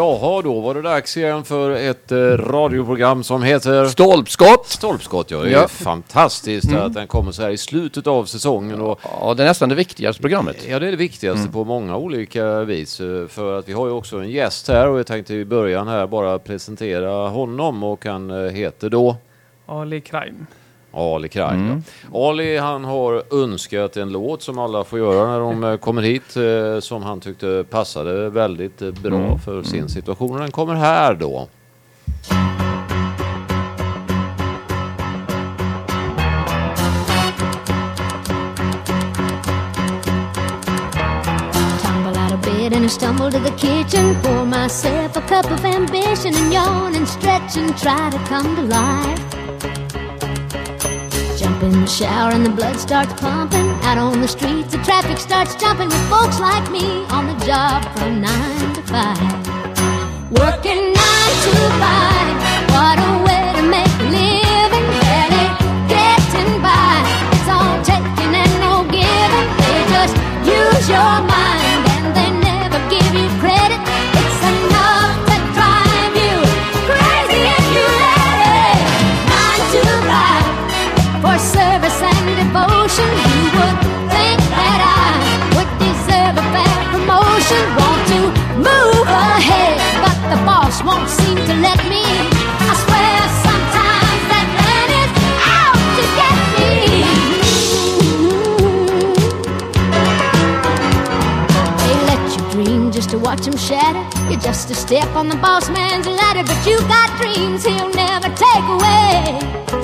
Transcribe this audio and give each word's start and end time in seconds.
Jaha, 0.00 0.42
då 0.42 0.60
var 0.60 0.74
det 0.74 0.82
dags 0.82 1.16
igen 1.16 1.44
för 1.44 1.70
ett 1.70 2.12
eh, 2.12 2.16
radioprogram 2.18 3.24
som 3.24 3.42
heter 3.42 3.86
Stolpskott! 3.86 4.66
Stolpskott. 4.66 5.30
Ja, 5.30 5.38
det 5.42 5.48
är 5.48 5.52
Ja. 5.52 5.68
fantastiskt 5.68 6.72
att 6.74 6.94
den 6.94 7.06
kommer 7.06 7.32
så 7.32 7.42
här 7.42 7.50
i 7.50 7.58
slutet 7.58 8.06
av 8.06 8.24
säsongen. 8.24 8.80
Och, 8.80 9.00
Ja, 9.20 9.34
det 9.34 9.42
är 9.42 9.46
nästan 9.46 9.68
det 9.68 9.74
viktigaste 9.74 10.20
programmet. 10.22 10.56
ja, 10.68 10.78
det 10.78 10.86
är 10.86 10.90
det 10.90 10.96
viktigaste 10.96 11.48
på 11.52 11.64
många 11.64 11.96
olika 11.96 12.60
vis. 12.64 13.00
eh, 13.00 13.26
För 13.28 13.58
att 13.58 13.68
vi 13.68 13.72
har 13.72 13.86
ju 13.86 13.92
också 13.92 14.16
en 14.16 14.30
gäst 14.30 14.68
här 14.68 14.88
och 14.88 14.98
jag 14.98 15.06
tänkte 15.06 15.34
i 15.34 15.44
början 15.44 15.88
här 15.88 16.06
bara 16.06 16.38
presentera 16.38 17.28
honom 17.28 17.82
och 17.84 18.04
han 18.04 18.30
eh, 18.30 18.50
heter 18.52 18.88
då 18.90 19.16
Ali 19.66 20.00
Crime. 20.00 20.46
Ali 20.92 21.28
Kraj. 21.28 21.56
Ali 22.14 22.56
han 22.56 22.84
har 22.84 23.22
önskat 23.42 23.96
en 23.96 24.12
låt 24.12 24.42
som 24.42 24.58
alla 24.58 24.84
får 24.84 24.98
göra 24.98 25.26
när 25.26 25.40
de 25.40 25.64
eh, 25.64 25.76
kommer 25.76 26.02
hit 26.02 26.36
eh, 26.36 26.80
som 26.80 27.02
han 27.02 27.20
tyckte 27.20 27.64
passade 27.70 28.30
väldigt 28.30 28.82
eh, 28.82 28.90
bra 28.90 29.38
för 29.38 29.62
sin 29.62 29.88
situation. 29.88 30.32
Och 30.32 30.40
den 30.40 30.50
kommer 30.50 30.74
här 30.74 31.14
då. 31.14 31.48
And 42.72 42.84
I 42.84 42.88
stumble 42.88 43.30
to 43.30 43.38
the 43.40 43.50
kitchen. 43.58 44.14
Pour 44.22 44.46
myself 44.46 45.16
a 45.16 45.20
cup 45.22 45.50
of 45.50 45.64
ambition 45.64 46.34
and 46.34 46.52
yawn 46.52 46.94
and 46.94 47.06
stretch 47.06 47.56
and 47.56 47.76
try 47.76 48.08
to 48.10 48.18
come 48.28 48.56
to 48.56 48.62
life. 48.62 49.49
Jump 51.60 51.74
in 51.74 51.80
the 51.82 51.86
shower 51.86 52.32
and 52.32 52.46
the 52.46 52.50
blood 52.50 52.76
starts 52.76 53.12
pumping. 53.20 53.68
Out 53.82 53.98
on 53.98 54.22
the 54.22 54.28
streets, 54.28 54.72
the 54.72 54.78
traffic 54.78 55.18
starts 55.18 55.54
jumping 55.56 55.88
with 55.88 56.08
folks 56.08 56.40
like 56.40 56.70
me 56.70 57.04
on 57.10 57.26
the 57.26 57.44
job 57.44 57.84
from 57.98 58.22
nine 58.22 58.72
to 58.72 58.82
five. 58.84 59.20
Working 60.30 60.94
nine 60.96 61.36
to 61.44 61.52
five. 61.76 62.36
What 62.72 62.96
a 62.96 63.12
way 63.26 63.52
to 63.56 63.62
make 63.76 63.92
a 63.92 64.08
living. 64.08 64.86
Barely 65.04 65.46
getting 65.92 66.62
by. 66.64 67.04
It's 67.34 67.48
all 67.52 67.76
taking 67.84 68.32
and 68.42 68.52
no 68.64 68.84
giving. 68.88 69.48
They 69.60 69.80
just 69.92 70.16
use 70.48 70.88
your 70.88 71.29
service 81.70 82.02
and 82.02 82.26
devotion. 82.42 83.10
You 83.30 83.42
would 83.54 83.78
think 84.10 84.40
that 84.58 84.80
I 84.82 85.06
would 85.54 85.70
deserve 85.78 86.34
a 86.42 86.46
fair 86.54 86.78
promotion. 86.90 87.62
Want 87.78 88.02
to 88.10 88.20
move 88.58 89.06
ahead, 89.06 89.78
but 90.02 90.16
the 90.32 90.38
boss 90.48 90.82
won't 90.82 91.08
seem 91.08 91.36
to 91.36 91.54
let 91.66 91.78
me. 91.92 92.02
I 92.70 92.74
swear 92.82 93.18
sometimes 93.46 94.22
that 94.32 94.46
man 94.58 94.88
is 95.02 95.12
out 95.58 95.80
to 95.96 96.04
get 96.18 96.36
me. 96.58 96.74
They 101.86 101.96
let 102.10 102.22
you 102.34 102.42
dream 102.50 102.90
just 102.90 103.10
to 103.10 103.18
watch 103.18 103.46
him 103.46 103.56
shatter. 103.56 104.04
You're 104.28 104.40
just 104.40 104.70
a 104.70 104.74
step 104.74 105.08
on 105.14 105.28
the 105.28 105.36
boss 105.36 105.70
man's 105.70 106.08
ladder, 106.08 106.42
but 106.42 106.58
you 106.66 106.78
got 106.88 107.08
dreams 107.20 107.64
he'll 107.64 107.94
never 107.94 108.28
take 108.34 108.66
away 108.76 109.79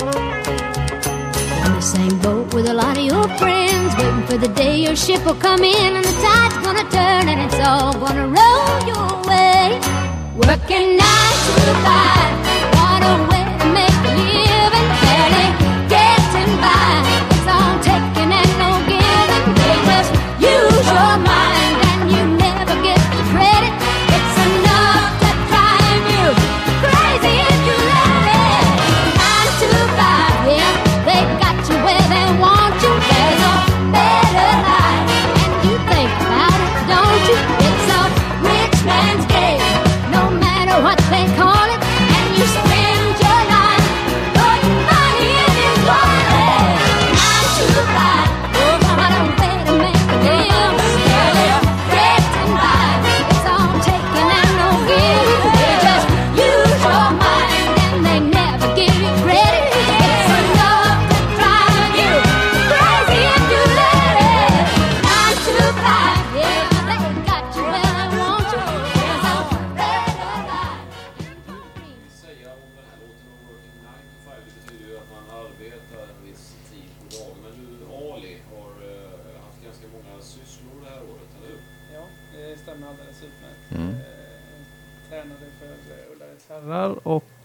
same 1.87 2.19
boat 2.19 2.53
with 2.53 2.67
a 2.67 2.73
lot 2.73 2.97
of 2.97 3.05
your 3.05 3.23
friends, 3.39 3.95
waiting 3.95 4.25
for 4.27 4.37
the 4.37 4.49
day 4.49 4.75
your 4.77 4.95
ship 4.95 5.23
will 5.25 5.35
come 5.35 5.63
in 5.63 5.95
and 5.95 6.03
the 6.03 6.15
tide's 6.21 6.57
gonna 6.65 6.83
turn 6.89 7.29
and 7.31 7.39
it's 7.45 7.59
all 7.65 7.93
gonna 7.93 8.27
roll 8.27 8.77
your 8.91 9.09
way. 9.29 9.79
Working 10.35 10.97
nine 11.03 11.37
to 11.55 11.73
five, 11.87 12.33
what 12.75 13.01
a 13.11 13.15
way 13.31 13.43
to 13.61 13.67
make 13.79 13.99
a 14.11 14.15
living, 14.19 14.89
barely 15.03 15.66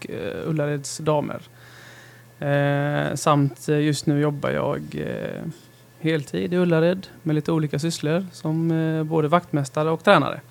och 0.03 0.09
eh, 0.15 0.49
Ullareds 0.49 0.97
damer. 0.97 1.41
Eh, 2.39 3.15
samt 3.15 3.67
just 3.67 4.05
nu 4.05 4.19
jobbar 4.21 4.49
jag 4.49 4.81
eh, 4.93 5.41
heltid 5.99 6.53
i 6.53 6.57
Ullared 6.57 7.07
med 7.23 7.35
lite 7.35 7.51
olika 7.51 7.79
sysslor 7.79 8.25
som 8.31 8.71
eh, 8.71 9.03
både 9.03 9.27
vaktmästare 9.27 9.89
och 9.89 10.03
tränare. 10.03 10.41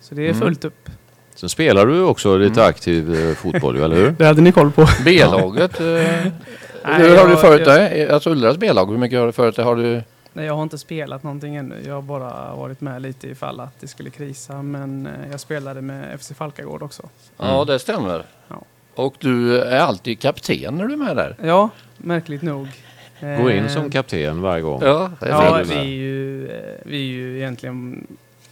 Så 0.00 0.14
det 0.14 0.22
är 0.22 0.26
Mm. 0.28 0.40
fullt 0.40 0.64
upp. 0.64 0.88
Sen 1.34 1.48
spelar 1.48 1.86
du 1.86 2.02
också 2.02 2.36
lite 2.36 2.64
aktiv 2.64 3.14
eh, 3.14 3.34
fotboll, 3.34 3.76
eller 3.76 3.96
hur? 3.96 4.10
Det 4.18 4.24
hade 4.26 4.40
ni 4.42 4.52
koll 4.52 4.70
på. 4.72 4.86
B-laget. 5.04 5.80
eh, 5.80 5.86
hur 6.84 7.16
har 7.16 7.24
du 7.26 7.30
jag- 7.32 7.40
följt 7.40 7.66
jag- 7.66 7.76
det? 7.90 8.10
Alltså 8.10 8.30
Ullares 8.30 8.56
B-lag, 8.58 8.90
hur 8.90 8.98
mycket 8.98 9.18
har 9.18 9.26
du 9.26 9.32
följt 9.32 9.56
det? 9.56 9.62
Har 9.62 9.76
du... 9.76 10.02
Nej, 10.32 10.46
jag 10.46 10.54
har 10.54 10.62
inte 10.62 10.78
spelat 10.78 11.22
någonting 11.22 11.56
ännu. 11.56 11.82
Jag 11.86 11.94
har 11.94 12.02
bara 12.02 12.54
varit 12.54 12.80
med 12.80 13.02
lite 13.02 13.28
ifall 13.28 13.60
att 13.60 13.80
det 13.80 13.86
skulle 13.88 14.10
krisa. 14.10 14.62
Men 14.62 15.06
eh, 15.06 15.30
jag 15.30 15.40
spelade 15.40 15.82
med 15.82 16.20
FC 16.20 16.32
Falkagård 16.36 16.82
också. 16.82 17.08
Ja, 17.36 17.64
det 17.64 17.78
stämmer. 17.78 18.24
Ja. 18.48 18.62
Och 18.94 19.14
du 19.18 19.60
är 19.62 19.78
alltid 19.80 20.20
kapten 20.20 20.74
när 20.74 20.86
du 20.86 20.92
är 20.92 20.96
med 20.96 21.16
där. 21.16 21.36
Ja, 21.42 21.70
märkligt 21.96 22.42
nog. 22.42 22.68
Gå 23.20 23.50
in 23.50 23.64
Eh, 23.64 23.68
som 23.68 23.90
kapten 23.90 24.42
varje 24.42 24.62
gång. 24.62 24.80
Ja, 24.82 25.10
är 25.20 25.28
Ja, 25.28 25.62
vi 25.68 25.74
är, 25.74 25.82
ju, 25.84 26.48
eh, 26.50 26.74
vi 26.84 26.96
är 26.96 27.02
ju 27.12 27.36
egentligen 27.38 28.06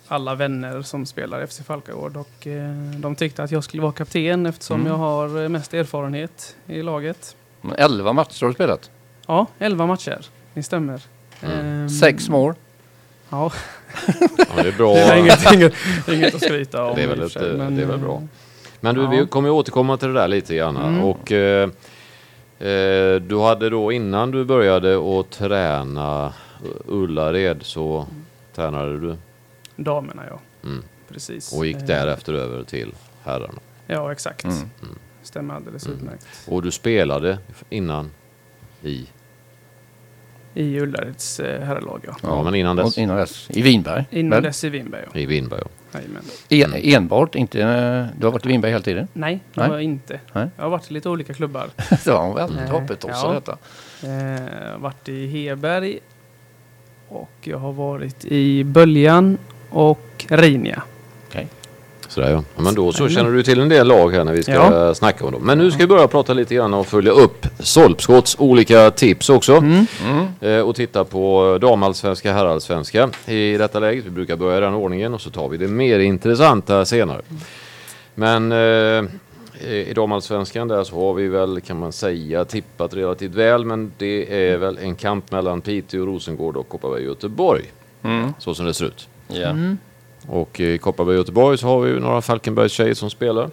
alla 0.09 0.35
vänner 0.35 0.83
som 0.83 1.07
spelar 1.07 1.47
FC 1.47 1.61
Falkagård 1.65 2.17
och 2.17 2.47
de 2.99 3.17
tyckte 3.17 3.43
att 3.43 3.51
jag 3.51 3.65
skulle 3.65 3.83
vara 3.83 3.93
kapten 3.93 4.47
eftersom 4.47 4.81
Mm. 4.81 4.93
jag 4.93 4.99
har 4.99 5.49
mest 5.49 5.75
erfarenhet 5.75 6.57
i 6.67 6.83
laget. 6.83 7.37
Men 7.61 7.75
11 7.79 8.13
matcher 8.13 8.41
har 8.45 8.49
du 8.49 8.55
spelat. 8.55 8.91
Ja, 9.27 9.47
11 9.59 9.87
matcher. 9.87 10.27
Det 10.55 10.63
stämmer. 10.63 11.03
Mm. 11.43 11.59
Ehm, 11.83 11.89
Sex 11.89 12.29
mål. 12.29 12.55
Ja, 13.31 13.53
Ja, 14.39 14.63
det 14.63 14.69
är 14.69 14.77
bra. 14.77 14.95
det 14.95 15.01
är 15.01 15.17
inget, 15.17 15.53
inget, 15.53 15.75
inget 16.09 16.35
att 16.35 16.43
skryta 16.43 16.85
om. 16.85 16.97
Det 16.97 17.03
är 17.03 17.09
väl 17.09 17.23
ett, 17.23 17.33
sig, 17.33 17.51
eh, 17.51 17.57
det 17.71 17.83
är 17.83 17.87
väl 17.87 17.91
eh, 17.91 18.01
bra. 18.01 18.23
Men 18.81 18.95
du, 18.95 19.03
Ja. 19.03 19.09
vi 19.11 19.27
kommer 19.27 19.51
återkomma 19.51 19.97
till 19.97 20.09
det 20.09 20.15
där 20.15 20.29
lite 20.29 20.57
grann. 20.57 20.77
Mm. 20.77 21.05
Och 21.05 21.33
eh, 21.33 21.69
eh, 22.59 23.15
du 23.21 23.41
hade 23.41 23.71
då 23.71 23.93
innan 23.93 24.31
du 24.31 24.45
började 24.45 25.21
att 25.21 25.31
träna 25.31 26.33
Ullared 26.87 27.63
så 27.63 28.07
tränade 28.55 28.99
du 29.01 29.17
Damerna, 29.77 30.23
ja. 30.31 30.41
Mm. 30.65 30.83
Precis. 31.09 31.53
och 31.53 31.67
gick 31.67 31.77
Eh, 31.77 31.83
därefter 31.83 32.33
över 32.35 32.65
till 32.65 32.95
herrarna. 33.25 33.59
Ja, 33.87 34.13
exakt. 34.13 34.45
Mm. 34.45 34.59
Stämmer 35.23 35.55
alldeles 35.55 35.87
Mm. 35.87 35.99
utmärkt. 35.99 36.27
Och 36.49 36.63
du 36.63 36.71
spelade 36.71 37.39
innan 37.71 38.11
i, 38.83 39.07
I 40.57 40.81
Ullareds 40.81 41.41
eh, 41.41 41.63
herrlag, 41.67 42.01
ja. 42.07 42.17
ja, 42.23 42.43
men 42.43 42.55
innan 42.55 42.77
dess 42.77 42.87
Och 42.97 42.99
innan 43.03 43.17
dess. 43.17 43.47
I 43.51 43.63
Vinberg. 43.63 44.05
Innan 44.11 44.43
dess 44.43 44.65
i 44.65 44.69
Vinberg, 44.69 45.05
ja. 45.13 45.21
i 45.21 45.27
Vinberg. 45.27 45.61
ja. 46.49 46.67
En, 46.67 46.75
enbart, 46.75 47.35
inte... 47.35 47.61
eh, 47.63 48.07
Du 48.19 48.27
har 48.27 48.33
varit 48.33 48.45
i 48.47 48.49
Vinberg 48.49 48.71
hela 48.73 48.83
tiden? 48.83 49.09
Nej, 49.13 49.41
det 49.55 49.61
Nej. 49.61 49.69
har 49.69 49.75
jag 49.75 49.83
inte. 49.83 50.21
Nej. 50.33 50.49
Jag 50.57 50.63
har 50.65 50.71
varit 50.71 50.91
i 50.91 50.95
lite 50.95 51.09
olika 51.09 51.35
klubbar. 51.35 51.67
det 52.05 52.07
var 52.11 52.35
väldigt 52.35 52.59
Nej. 52.59 52.69
hoppetossa 52.71 53.27
Ja. 53.27 53.33
detta. 53.33 53.59
Eh, 54.03 54.79
varit 54.79 55.09
i 55.09 55.27
Heberg 55.27 55.99
och 57.09 57.31
jag 57.43 57.59
har 57.59 57.73
varit 57.73 58.25
i 58.25 58.65
Böljan 58.65 59.39
och 59.71 60.27
Rinja. 60.29 60.83
Okej. 61.29 61.47
Sådär 62.17 62.31
ja. 62.31 62.43
Ja, 62.57 62.63
Men 62.63 62.75
då 62.75 62.93
så 62.93 63.09
känner 63.09 63.31
du 63.31 63.43
till 63.43 63.61
en 63.61 63.69
del 63.69 63.87
lag 63.87 64.11
här 64.11 64.25
när 64.25 64.33
vi 64.33 64.43
ska 64.43 64.53
Ja. 64.53 64.95
snacka 64.95 65.25
om 65.27 65.33
dem. 65.33 65.43
Men 65.43 65.59
nu 65.59 65.71
ska 65.71 65.79
vi 65.79 65.87
börja 65.87 66.09
prata 66.09 66.33
lite 66.35 66.55
grann 66.55 66.75
och 66.75 66.87
följa 66.87 67.13
upp 67.13 67.47
Solpskotts 67.59 68.37
olika 68.39 68.91
tips 68.91 69.31
också. 69.31 69.57
Mm. 69.57 69.87
Eh, 70.41 70.61
och 70.61 70.77
titta 70.77 71.05
på 71.05 71.59
damallsvenska, 71.61 72.33
herrallsvenska 72.33 73.11
i 73.27 73.57
detta 73.57 73.81
läget. 73.81 74.05
Vi 74.05 74.11
brukar 74.11 74.37
börja 74.37 74.59
i 74.59 74.61
den 74.61 74.75
ordningen 74.75 75.15
och 75.15 75.21
så 75.21 75.31
tar 75.31 75.49
vi 75.49 75.57
det 75.57 75.69
mer 75.69 75.99
intressanta 75.99 76.85
senare. 76.85 77.21
Men 78.15 78.53
eh, 78.53 79.05
i 79.71 79.93
damallsvenskan 79.95 80.69
där 80.69 80.85
så 80.85 80.97
har 81.07 81.15
vi 81.15 81.29
väl 81.29 81.61
kan 81.61 81.79
man 81.79 81.93
säga 81.93 82.45
tippat 82.45 82.95
relativt 82.95 83.35
väl. 83.35 83.65
Men 83.65 83.93
det 83.99 84.51
är 84.53 84.57
väl 84.57 84.79
en 84.83 84.95
kamp 84.95 85.31
mellan 85.33 85.61
Piteå, 85.61 86.07
Rosengård 86.07 86.57
och 86.57 86.69
Kopparberg 86.69 87.05
Göteborg. 87.05 87.65
Mm. 88.03 88.33
Så 88.39 88.55
som 88.55 88.67
det 88.67 88.75
ser 88.75 88.85
ut. 88.85 89.09
Ja. 89.29 89.49
Mm. 89.49 89.79
Och 90.29 90.61
i 90.61 90.79
Kopparberg 90.79 91.17
Göteborg 91.17 91.59
så 91.59 91.67
har 91.67 91.81
vi 91.81 91.91
ju 91.91 92.01
några 92.01 92.23
Falkenbergs 92.23 92.73
tjejer 92.73 92.95
som 92.95 93.11
spelar. 93.11 93.51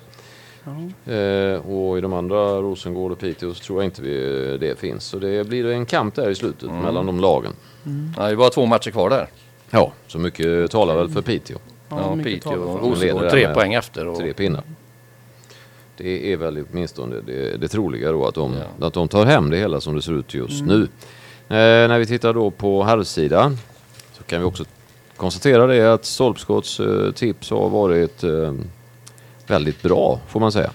Eh, 1.05 1.69
och 1.71 1.97
i 1.97 2.01
de 2.01 2.13
andra, 2.13 2.61
Rosengård 2.61 3.11
och 3.11 3.19
Piteå, 3.19 3.53
så 3.53 3.63
tror 3.63 3.79
jag 3.83 3.87
inte 3.87 4.01
vi, 4.01 4.57
det 4.59 4.79
finns. 4.79 5.03
Så 5.05 5.19
det 5.19 5.47
blir 5.47 5.65
en 5.65 5.85
kamp 5.85 6.15
där 6.15 6.29
i 6.29 6.35
slutet 6.35 6.71
mellan 6.71 7.05
de 7.05 7.19
lagen. 7.19 7.51
Ja, 8.17 8.23
det 8.25 8.31
är 8.31 8.35
bara 8.35 8.49
två 8.49 8.65
matcher 8.65 8.91
kvar 8.91 9.09
där. 9.09 9.27
Ja, 9.69 9.91
så 10.07 10.19
mycket 10.19 10.71
talar 10.71 10.95
väl 10.95 11.09
för 11.09 11.21
Piteå. 11.21 11.57
Ja, 11.89 12.15
mycket 12.15 12.33
Piteå 12.33 12.61
och 12.63 12.81
Rosengård 12.81 13.29
tre 13.29 13.53
poäng 13.53 13.73
efter. 13.73 14.07
Och, 14.07 14.17
Tre 14.17 14.33
pinnar. 14.33 14.63
Det 15.97 16.33
är 16.33 16.37
väl 16.37 16.65
åtminstone 16.71 17.15
det, 17.25 17.57
det 17.57 17.67
troliga 17.67 18.11
då 18.11 18.25
att 18.27 18.35
de, 18.35 18.55
Ja. 18.79 18.87
att 18.87 18.93
de 18.93 19.07
tar 19.07 19.25
hem 19.25 19.49
det 19.49 19.57
hela 19.57 19.81
som 19.81 19.95
det 19.95 20.01
ser 20.01 20.13
ut 20.19 20.33
just 20.33 20.63
nu. 20.63 20.81
Eh, 21.49 21.87
när 21.87 21.99
vi 21.99 22.05
tittar 22.05 22.33
då 22.33 22.51
på 22.51 22.83
herrsidan 22.83 23.57
så 24.17 24.23
kan 24.23 24.39
vi 24.39 24.45
också 24.45 24.65
konstatera 25.17 25.67
det 25.67 25.93
att 25.93 26.05
Stolpskotts 26.05 26.79
eh, 26.79 27.11
tips 27.11 27.49
har 27.49 27.69
varit 27.69 28.23
eh, 28.23 28.53
väldigt 29.47 29.81
bra 29.81 30.19
får 30.27 30.39
man 30.39 30.51
säga. 30.51 30.71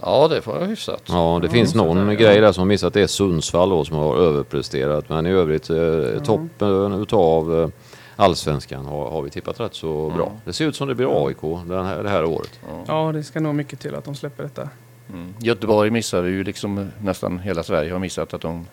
Ja, 0.00 0.28
det 0.28 0.42
får 0.42 0.60
jag 0.60 0.66
hyfsat. 0.66 1.02
Ja, 1.06 1.38
det 1.42 1.48
finns 1.48 1.74
någon 1.74 2.16
grej 2.16 2.40
där 2.40 2.52
som 2.52 2.60
har 2.60 2.66
missat. 2.66 2.94
Det 2.94 3.02
är 3.02 3.06
Sundsvall 3.06 3.70
då, 3.70 3.84
som 3.84 3.96
har 3.96 4.16
överpresterat. 4.16 5.08
Men 5.08 5.26
i 5.26 5.30
övrigt 5.30 5.70
eh, 5.70 6.22
toppen 6.24 6.92
utav 6.92 7.60
eh, 7.60 7.68
allsvenskan 8.16 8.84
har, 8.84 9.10
har 9.10 9.22
vi 9.22 9.30
tippat 9.30 9.60
rätt 9.60 9.74
så 9.74 10.12
bra. 10.16 10.32
Det 10.44 10.52
ser 10.52 10.66
ut 10.66 10.76
som 10.76 10.88
det 10.88 10.94
blir 10.94 11.26
AIK 11.26 11.40
den 11.66 11.84
här, 11.84 12.02
det 12.02 12.08
här 12.08 12.24
året. 12.24 12.60
Ja, 12.86 13.12
det 13.12 13.22
ska 13.22 13.40
nog 13.40 13.54
mycket 13.54 13.80
till 13.80 13.94
att 13.94 14.04
de 14.04 14.14
släpper 14.14 14.42
detta. 14.42 14.68
Mm. 15.12 15.34
Göteborg 15.38 15.90
missade 15.90 16.28
ju 16.28 16.44
liksom 16.44 16.90
nästan 17.00 17.38
hela 17.38 17.62
Sverige 17.62 17.92
har 17.92 17.98
missat 17.98 18.34
att 18.34 18.40
de 18.40 18.66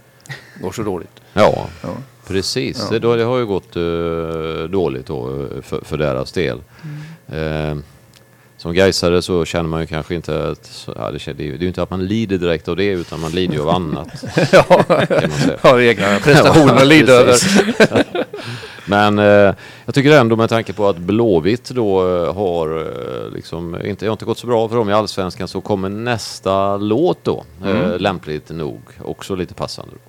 går 0.62 0.72
så 0.72 0.82
dåligt. 0.84 1.22
Ja, 1.34 1.68
Ja. 1.82 1.90
precis. 2.28 2.78
Ja. 2.80 2.88
Det, 2.92 3.00
då, 3.00 3.16
det 3.16 3.24
har 3.24 3.38
ju 3.38 3.46
gått 3.46 3.76
eh, 3.76 4.70
dåligt 4.70 5.06
då 5.08 5.30
eh, 5.30 5.62
för, 5.62 5.82
för 5.86 5.98
deras 5.98 6.32
del. 6.32 6.62
Eh, 7.28 7.76
som 8.58 8.74
Gaisare 8.74 9.22
så 9.22 9.46
känner 9.46 9.70
man 9.70 9.82
ju 9.82 9.88
kanske 9.88 10.16
inte 10.16 10.48
att, 10.50 10.66
så- 10.66 10.94
ja, 10.98 11.12
det, 11.12 11.20
känner- 11.20 11.38
det 11.38 11.44
är 11.44 11.46
ju 11.46 11.52
det 11.52 11.58
är 11.58 11.62
ju 11.62 11.68
inte 11.68 11.84
att 11.84 11.90
man 11.90 12.06
lider 12.06 12.38
direkt 12.38 12.68
av 12.68 12.76
det 12.76 12.86
utan 12.86 13.20
man 13.20 13.32
lider 13.32 13.54
ju 13.56 13.62
av 13.62 13.70
annat. 13.70 14.08
ja, 14.52 14.64
kan 14.64 14.86
man 15.22 15.32
säga. 15.62 15.82
egna 15.92 16.20
prestationer 16.20 16.76
att 16.76 16.88
lida 16.88 17.14
över. 17.14 17.36
Men 18.90 19.20
eh, 19.20 19.56
jag 19.86 19.94
tycker 19.96 20.12
ändå 20.20 20.36
med 20.36 20.50
tanke 20.50 20.74
på 20.74 20.88
att 20.88 20.98
Blåvitt 20.98 21.70
då 21.70 22.16
eh, 22.18 22.34
har 22.36 22.88
liksom 23.36 23.82
inte, 23.86 24.06
har 24.06 24.12
inte 24.12 24.26
gått 24.26 24.38
så 24.38 24.48
bra 24.48 24.70
för 24.70 24.76
dem 24.76 24.90
i 24.90 24.94
Allsvenskan 24.94 25.48
så 25.48 25.62
kommer 25.62 25.90
nästa 25.90 26.78
låt 26.78 27.24
då. 27.24 27.44
Eh, 27.66 27.98
lämpligt 28.00 28.50
nog. 28.50 28.82
Också 29.02 29.36
lite 29.36 29.54
passande. 29.54 29.92
Då. 29.94 30.00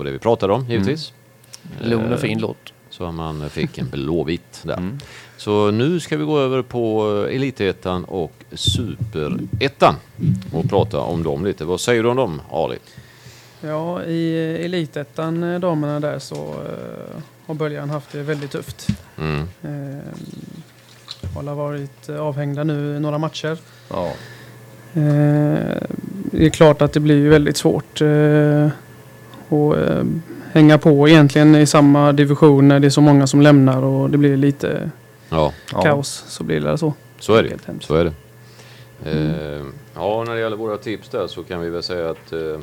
På 0.00 0.04
det 0.04 0.12
vi 0.12 0.18
pratade 0.18 0.52
om 0.52 0.66
givetvis. 0.68 1.12
Lugn 1.80 2.12
och 2.12 2.20
fin 2.20 2.38
låt. 2.38 2.72
Så 2.90 3.12
man 3.12 3.50
fick 3.50 3.78
en 3.78 3.88
blåvitt 3.88 4.60
där. 4.62 4.98
Så 5.36 5.70
nu 5.70 6.00
ska 6.00 6.16
vi 6.16 6.24
gå 6.24 6.38
över 6.38 6.62
på 6.62 7.06
eh, 7.28 7.36
Elitettan 7.36 8.04
och 8.04 8.32
Superettan 8.52 9.94
och 10.52 10.68
prata 10.70 11.00
om 11.00 11.22
dem 11.22 11.44
lite. 11.44 11.64
Vad 11.64 11.80
säger 11.80 12.02
du 12.02 12.08
om 12.08 12.16
dem 12.16 12.42
Ali? 12.52 12.78
Ja, 13.60 14.02
i 14.04 14.36
Elitettan, 14.64 15.42
eh, 15.42 15.60
damerna 15.60 16.00
där, 16.00 16.18
så 16.18 16.34
eh, 16.34 17.22
har 17.46 17.54
början 17.54 17.90
haft 17.90 18.12
det 18.12 18.22
väldigt 18.22 18.50
tufft. 18.50 18.88
Mm. 19.18 19.48
Eh, 19.62 20.04
har 21.34 21.54
varit 21.54 22.08
eh, 22.08 22.20
avhängda 22.20 22.64
nu 22.64 22.96
i 22.96 23.00
några 23.00 23.18
matcher. 23.18 23.58
Ja. 23.88 24.06
Eh, 24.94 25.82
det 26.32 26.46
är 26.46 26.50
klart 26.50 26.82
att 26.82 26.92
det 26.92 27.00
blir 27.00 27.28
väldigt 27.28 27.56
svårt 27.56 28.00
eh, 28.00 28.68
att 29.52 29.78
eh, 29.90 30.04
hänga 30.52 30.78
på 30.78 31.08
egentligen 31.08 31.54
i 31.56 31.66
samma 31.66 32.12
division 32.12 32.68
när 32.68 32.80
det 32.80 32.86
är 32.86 32.90
så 32.90 33.00
många 33.00 33.26
som 33.26 33.40
lämnar 33.42 33.82
och 33.82 34.10
det 34.10 34.18
blir 34.18 34.36
lite 34.36 34.90
Ja, 35.28 35.52
Ja. 35.72 35.82
kaos. 35.82 36.24
Så 36.28 36.44
blir 36.44 36.60
det 36.60 36.78
så. 36.78 36.94
så 37.18 37.34
är 37.34 37.42
det. 37.42 37.58
Så 37.80 37.94
är 37.94 38.04
det. 38.04 38.12
Eh, 39.04 39.62
ja, 39.94 40.24
när 40.26 40.34
det 40.34 40.40
gäller 40.40 40.56
våra 40.56 40.76
tips 40.76 41.08
där 41.08 41.26
så 41.26 41.42
kan 41.42 41.60
vi 41.60 41.70
väl 41.70 41.82
säga 41.82 42.10
att 42.10 42.32
eh, 42.32 42.60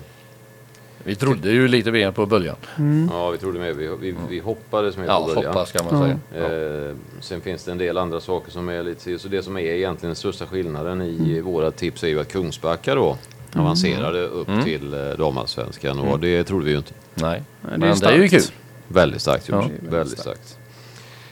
Vi 1.04 1.16
trodde 1.16 1.52
ju 1.52 1.68
lite 1.68 1.92
mer 1.92 2.12
på 2.12 2.26
början. 2.26 2.56
Mm. 2.78 3.10
ja, 3.14 3.30
vi 3.30 3.38
trodde 3.38 3.60
med. 3.60 3.76
Vi, 3.76 3.90
vi, 4.02 4.16
vi 4.30 4.40
hoppades 4.40 4.98
med 4.98 5.08
Ja, 5.08 5.20
på 5.28 5.36
början. 5.36 5.46
hoppas 5.54 5.72
kan 5.72 5.86
man 5.92 6.18
säga. 6.34 6.88
Eh, 6.90 6.96
sen 7.22 7.42
finns 7.42 7.64
det 7.64 7.72
en 7.72 7.78
del 7.78 7.98
andra 7.98 8.20
saker 8.20 8.52
som 8.52 8.70
är 8.70 8.84
lite... 8.84 9.20
Så 9.20 9.28
det 9.28 9.44
som 9.44 9.58
är 9.58 9.62
egentligen 9.62 10.10
den 10.10 10.16
största 10.16 10.46
skillnaden 10.46 11.02
i 11.02 11.42
våra 11.42 11.72
tips 11.72 12.04
är 12.04 12.08
ju 12.08 12.20
att 12.20 12.32
Kungsbacka 12.32 12.96
då 12.96 13.18
avancerade 13.56 14.22
upp 14.22 14.48
Mm. 14.50 14.64
till 14.64 14.94
eh, 14.94 15.00
damallsvenskan 15.18 16.00
och 16.00 16.20
det 16.20 16.44
trodde 16.44 16.66
vi 16.66 16.72
ju 16.72 16.78
inte. 16.78 16.94
Nej, 17.14 17.44
men 17.62 17.80
det 17.80 17.88
är 18.06 18.12
ju 18.18 18.28
kul. 18.28 18.42
starkt. 18.42 18.54
Väldigt 18.88 19.22
starkt 19.22 19.50
gjort. 19.50 19.56
Ja. 19.64 19.70
väldigt, 19.70 19.94
Väldigt 19.94 20.20
starkt. 20.20 20.58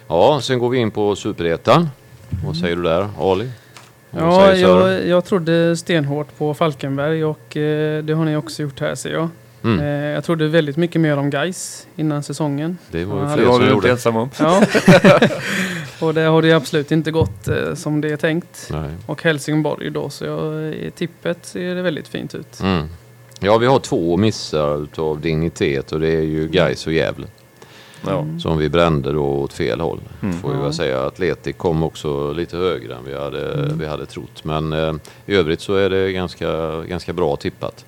Ja, 0.07 0.39
sen 0.41 0.59
går 0.59 0.69
vi 0.69 0.77
in 0.77 0.91
på 0.91 1.15
Superettan. 1.15 1.89
Vad 2.45 2.57
säger 2.57 2.75
du 2.75 2.81
där, 2.83 3.09
Ali? 3.19 3.49
Vad 4.11 4.23
Ja, 4.23 4.55
jag, 4.55 5.07
jag 5.07 5.25
trodde 5.25 5.77
stenhårt 5.77 6.37
på 6.37 6.53
Falkenberg 6.53 7.25
och 7.25 7.57
eh, 7.57 8.03
det 8.03 8.13
har 8.13 8.25
ni 8.25 8.35
också 8.35 8.61
gjort 8.61 8.79
här 8.79 8.95
ser 8.95 9.13
jag. 9.13 9.29
Mm. 9.65 9.79
Eh, 9.79 9.85
jag 9.87 10.23
trodde 10.23 10.47
väldigt 10.47 10.77
mycket 10.77 11.01
mer 11.01 11.17
om 11.17 11.29
Geis 11.29 11.87
innan 11.95 12.23
säsongen. 12.23 12.77
Det 12.91 13.05
var 13.05 13.21
ju 13.21 13.35
fler 13.35 13.45
som 13.45 13.69
gjorde. 13.69 13.89
ensam 13.89 14.15
om. 14.15 14.29
Ja. 14.39 14.63
och 15.99 16.13
det 16.13 16.21
har 16.21 16.41
det 16.41 16.51
absolut 16.53 16.91
inte 16.91 17.11
gått 17.11 17.47
eh, 17.47 17.73
som 17.73 18.01
det 18.01 18.11
är 18.11 18.17
tänkt. 18.17 18.69
Nej. 18.71 18.89
Och 19.05 19.23
Helsingborg 19.23 19.89
då, 19.89 20.09
så 20.09 20.25
jag, 20.25 20.73
i 20.73 20.91
tippet 20.91 21.37
ser 21.41 21.75
det 21.75 21.81
väldigt 21.81 22.07
fint 22.07 22.35
ut. 22.35 22.59
Mm. 22.61 22.87
Ja, 23.39 23.57
vi 23.57 23.65
har 23.65 23.79
två 23.79 24.17
missar 24.17 24.83
utav 24.83 25.21
dignitet 25.21 25.91
och 25.91 25.99
det 25.99 26.11
är 26.11 26.21
ju 26.21 26.47
Gais 26.47 26.87
och 26.87 26.93
Gävle. 26.93 27.27
Ja. 28.07 28.25
Som 28.39 28.57
vi 28.57 28.69
brände 28.69 29.11
då 29.11 29.23
åt 29.25 29.53
fel 29.53 29.81
håll. 29.81 29.99
Mm. 30.21 30.39
Får 30.39 30.49
vi 30.49 30.55
Ja. 30.55 30.61
väl 30.63 30.73
säga. 30.73 31.05
Atletic 31.05 31.55
kom 31.57 31.83
också 31.83 32.33
lite 32.33 32.57
högre 32.57 32.95
än 32.95 33.03
vi 33.05 33.17
hade, 33.17 33.73
vi 33.79 33.85
hade 33.85 34.05
trott. 34.05 34.43
Men 34.43 34.73
eh, 34.73 34.93
i 35.25 35.35
övrigt 35.35 35.61
så 35.61 35.75
är 35.75 35.89
det 35.89 36.11
ganska, 36.11 36.81
ganska 36.81 37.13
bra 37.13 37.35
tippat. 37.35 37.85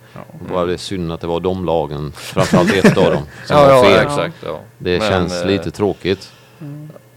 Bara 0.53 0.65
det 0.65 0.73
är 0.73 0.77
synd 0.77 1.11
att 1.11 1.21
det 1.21 1.27
var 1.27 1.39
de 1.39 1.65
lagen, 1.65 2.11
framförallt 2.15 2.73
ett 2.73 2.97
av 2.97 3.03
dem, 3.11 3.21
som 3.45 3.57
Ja, 3.57 3.63
var 3.63 3.69
ja, 3.73 3.83
fel. 3.83 4.05
exakt. 4.05 4.35
Ja. 4.45 4.59
Det 4.77 4.99
Men, 4.99 5.09
känns 5.09 5.41
eh, 5.41 5.47
lite 5.47 5.71
tråkigt. 5.71 6.31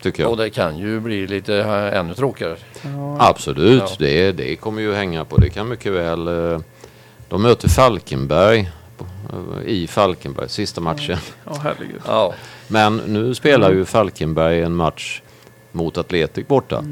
Tycker 0.03 0.23
jag. 0.23 0.31
Och 0.33 0.37
det 0.37 0.51
kan 0.51 0.79
ju 0.79 1.01
bli 1.01 1.27
lite 1.27 1.57
eh, 1.57 1.99
ännu 1.99 2.15
tråkigare. 2.15 2.57
Ja, 2.83 3.17
Absolut, 3.29 3.83
Ja. 3.83 3.97
det, 3.99 4.33
det 4.33 4.57
kommer 4.57 4.83
ju 4.83 4.95
hänga 4.95 5.25
på. 5.25 5.37
Det 5.37 5.51
kan 5.51 5.69
mycket 5.69 5.93
väl... 5.93 6.29
eh, 6.53 6.61
De 7.29 7.43
möter 7.43 7.69
Falkenberg 7.69 8.71
eh, 9.63 9.67
i 9.67 9.87
Falkenberg, 9.87 10.49
sista 10.49 10.81
matchen. 10.81 11.19
ja 11.45 11.57
herregud. 11.63 12.01
Ja, 12.07 12.35
Men 12.71 12.97
nu 12.97 13.35
spelar 13.35 13.71
ju 13.73 13.85
Falkenberg 13.85 14.63
en 14.63 14.75
match 14.75 15.23
mot 15.73 15.99
Atletic 15.99 16.47
borta. 16.49 16.85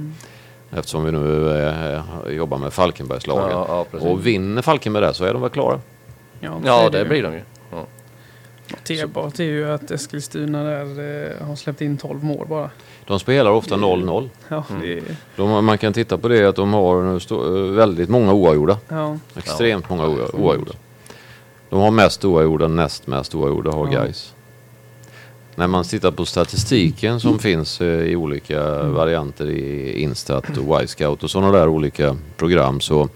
Eftersom 0.71 1.05
vi 1.05 1.13
nu 1.13 1.59
eh, 1.59 2.01
jobbar 2.37 2.59
med 2.59 2.73
Falkenbergslagen. 2.73 3.51
ja, 3.51 3.87
ja 3.93 3.99
och 3.99 4.27
vinner 4.27 4.63
Falkenberg 4.63 5.05
där 5.05 5.13
så 5.13 5.25
är 5.25 5.33
de 5.33 5.43
väl 5.43 5.51
klara. 5.51 5.81
Ja, 6.41 6.61
ja, 6.65 6.89
det 6.91 6.99
ju. 6.99 7.05
blir 7.09 7.23
de 7.23 7.33
ju. 7.35 7.41
T-bart 8.87 9.39
är 9.41 9.45
ju 9.45 9.71
att 9.71 9.91
Eskilstuna 9.91 10.63
där 10.65 10.83
eh, 11.41 11.47
har 11.47 11.57
släppt 11.57 11.81
in 11.81 11.97
12 11.99 12.25
mål 12.25 12.47
bara. 12.49 12.71
De 13.07 13.19
spelar 13.21 13.51
ofta 13.51 13.75
0-0. 13.77 14.29
Ja, 14.49 14.65
det, 14.83 15.01
De, 15.37 15.65
man 15.65 15.79
kan 15.79 15.93
titta 15.93 16.19
på 16.19 16.29
det 16.29 16.45
att 16.49 16.57
de 16.57 16.73
har 16.73 17.19
stå, 17.19 17.57
eh, 17.57 17.63
väldigt 17.73 18.09
många 18.09 18.33
oavgjorda. 18.33 18.79
ja, 18.89 19.19
Extremt 19.37 19.89
många 19.91 20.05
oa- 20.07 20.35
oavgjorda. 20.35 20.73
De 21.71 21.81
har 21.81 21.91
mest 21.91 22.25
oavgjorda, 22.25 22.69
näst 22.69 23.07
mest 23.07 23.35
oavgjorda 23.35 23.71
har 23.71 23.89
Ja. 23.93 24.03
guys. 24.03 24.35
När 25.59 25.67
man 25.67 25.85
tittar 25.85 26.11
på 26.11 26.27
statistiken 26.27 27.21
som 27.21 27.39
finns 27.39 27.81
eh, 27.81 27.87
i 27.87 28.17
olika 28.17 28.83
varianter 28.83 29.51
i 29.51 29.93
Instat 30.03 30.59
och 30.59 30.83
Y-scout 30.83 31.23
och 31.23 31.31
sådana 31.31 31.53
där 31.53 31.69
olika 31.69 32.17
program 32.37 32.81
så, 32.81 33.09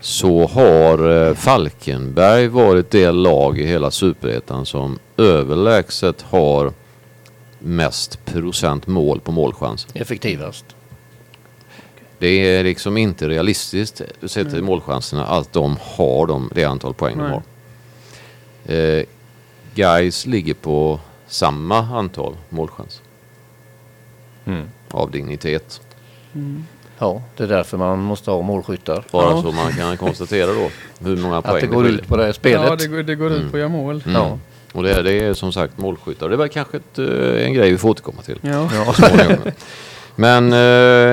så 0.00 0.46
har 0.46 1.26
eh, 1.28 1.34
Falkenberg 1.34 2.48
varit 2.48 2.90
det 2.90 3.10
lag 3.10 3.58
i 3.58 3.66
hela 3.66 3.90
superettan 3.90 4.66
som 4.66 4.98
överlägset 5.16 6.22
har 6.22 6.72
mest 7.58 8.24
procent 8.24 8.86
mål 8.86 9.20
på 9.20 9.32
målchans. 9.32 9.86
Effektivast. 9.94 10.64
Det 12.18 12.28
är 12.28 12.64
liksom 12.64 12.96
inte 12.96 13.28
realistiskt 13.28 14.02
sett 14.26 14.50
till 14.50 14.62
målchanserna 14.62 15.26
att 15.26 15.52
de 15.52 15.76
har 15.80 16.26
de, 16.26 16.50
det 16.54 16.64
antal 16.64 16.94
poäng 16.94 17.18
de 17.18 17.22
Nej. 17.22 17.32
har. 17.32 17.42
Eh, 18.74 19.04
guys 19.74 20.26
ligger 20.26 20.54
på 20.54 21.00
samma 21.28 21.78
antal 21.78 22.36
målchans 22.48 23.00
Mm. 24.44 24.66
av 24.90 25.10
dignitet. 25.10 25.80
Ja, 26.98 27.22
det 27.36 27.44
är 27.44 27.48
därför 27.48 27.76
man 27.78 27.98
måste 27.98 28.30
ha 28.30 28.42
målskyttar. 28.42 29.04
Bara 29.12 29.30
Ja. 29.30 29.42
så 29.42 29.52
man 29.52 29.72
kan 29.72 29.96
konstatera 29.96 30.46
då 30.46 30.70
hur 31.00 31.16
många 31.16 31.42
poäng 31.42 31.54
Att 31.54 31.60
det 31.60 31.66
går 31.66 31.82
skiljer. 31.84 32.00
ut 32.00 32.08
på 32.08 32.16
det 32.16 32.24
här 32.24 32.32
spelet. 32.32 32.66
ja 32.68 32.76
det, 32.76 32.86
går- 32.86 33.02
det 33.02 33.14
går 33.14 33.32
ut 33.32 33.50
på 33.50 33.56
att 33.56 33.60
göra 33.60 33.68
mål. 33.68 34.02
Mm. 34.06 34.16
Ja. 34.22 34.38
Och 34.72 34.82
det 34.82 34.94
är, 34.94 35.02
det 35.02 35.12
är 35.12 35.34
som 35.34 35.52
sagt 35.52 35.78
målskyttar. 35.78 36.28
Det 36.28 36.34
är 36.34 36.38
väl 36.38 36.48
kanske 36.48 36.76
ett, 36.76 36.98
eh, 36.98 37.44
en 37.46 37.52
grej 37.54 37.70
vi 37.70 37.78
får 37.78 37.88
återkomma 37.90 38.22
till. 38.22 38.38
Ja. 38.42 38.68
Men 40.18 40.52
eh, 40.52 40.58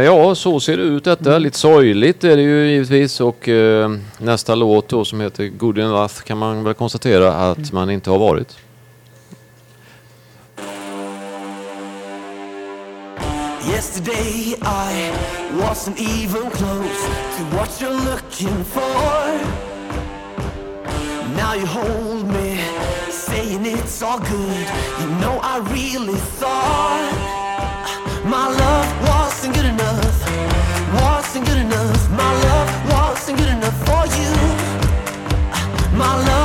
ja, 0.05 0.35
så 0.35 0.59
ser 0.59 0.77
det 0.77 0.83
ut 0.83 1.03
detta. 1.03 1.37
Lite 1.37 1.57
sorgligt 1.57 2.23
är 2.23 2.35
det 2.37 2.41
ju 2.43 2.67
givetvis. 2.67 3.21
Och 3.21 3.49
eh, 3.49 3.91
nästa 4.17 4.55
låt 4.55 4.87
då 4.89 5.05
som 5.05 5.21
heter 5.21 5.47
Good 5.47 5.77
Enough 5.79 6.13
kan 6.23 6.37
man 6.37 6.63
väl 6.63 6.73
konstatera 6.73 7.33
att 7.33 7.71
man 7.71 7.89
inte 7.89 8.09
har 8.09 8.19
varit. 8.19 8.57
Yesterday 13.73 14.53
I 14.61 14.91
wasn't 15.59 15.99
even 15.99 16.51
close 16.51 17.01
to 17.35 17.41
what 17.55 17.81
you're 17.81 17.99
looking 18.11 18.63
for. 18.75 19.23
Now 21.35 21.53
you 21.55 21.65
hold 21.65 22.27
me, 22.27 22.61
saying 23.09 23.65
it's 23.65 24.03
all 24.03 24.19
good. 24.19 24.65
You 24.99 25.07
know 25.21 25.39
I 25.41 25.55
really 25.73 26.19
thought 26.39 27.13
my 28.25 28.45
love 28.63 28.89
wasn't 29.09 29.55
good 29.55 29.65
enough, 29.65 30.17
wasn't 31.01 31.47
good 31.47 31.57
enough. 31.57 32.01
My 32.11 32.31
love 32.47 32.69
wasn't 32.93 33.39
good 33.39 33.49
enough 33.57 33.77
for 33.87 34.03
you. 34.19 34.33
My 35.97 36.13
love 36.27 36.42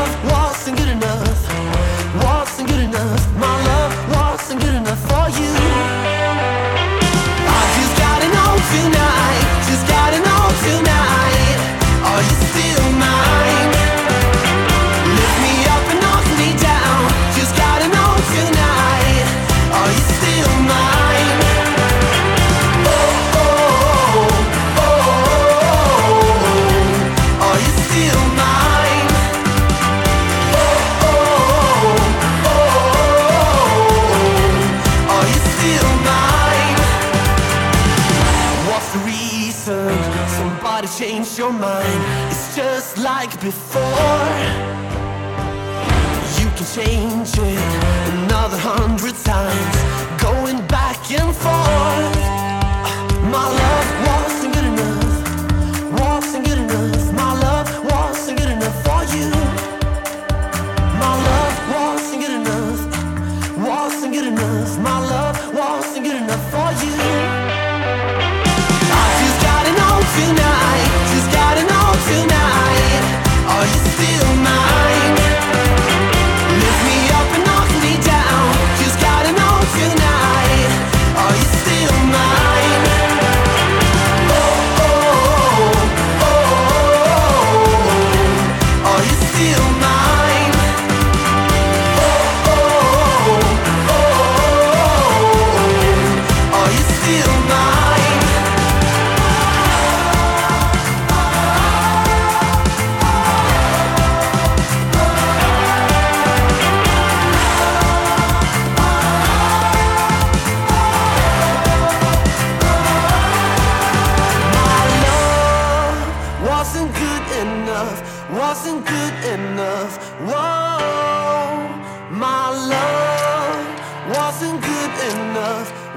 before. 43.41 43.78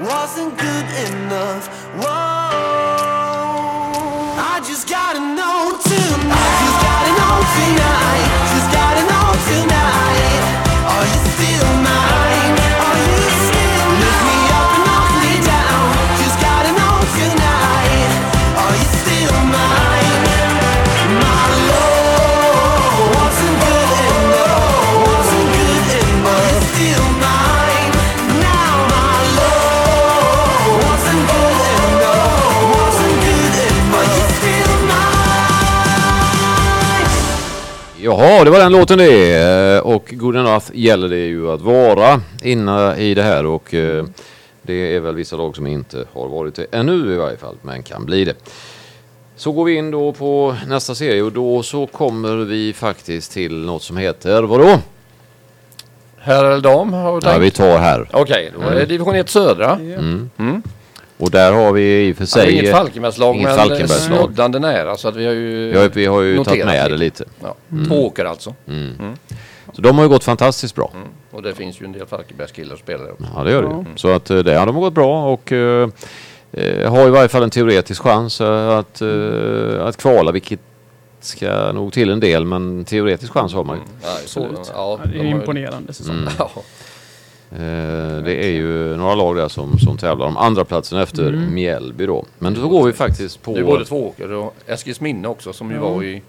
wasn't 0.00 0.56
good 0.58 0.86
enough. 1.08 1.68
Whoa, 1.96 2.08
I 4.38 4.60
just 4.64 4.88
gotta 4.88 5.20
know 5.20 5.78
tonight. 5.82 6.32
I 6.32 6.52
just 6.64 6.80
gotta 6.86 7.12
know 7.20 7.42
tonight. 7.56 8.51
Jaha, 38.12 38.44
det 38.44 38.50
var 38.50 38.58
den 38.58 38.72
låten 38.72 38.98
det. 38.98 39.34
Eh, 39.76 39.80
Och 39.80 40.14
Good 40.16 40.36
Enough 40.36 40.64
gäller 40.72 41.08
det 41.08 41.16
ju 41.26 41.50
att 41.50 41.60
vara 41.60 42.20
inne 42.42 42.96
i 42.96 43.14
det 43.14 43.22
här 43.22 43.46
och 43.46 43.74
eh, 43.74 44.04
det 44.62 44.96
är 44.96 45.00
väl 45.00 45.14
vissa 45.14 45.36
lag 45.36 45.56
som 45.56 45.66
inte 45.66 46.04
har 46.12 46.28
varit 46.28 46.54
det 46.54 46.66
ännu 46.72 47.14
i 47.14 47.16
varje 47.16 47.36
fall, 47.36 47.54
men 47.62 47.82
kan 47.82 48.04
bli 48.04 48.24
det. 48.24 48.34
Så 49.36 49.52
går 49.52 49.64
vi 49.64 49.74
in 49.74 49.90
då 49.90 50.12
på 50.12 50.56
nästa 50.66 50.94
serie 50.94 51.22
och 51.22 51.32
då 51.32 51.62
så 51.62 51.86
kommer 51.86 52.36
vi 52.36 52.72
faktiskt 52.72 53.32
till 53.32 53.64
något 53.64 53.82
som 53.82 53.96
heter 53.96 54.42
vadå? 54.42 54.78
Herr 56.18 56.44
eller 56.44 56.60
dam 56.60 56.92
har 56.92 57.20
du 57.20 57.28
Ja, 57.28 57.38
vi 57.38 57.50
tar 57.50 57.78
här. 57.78 58.08
Okej, 58.12 58.52
då 58.60 58.68
är 58.68 58.74
det 58.74 58.86
division 58.86 59.14
1 59.14 59.28
södra. 59.30 59.64
Ja. 59.80 59.98
Mm. 59.98 60.62
Och 61.22 61.30
där 61.30 61.52
har 61.52 61.72
vi 61.72 62.08
i 62.08 62.12
och 62.12 62.16
för 62.16 62.24
Det 62.24 62.40
är 62.40 62.44
sig... 62.44 62.52
inget 62.58 62.70
Falkenbergslag 62.70 63.34
inget 63.34 63.48
men 63.48 63.56
Falkenbergslag. 63.56 64.18
snuddande 64.24 64.58
nära 64.58 64.96
så 64.96 65.08
att 65.08 65.16
vi 65.16 65.26
har 65.26 65.32
ju 65.32 65.72
Ja, 65.74 65.88
vi 65.92 66.06
har 66.06 66.20
ju 66.22 66.36
tagit 66.36 66.46
noterat 66.48 66.66
med 66.66 66.90
det 66.90 66.96
lite. 66.96 67.24
Ja. 67.42 67.54
Två 67.88 68.06
åker 68.06 68.24
alltså. 68.24 68.54
Så 69.72 69.82
de 69.82 69.96
har 69.96 70.02
ju 70.04 70.08
gått 70.08 70.24
fantastiskt 70.24 70.74
bra. 70.74 70.90
Mm. 70.94 71.08
Och 71.30 71.42
det 71.42 71.54
finns 71.54 71.80
ju 71.80 71.84
en 71.84 71.92
del 71.92 72.06
Falkenbergskillar 72.06 72.76
som 72.76 72.78
spelar 72.84 73.04
där 73.04 73.12
också. 73.12 73.24
Ja, 73.36 73.44
det 73.44 73.50
gör 73.50 73.62
det 73.62 73.68
ju. 73.68 73.74
Ja. 73.74 73.84
Så 73.96 74.08
att 74.08 74.30
eh, 74.30 74.38
det 74.38 74.54
har 74.54 74.66
de 74.66 74.80
gått 74.80 74.94
bra 74.94 75.26
och 75.32 75.52
eh, 75.52 75.88
eh, 76.52 76.90
har 76.92 77.06
i 77.06 77.10
varje 77.10 77.28
fall 77.28 77.42
en 77.42 77.50
teoretisk 77.50 78.02
chans 78.02 78.40
eh, 78.40 78.68
att, 78.68 79.02
eh, 79.02 79.86
att 79.86 79.96
kvala, 79.96 80.32
vilket 80.32 80.60
ska 81.20 81.72
nog 81.72 81.92
till 81.92 82.10
en 82.10 82.20
del, 82.20 82.44
men 82.44 82.84
teoretisk 82.84 83.32
chans 83.32 83.52
har 83.54 83.64
man 83.64 83.76
ju. 83.76 83.82
Ja, 84.02 84.08
så, 84.26 84.44
Absolut. 84.44 84.70
ja, 84.74 84.98
Ja, 85.04 85.10
det 85.12 85.18
är 85.18 85.24
imponerande 85.24 85.92
säsong. 85.92 86.26
Ja. 87.56 87.62
Eh, 87.62 88.22
det 88.24 88.44
är 88.44 88.50
ju 88.50 88.96
några 88.96 89.14
lag 89.14 89.36
där 89.36 89.48
som, 89.48 89.78
som 89.78 89.96
tävlar 89.98 90.26
om 90.26 90.36
andra 90.36 90.64
platsen 90.64 90.98
efter 90.98 91.28
Mm. 91.28 91.54
Mjällby 91.54 92.06
då. 92.06 92.24
Men 92.38 92.54
då 92.54 92.68
går 92.68 92.86
vi 92.86 92.92
faktiskt 92.92 93.42
på... 93.42 93.54
Det 93.54 93.60
är 93.60 93.64
både 93.64 93.84
Tvååker 93.84 94.32
och 94.32 94.54
Eskilsminne 94.66 95.28
också 95.28 95.52
som 95.52 95.70
ju 95.70 95.76
Ja. 95.76 95.88
var 95.88 96.02
i 96.04 96.22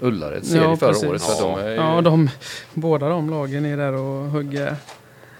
Ullareds 0.00 0.48
serie 0.48 0.62
Ja, 0.62 0.76
förra 0.76 0.88
precis. 0.88 1.08
året. 1.08 1.22
Så 1.22 1.42
de 1.56 1.58
är 1.60 1.68
ju, 1.68 1.74
Ja, 1.74 2.00
de, 2.00 2.30
båda 2.74 3.08
de 3.08 3.30
lagen 3.30 3.64
är 3.66 3.76
där 3.76 3.92
och 3.92 4.24
hugger. 4.30 4.76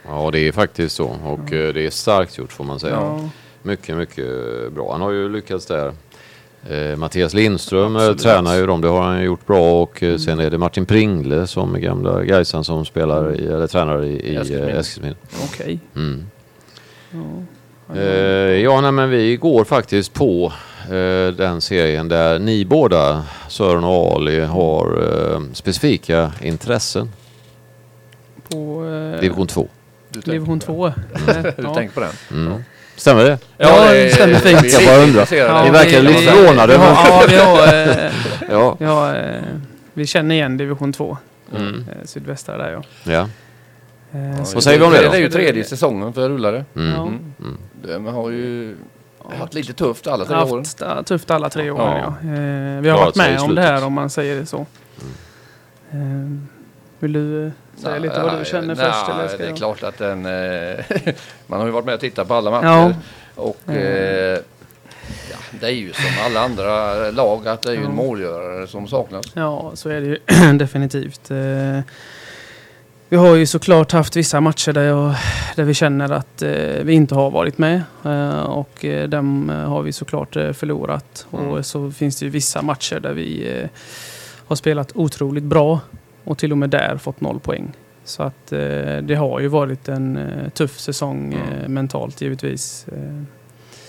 Ja, 0.07 0.31
det 0.33 0.39
är 0.49 0.53
faktiskt 0.53 0.97
så. 0.97 1.07
Och 1.25 1.53
eh, 1.53 1.75
det 1.75 1.87
är 1.87 1.91
starkt 1.91 2.39
gjort 2.39 2.53
får 2.53 2.65
man 2.65 2.81
säga. 2.81 2.95
Ja. 2.95 3.29
Mycket, 3.63 3.97
mycket 3.97 4.27
bra. 4.73 4.93
Han 4.93 5.01
har 5.01 5.11
ju 5.11 5.29
lyckats 5.29 5.67
där. 5.67 5.93
Eh, 6.71 6.97
Mattias 6.97 7.35
Lindström 7.35 7.97
eh, 7.97 8.03
Absolut. 8.03 8.23
tränar 8.23 8.55
ju 8.57 8.67
dem, 8.67 8.81
det 8.81 8.89
har 8.89 9.03
han 9.03 9.23
gjort 9.23 9.47
bra 9.47 9.83
och 9.83 10.03
eh, 10.03 10.17
sen 10.17 10.41
är 10.41 10.51
det 10.51 10.59
Martin 10.59 10.87
Pringle 10.87 11.47
som 11.47 11.75
är 11.75 11.79
gamla 11.79 12.25
Gaisan 12.25 12.65
som 12.65 12.85
spelar 12.85 13.41
i, 13.41 13.47
eller 13.47 13.67
tränar 13.67 14.05
i, 14.05 14.13
i 14.13 14.37
Eskilsminne. 14.37 15.15
Okej. 15.45 15.81
Mm. 15.97 16.27
Ja. 17.11 17.97
Eh, 18.01 18.03
ja, 18.63 18.81
nej, 18.81 18.93
men 18.93 19.11
vi 19.11 19.37
går 19.37 19.65
faktiskt 19.65 20.13
på 20.13 20.53
eh, 20.85 21.35
den 21.37 21.61
serien 21.61 22.09
där 22.09 22.39
ni 22.39 22.65
båda, 22.65 23.25
Sören 23.49 23.85
och 23.85 24.15
Ali, 24.15 24.41
har 24.41 25.55
specifika 25.55 26.33
intressen. 26.43 27.11
På 28.49 28.83
Division 29.21 29.47
2. 29.47 29.69
du 30.09 30.21
tänker 30.23 30.33
division 30.33 30.61
på 30.61 30.67
2. 30.67 30.87
det. 30.87 31.55
Du 31.63 31.75
tänker 31.75 31.95
på 31.95 32.01
den? 32.01 32.47
Mm. 32.47 32.65
Stämmer 32.97 33.25
det? 33.25 33.39
Ja, 33.57 33.93
det 33.93 34.15
stämmer 34.15 34.35
fint. 34.35 34.73
Jag 34.73 34.85
bara 34.87 34.97
undrar. 35.05 35.27
vi. 35.31 35.65
Ni 35.65 35.71
verkar 35.71 36.03
lite 36.03 36.21
vi- 36.21 36.27
förvånade, 36.27 36.73
Vi 36.79 36.85
ja, 36.85 37.25
vi 37.29 37.37
har, 37.37 37.67
eh, 37.67 38.13
Ja. 38.51 38.77
vi, 38.79 38.85
har 38.85 39.15
eh, 39.15 39.41
vi 39.95 40.07
känner 40.07 40.35
igen 40.35 40.57
division 40.57 40.93
2. 40.93 41.19
Mm. 41.57 41.75
Eh, 41.89 42.05
sydvästra 42.07 42.57
där 42.59 42.71
ja. 42.73 42.83
ja. 43.13 43.29
Eh, 44.19 44.37
Vad 44.55 44.63
säger 44.63 44.79
vi 44.79 44.85
om 44.85 44.93
det 44.93 45.05
då? 45.05 45.11
Det 45.11 45.17
är 45.17 45.21
ju 45.21 45.31
tredje 45.31 45.65
säsongen 45.65 46.13
för 46.13 46.29
rullare. 46.29 46.65
Mm. 46.77 46.95
Ja. 46.95 47.03
Mm. 47.07 47.59
De 47.83 48.07
har 48.15 48.31
ju 48.31 48.77
haft 49.39 49.55
lite 49.55 49.73
tufft 49.73 50.07
alla 50.07 50.25
tre 50.25 50.35
haft 50.37 50.53
åren. 50.53 50.65
sta- 50.65 51.03
tufft 51.05 51.31
alla 51.31 51.51
tre 51.51 51.71
åren 51.71 51.97
ja. 51.97 52.15
Ja. 52.23 52.29
Eh, 52.29 52.81
vi 52.81 52.89
har 52.89 52.99
varit 52.99 53.17
med 53.17 53.33
om 53.41 53.47
slutet. 53.47 53.57
det 53.65 53.71
här 53.73 53.85
om 53.85 53.93
man 53.93 54.11
säger 54.11 54.37
det 54.37 54.47
så. 54.47 54.67
Vill 57.05 57.13
du 57.13 57.47
eh, 57.47 57.53
säga 57.77 57.99
lite 57.99 58.23
vad 58.23 58.39
du 58.39 58.45
känner 58.45 58.75
först? 58.75 59.09
Eller 59.09 59.29
ska 59.29 59.37
det 59.39 59.45
är 59.45 59.49
jag? 59.49 59.57
klart 59.57 59.83
att 59.83 59.99
den... 59.99 60.27
Eh, 60.27 60.85
man 61.47 61.59
har 61.61 61.67
ju 61.67 61.73
varit 61.73 61.85
med 61.87 61.95
och 61.95 62.01
tittat 62.01 62.29
på 62.29 62.35
alla 62.35 62.51
matcher. 62.51 62.67
Ja. 62.67 62.95
Och 63.35 63.57
Mm. 63.67 63.79
eh, 63.83 64.39
ja, 65.31 65.37
det 65.61 65.67
är 65.67 65.71
ju 65.71 65.93
som 65.93 66.05
alla 66.27 66.41
andra 66.41 66.95
lag 67.11 67.49
att 67.49 67.63
det 67.63 67.71
är 67.71 67.75
ju 67.75 67.85
en 67.85 67.95
målgörare 67.95 68.67
som 68.67 68.89
saknas. 68.89 69.25
Ja, 69.35 69.71
så 69.75 69.89
är 69.89 70.01
det 70.01 70.07
ju 70.07 70.19
definitivt. 70.59 71.31
Eh, 71.31 71.81
Vi 73.09 73.17
har 73.17 73.35
ju 73.35 73.47
såklart 73.47 73.93
haft 73.93 74.17
vissa 74.17 74.41
matcher 74.41 74.73
där, 74.73 74.83
jag, 74.83 75.15
där 75.57 75.65
vi 75.65 75.75
känner 75.75 76.13
att 76.13 76.43
eh, 76.43 76.51
vi 76.83 76.93
inte 76.93 77.15
har 77.15 77.31
varit 77.31 77.59
med. 77.59 77.83
Eh, 78.05 78.43
och 78.43 78.85
eh, 78.85 79.09
dem 79.09 79.49
har 79.67 79.83
vi 79.83 79.93
såklart 79.93 80.37
eh, 80.37 80.53
förlorat. 80.53 81.27
Mm. 81.33 81.49
Och 81.49 81.67
så 81.67 81.91
finns 81.91 82.19
det 82.19 82.25
ju 82.25 82.31
vissa 82.31 82.63
matcher 82.63 83.01
där 83.01 83.13
vi 83.13 83.63
har 84.47 84.57
spelat 84.57 84.93
otroligt 84.95 85.45
bra. 85.45 85.81
Och 86.25 86.39
till 86.39 86.53
och 86.53 86.59
med 86.59 86.71
där 86.71 86.97
fått 86.97 87.21
noll 87.21 87.41
poäng. 87.41 87.73
Så 88.05 88.23
att 88.23 88.53
eh, 88.53 88.97
det 89.03 89.15
har 89.19 89.41
ju 89.41 89.49
varit 89.49 89.89
en 89.89 90.17
eh, 90.17 90.49
tuff 90.49 90.79
säsong 90.81 91.33
eh, 91.35 91.59
Mm. 91.59 91.75
mentalt 91.75 92.21
givetvis. 92.21 92.87
Eh, 92.93 93.23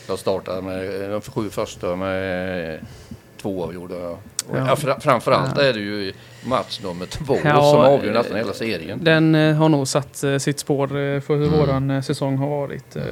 Jag 0.07 0.19
startade 0.19 0.61
med 0.61 1.09
de 1.11 1.21
sju 1.21 1.49
första 1.49 1.95
med 1.95 2.73
eh, 2.73 2.79
två 3.41 3.63
avgjorda. 3.63 3.95
Ja. 3.95 4.17
ja. 4.51 4.75
fra- 4.75 4.99
framförallt 4.99 5.51
Ja. 5.57 5.63
är 5.63 5.73
det 5.73 5.79
ju 5.79 6.13
match 6.45 6.79
nummer 6.83 7.05
två 7.05 7.37
Ja, 7.43 7.53
som 7.71 7.79
avgör 7.79 8.07
eh, 8.07 8.13
nästan 8.13 8.37
hela 8.37 8.53
serien. 8.53 8.99
Den 9.03 9.35
eh, 9.35 9.55
har 9.55 9.69
nog 9.69 9.87
satt 9.87 10.23
eh, 10.23 10.37
sitt 10.37 10.59
spår 10.59 10.83
eh, 10.97 11.19
för 11.21 11.35
hur 11.35 11.47
Mm. 11.47 11.59
våran 11.59 11.91
eh, 11.91 12.01
säsong 12.01 12.37
har 12.37 12.49
varit. 12.49 12.95
Eh, 12.95 13.03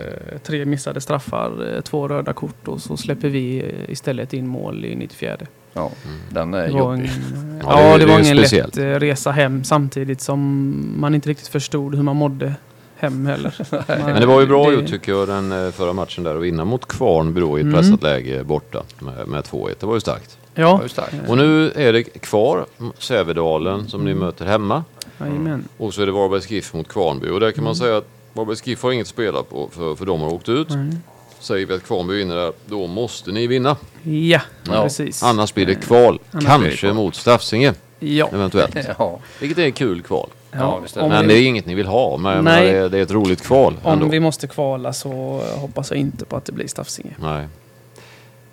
tre 0.43 0.65
missade 0.65 1.01
straffar, 1.01 1.75
eh, 1.75 1.81
två 1.81 2.07
röda 2.07 2.33
kort 2.33 2.67
och 2.67 2.81
så 2.81 2.97
släpper 2.97 3.29
vi 3.29 3.57
eh, 3.59 3.91
istället 3.91 4.33
in 4.33 4.47
mål 4.47 4.86
i 4.86 4.95
94. 4.95 5.38
Ja, 5.73 5.91
den 6.29 6.53
är 6.53 6.67
Det 6.67 6.73
var 6.73 6.79
jobbig. 6.79 7.05
en, 7.05 7.62
Ja, 7.63 7.75
det 7.83 7.91
det, 7.91 7.97
det 7.97 8.05
var 8.05 8.19
ingen 8.19 8.38
speciellt. 8.38 8.75
lätt 8.75 9.01
resa 9.01 9.31
hem 9.31 9.63
samtidigt 9.63 10.21
som 10.21 10.73
man 10.99 11.15
inte 11.15 11.29
riktigt 11.29 11.47
förstod 11.47 11.95
hur 11.95 12.03
man 12.03 12.15
mådde 12.15 12.53
hem 12.95 13.25
heller. 13.25 13.55
Men 13.88 14.19
det 14.21 14.25
var 14.25 14.41
ju 14.41 14.47
bra 14.47 14.69
det- 14.69 14.73
gjort 14.75 14.88
tycker 14.88 15.12
jag 15.12 15.27
den 15.27 15.51
eh, 15.65 15.71
förra 15.71 15.93
matchen 15.93 16.23
där 16.23 16.36
att 16.36 16.41
vinna 16.41 16.65
mot 16.65 16.88
Kvarnby 16.88 17.41
då 17.41 17.57
i 17.57 17.62
ett 17.62 17.65
Mm. 17.67 17.75
pressat 17.79 18.03
läge 18.03 18.43
borta 18.43 18.83
med, 18.99 19.27
med 19.27 19.43
2-1. 19.43 19.69
Det 19.79 19.86
var 19.86 19.93
ju 19.93 19.99
starkt. 19.99 20.38
Ja, 20.55 20.75
var 20.75 20.83
ju 20.83 20.89
starkt. 20.89 21.13
Och 21.27 21.38
nu 21.38 21.71
är 21.75 21.93
det 21.93 22.03
kvar 22.03 22.65
Sävedalen 22.99 23.88
som 23.89 24.05
ni 24.05 24.13
möter 24.13 24.45
hemma. 24.45 24.83
jajamän. 25.19 25.63
Och 25.77 25.93
så 25.93 26.01
är 26.01 26.05
det 26.05 26.12
Varbergs 26.12 26.49
GIF 26.51 26.73
mot 26.73 26.88
Kvarnby. 26.88 27.27
Och 27.29 27.39
där 27.39 27.51
kan 27.51 27.63
man 27.63 27.73
Mm. 27.73 27.75
säga 27.86 27.97
att 27.97 28.07
Varbergs 28.33 28.67
GIF 28.67 28.83
har 28.83 28.91
inget 28.91 29.03
att 29.03 29.07
spela 29.07 29.43
på 29.43 29.69
för, 29.71 29.95
för 29.95 30.05
de 30.05 30.21
har 30.21 30.33
åkt 30.33 30.49
ut. 30.49 30.69
Mm. 30.69 30.95
Säger 31.43 31.65
vi 31.65 31.73
att 31.73 31.84
Kvarnby 31.84 32.13
vinner 32.17 32.36
där, 32.36 32.53
då 32.65 32.88
måste 32.88 33.32
ni 33.32 33.47
vinna. 33.47 33.77
Ja, 34.03 34.41
Ja, 34.67 34.84
precis. 34.84 35.23
Annars 35.23 35.53
blir 35.53 35.65
det 35.65 35.75
kval. 35.75 36.19
Annars 36.32 36.45
Kanske 36.45 36.77
kval. 36.77 36.93
mot 36.93 37.15
Stafsinge 37.15 37.73
Ja. 37.99 38.29
eventuellt. 38.34 38.75
Ja, 38.99 39.19
Vilket 39.39 39.58
är 39.58 39.67
ett 39.67 39.75
kul 39.75 40.01
kval. 40.01 40.29
Ja, 40.51 40.65
om 40.95 41.10
Men 41.10 41.27
vi- 41.27 41.34
det 41.34 41.39
är 41.39 41.47
inget 41.47 41.65
ni 41.65 41.75
vill 41.75 41.86
ha. 41.88 42.17
Men 42.17 42.43
Nej. 42.43 42.71
det, 42.89 42.97
är, 42.97 43.01
ett 43.01 43.12
roligt 43.12 43.41
kval 43.41 43.73
ändå. 43.86 44.06
Om 44.06 44.12
vi 44.12 44.19
måste 44.19 44.47
kvala 44.47 44.93
så 44.93 45.10
hoppas 45.56 45.91
jag 45.91 45.99
inte 45.99 46.25
på 46.25 46.36
att 46.38 46.45
det 46.45 46.51
blir 46.51 46.67
Stafsinge. 46.67 47.15
Nej. 47.19 47.47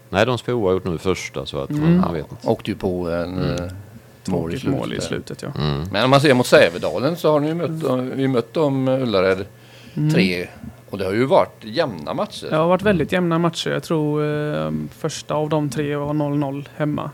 Nej, 0.08 0.26
de 0.26 0.38
spelar 0.38 0.58
oavgjort 0.58 0.84
nu 0.84 0.98
första 0.98 1.46
så 1.46 1.58
att 1.62 1.70
man, 1.70 1.80
Mm. 1.82 1.98
man 2.00 2.14
vet 2.14 2.26
inte. 2.30 2.48
åkte 2.48 2.70
ju 2.70 2.76
på 2.76 3.10
en 3.10 3.38
mm. 3.38 3.68
mål 4.28 4.54
i 4.54 4.58
Tråkigt 4.58 4.70
mål 4.78 4.92
i 4.92 5.00
slutet. 5.00 5.04
slutet 5.38 5.42
ja. 5.42 5.62
Mm. 5.62 5.88
Men 5.92 6.04
om 6.04 6.10
man 6.10 6.20
ser 6.20 6.34
mot 6.34 6.46
Sävedalen 6.46 7.16
så 7.16 7.32
har 7.32 7.40
ni 7.40 7.48
ju 7.48 7.54
mött, 7.54 7.70
vi 8.16 8.28
mött 8.28 8.54
dem 8.54 8.88
Ullared 8.88 9.44
Mm. 9.94 10.10
tre 10.10 10.46
och 10.90 10.98
det 10.98 11.04
har 11.04 11.12
ju 11.12 11.24
varit 11.24 11.64
jämna 11.64 12.14
matcher. 12.14 12.46
Det 12.50 12.56
har 12.56 12.68
varit 12.68 12.82
väldigt 12.82 13.12
jämna 13.12 13.38
matcher. 13.38 13.70
Jag 13.70 13.82
tror 13.82 14.24
eh, 14.24 14.70
första 14.98 15.34
av 15.34 15.48
de 15.48 15.70
tre 15.70 15.96
var 15.96 16.14
0-0 16.14 16.64
hemma. 16.76 17.10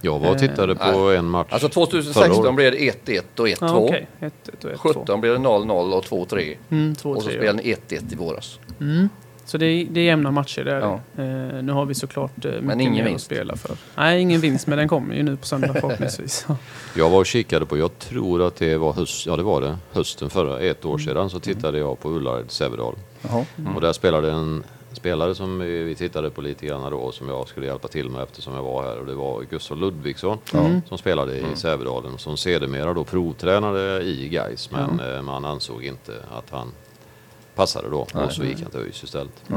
Jag 0.00 0.18
var 0.18 0.30
och 0.30 0.38
tittade 0.38 0.74
på 0.74 0.98
en 0.98 1.24
match. 1.24 1.48
Alltså 1.50 1.68
Förra 1.68 1.86
2016 1.86 2.44
året. 2.44 2.54
blev 2.54 2.72
det 2.72 2.78
1-1 2.78 3.22
och 3.36 3.48
1-2. 3.48 3.56
Ja, 3.60 3.76
okej. 3.76 4.08
1-1 4.20 4.30
och 4.64 4.70
1-2. 4.70 4.76
17 4.76 5.20
blev 5.20 5.32
det 5.32 5.38
0-0 5.38 5.92
och 5.92 6.04
2-3. 6.04 6.56
Mm, 6.70 6.92
2-3. 6.92 7.14
Och 7.14 7.22
så 7.22 7.28
spelade 7.28 7.52
ni 7.52 7.74
1-1 7.74 8.12
i 8.12 8.16
våras. 8.16 8.58
Mm. 8.80 9.08
Så 9.48 9.58
det 9.58 9.66
är, 9.66 9.86
det 9.90 10.00
är 10.00 10.04
jämna 10.04 10.30
matcher 10.30 10.64
där. 10.64 10.80
Ja. 10.80 11.00
Eh, 11.22 11.62
nu 11.62 11.72
har 11.72 11.84
vi 11.86 11.94
såklart 11.94 12.44
eh, 12.44 12.50
mycket 12.52 12.80
ingen 12.80 12.92
mer 12.92 13.02
att 13.02 13.08
vinst. 13.10 13.24
spela 13.24 13.56
för. 13.56 13.76
Nej, 13.96 14.20
ingen 14.20 14.40
vinst, 14.40 14.66
men 14.66 14.78
den 14.78 14.88
kommer 14.88 15.14
ju 15.14 15.22
nu 15.22 15.36
på 15.36 15.46
söndag 15.46 15.72
förhoppningsvis. 15.72 16.46
Jag 16.96 17.10
var 17.10 17.18
och 17.18 17.26
kikade 17.26 17.66
på, 17.66 17.78
jag 17.78 17.98
tror 17.98 18.42
att 18.46 18.56
det 18.56 18.76
var 18.76 18.92
höst, 18.92 19.26
ja 19.26 19.36
det 19.36 19.42
var 19.42 19.60
det, 19.60 19.76
hösten 19.92 20.30
förra, 20.30 20.60
ett 20.60 20.84
Mm. 20.84 20.94
år 20.94 20.98
sedan 20.98 21.30
så 21.30 21.40
tittade 21.40 21.78
jag 21.78 22.00
på 22.00 22.08
Ullared 22.10 22.50
Sävedal. 22.50 22.94
Jaha. 23.22 23.44
Och 23.74 23.80
där 23.80 23.92
spelade 23.92 24.30
en 24.32 24.64
spelare 24.92 25.34
som 25.34 25.58
vi 25.58 25.94
tittade 25.98 26.30
på 26.30 26.40
lite 26.40 26.66
grann 26.66 26.90
då 26.90 27.12
som 27.12 27.28
jag 27.28 27.48
skulle 27.48 27.66
hjälpa 27.66 27.88
till 27.88 28.10
med 28.10 28.22
eftersom 28.22 28.54
jag 28.54 28.62
var 28.62 28.82
här 28.82 28.98
och 29.00 29.06
det 29.06 29.14
var 29.14 29.42
Gustav 29.50 29.78
Ludvigsson 29.78 30.38
som 30.88 30.98
spelade 30.98 31.36
i 31.36 31.44
Sävedalen 31.54 32.14
och 32.14 32.20
som 32.20 32.36
sedermera 32.36 32.94
då 32.94 33.04
provtränade 33.04 34.02
i 34.02 34.28
Gais 34.28 34.70
men 34.70 35.00
eh, 35.00 35.22
man 35.22 35.44
ansåg 35.44 35.84
inte 35.84 36.12
att 36.38 36.50
han 36.50 36.72
passade 37.58 37.88
då 37.90 38.06
och 38.14 38.32
så 38.32 38.44
gick 38.44 38.60
han 38.62 38.70
till 38.70 38.80
ÖIS 38.80 39.04
istället. 39.04 39.32
Eh, 39.50 39.56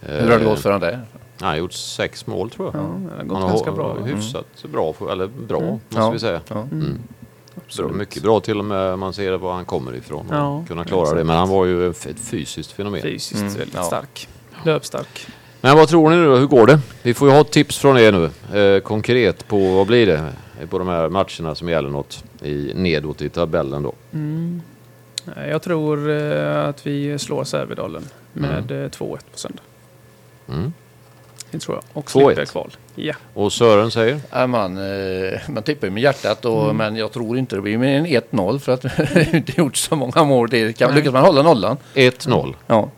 Hur 0.00 0.30
har 0.30 0.38
det 0.38 0.44
gått 0.44 0.58
för 0.60 0.70
honom 0.72 0.88
där? 0.88 1.00
Han 1.40 1.48
har 1.48 1.56
gjort 1.56 1.72
sex 1.72 2.26
mål 2.26 2.50
tror 2.50 2.70
jag. 2.74 2.82
Ja, 2.82 2.86
det 3.10 3.16
har 3.16 3.24
gått 3.24 3.32
Han 3.32 3.42
har 3.42 3.48
ganska 3.48 3.72
bra. 3.72 3.96
Hyfsat 4.04 4.64
bra, 4.72 4.92
för- 4.92 5.12
eller 5.12 5.26
bra 5.26 5.60
måste 5.60 5.78
Ja. 5.88 6.10
vi 6.10 6.18
säga. 6.18 6.40
Ja. 6.48 6.66
Bra, 7.76 7.88
mycket 7.88 8.22
bra 8.22 8.40
till 8.40 8.58
och 8.58 8.64
med 8.64 8.98
man 8.98 9.12
ser 9.12 9.32
var 9.32 9.52
han 9.52 9.64
kommer 9.64 9.94
ifrån 9.96 10.26
och 10.30 10.34
Ja, 10.36 10.64
kunna 10.68 10.84
klara 10.84 11.02
exakt. 11.02 11.18
det. 11.18 11.24
Men 11.24 11.36
han 11.36 11.48
var 11.48 11.64
ju 11.66 11.88
ett 11.90 12.18
fysiskt 12.20 12.72
fenomen. 12.72 13.02
Fysiskt 13.02 13.40
Mm, 13.40 13.54
väldigt 13.54 13.74
ja. 13.74 13.82
stark. 13.82 14.28
Löpstark. 14.64 15.26
Men 15.60 15.76
vad 15.76 15.88
tror 15.88 16.10
ni 16.10 16.16
nu 16.16 16.24
då? 16.26 16.36
Hur 16.36 16.46
går 16.46 16.66
det? 16.66 16.80
Vi 17.02 17.14
får 17.14 17.28
ju 17.28 17.34
ha 17.34 17.44
tips 17.44 17.78
från 17.78 17.98
er 17.98 18.12
nu. 18.12 18.58
Eh, 18.60 18.80
konkret 18.80 19.48
på 19.48 19.74
vad 19.74 19.86
blir 19.86 20.06
det? 20.06 20.32
På 20.70 20.78
de 20.78 20.88
här 20.88 21.08
matcherna 21.08 21.54
som 21.54 21.68
gäller 21.68 21.88
något 21.90 22.24
i, 22.42 22.72
nedåt 22.74 23.22
i 23.22 23.28
tabellen 23.28 23.82
då. 23.82 23.92
Mm. 24.12 24.62
Jag 25.48 25.62
tror 25.62 26.10
eh, 26.10 26.68
att 26.68 26.86
vi 26.86 27.18
slår 27.18 27.44
Sävedalen 27.44 28.04
med 28.32 28.70
eh, 28.70 28.74
2-1 28.74 28.90
på 29.32 29.38
söndag. 29.38 29.62
Mm. 30.48 30.72
Det 31.50 31.58
tror 31.58 31.76
jag. 31.76 31.84
Och 31.92 32.04
2-1. 32.06 32.24
slipper 32.26 32.44
kval. 32.44 32.70
Ja. 32.94 33.14
Och 33.34 33.52
Sören 33.52 33.90
säger? 33.90 34.20
Ja, 34.30 34.46
man, 34.46 34.76
eh, 34.78 35.38
man 35.48 35.62
tippar 35.62 35.86
ju 35.86 35.90
med 35.92 36.02
hjärtat 36.02 36.44
och, 36.44 36.64
Mm. 36.64 36.76
men 36.76 36.96
jag 36.96 37.12
tror 37.12 37.38
inte 37.38 37.56
det 37.56 37.62
blir 37.62 37.78
mer 37.78 37.98
än 37.98 38.06
1-0 38.06 38.58
för 38.58 38.72
att 38.72 38.82
det 38.82 38.88
har 39.14 39.34
inte 39.34 39.52
gjort 39.60 39.76
så 39.76 39.96
många 39.96 40.24
mål. 40.24 40.48
Det 40.50 40.72
kan, 40.78 40.94
lyckas 40.94 41.12
man 41.12 41.22
hålla 41.24 41.42
nollan. 41.42 41.76
1-0. 41.94 42.54
Ja. 42.66 42.90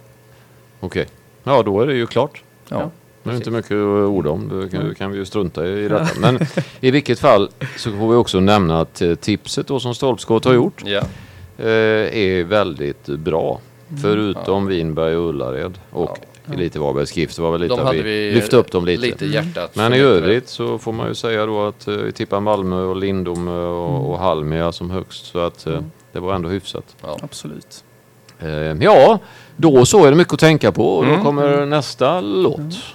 Okej. 0.81 1.07
Ja, 1.45 1.63
då 1.63 1.81
är 1.81 1.87
det 1.87 1.95
ju 1.95 2.07
klart. 2.07 2.43
ja. 2.69 2.91
Det 3.25 3.31
är 3.31 3.35
inte 3.35 3.51
mycket 3.51 3.71
att 3.73 3.77
orda 4.09 4.31
om. 4.31 4.49
Det 4.61 4.69
kan, 4.69 4.95
kan 4.95 5.11
vi 5.11 5.19
ju 5.19 5.25
strunta 5.25 5.67
i 5.67 5.89
detta. 5.89 6.09
Men 6.21 6.39
i 6.81 6.91
vilket 6.91 7.19
fall 7.21 7.51
så 7.77 7.91
får 7.91 8.09
vi 8.09 8.15
också 8.17 8.41
nämna 8.41 8.81
att 8.81 9.03
tipset 9.21 9.67
då 9.67 9.81
som 9.81 9.95
Stolpskott 9.95 10.45
har 10.45 10.55
gjort 10.55 10.83
ja. 10.85 11.03
Eh, 11.59 11.67
är 11.67 12.45
väldigt 12.45 13.07
bra. 13.07 13.61
Förutom 14.03 14.67
Vinberg 14.67 15.17
och 15.17 15.29
Ullared 15.29 15.79
och 15.91 16.19
lite 16.45 16.79
Varbergs. 16.79 17.13
Det 17.15 17.39
var 17.39 17.53
väl 17.53 17.61
lite 17.61 17.77
De 17.77 17.91
vi 17.97 18.03
vi 18.03 18.35
lyfte 18.35 18.57
upp 18.57 18.73
dem 18.73 18.85
lite. 18.85 19.03
Lite 19.03 19.27
hjärtat. 19.27 19.77
Men 19.77 19.95
i 19.95 19.99
övrigt 19.99 20.49
så 20.49 20.79
får 20.79 20.93
man 20.93 21.09
ju 21.09 21.15
säga 21.15 21.47
då 21.47 21.67
att 21.67 21.89
eh, 21.89 21.95
vi 21.95 22.13
tippar 22.13 22.41
Malmö 22.41 22.83
och 22.83 22.97
Lindom 22.97 23.49
och, 23.49 24.11
och 24.11 24.19
Halmia 24.19 24.73
som 24.73 24.91
högst. 24.91 25.27
Så 25.27 25.39
att 25.39 25.67
eh, 25.67 25.81
det 26.13 26.21
var 26.21 26.35
ändå 26.35 26.49
hyfsat. 26.49 26.97
Ja. 27.03 27.19
Absolut. 27.23 27.85
Eh, 28.39 28.49
ja, 28.51 29.19
då 29.57 29.87
så 29.87 30.05
är 30.05 30.11
det 30.11 30.17
mycket 30.17 30.35
att 30.35 30.41
tänka 30.41 30.73
på. 30.73 30.97
Och 30.97 31.07
då 31.07 31.23
kommer 31.23 31.67
nästa 31.67 32.21
låt. 32.21 32.57
This 32.57 32.95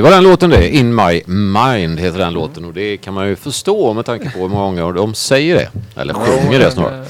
det 0.00 0.04
var 0.04 0.10
den 0.10 0.22
låten 0.22 0.50
det. 0.50 0.68
In 0.68 0.94
My 0.94 1.22
Mind 1.26 2.00
heter 2.00 2.18
den 2.18 2.32
låten 2.32 2.64
och 2.64 2.72
det 2.72 2.96
kan 2.96 3.14
man 3.14 3.28
ju 3.28 3.36
förstå 3.36 3.92
med 3.92 4.04
tanke 4.04 4.30
på 4.30 4.38
hur 4.38 4.48
många 4.48 4.82
gånger 4.82 4.92
de 4.92 5.14
säger 5.14 5.54
det. 5.54 6.00
Eller 6.00 6.14
sjunger 6.14 6.58
det 6.58 6.70
snarare. 6.70 7.04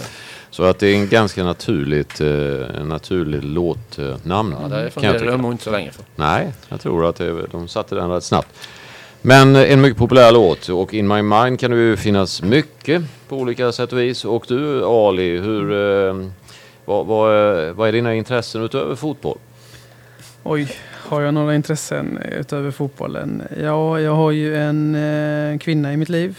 Så 0.51 0.65
att 0.65 0.79
det 0.79 0.89
är 0.89 0.95
en 0.95 1.09
ganska 1.09 1.45
naturligt, 1.45 2.21
eh, 2.21 2.81
en 2.81 2.89
naturlig 2.89 3.45
låtnamn. 3.45 4.57
Ja, 4.63 4.69
det 4.69 4.69
kan 4.69 4.83
jag 4.83 4.93
funderar 4.93 5.19
tycka. 5.19 5.31
de 5.31 5.43
nog 5.43 5.53
inte 5.53 5.65
så 5.65 5.71
länge 5.71 5.91
för. 5.93 6.05
Nej, 6.17 6.53
jag 6.69 6.81
tror 6.81 7.09
att 7.09 7.17
det, 7.17 7.47
de 7.53 7.69
satte 7.69 7.95
den 7.95 8.11
rätt 8.11 8.25
snabbt. 8.25 8.49
Men 9.23 9.57
eh, 9.57 9.73
en 9.73 9.81
mycket 9.81 9.99
populär 9.99 10.33
låt 10.33 10.69
och 10.69 10.95
In 10.95 11.09
My 11.09 11.23
Mind 11.23 11.61
kan 11.61 11.71
det 11.71 11.77
ju 11.77 11.97
finnas 11.97 12.43
mycket 12.43 13.03
på 13.29 13.37
olika 13.37 13.73
sätt 13.73 13.93
och 13.93 13.99
vis. 13.99 14.25
Och 14.25 14.45
du 14.49 14.85
Ali, 14.85 15.39
hur, 15.39 15.73
eh, 15.73 16.27
vad, 16.85 17.07
vad, 17.07 17.31
vad 17.75 17.89
är 17.89 17.93
dina 17.93 18.15
intressen 18.15 18.63
utöver 18.63 18.95
fotboll? 18.95 19.39
Oj, 20.43 20.69
har 21.11 21.21
jag 21.21 21.35
några 21.35 21.55
intressen 21.55 22.19
utöver 22.39 22.71
fotbollen? 22.71 23.43
Ja, 23.63 24.01
jag 24.01 24.15
har 24.15 24.31
ju 24.31 24.57
en 24.57 24.95
eh, 24.95 25.59
kvinna 25.59 25.93
i 25.93 25.97
mitt 25.97 26.09
liv. 26.09 26.39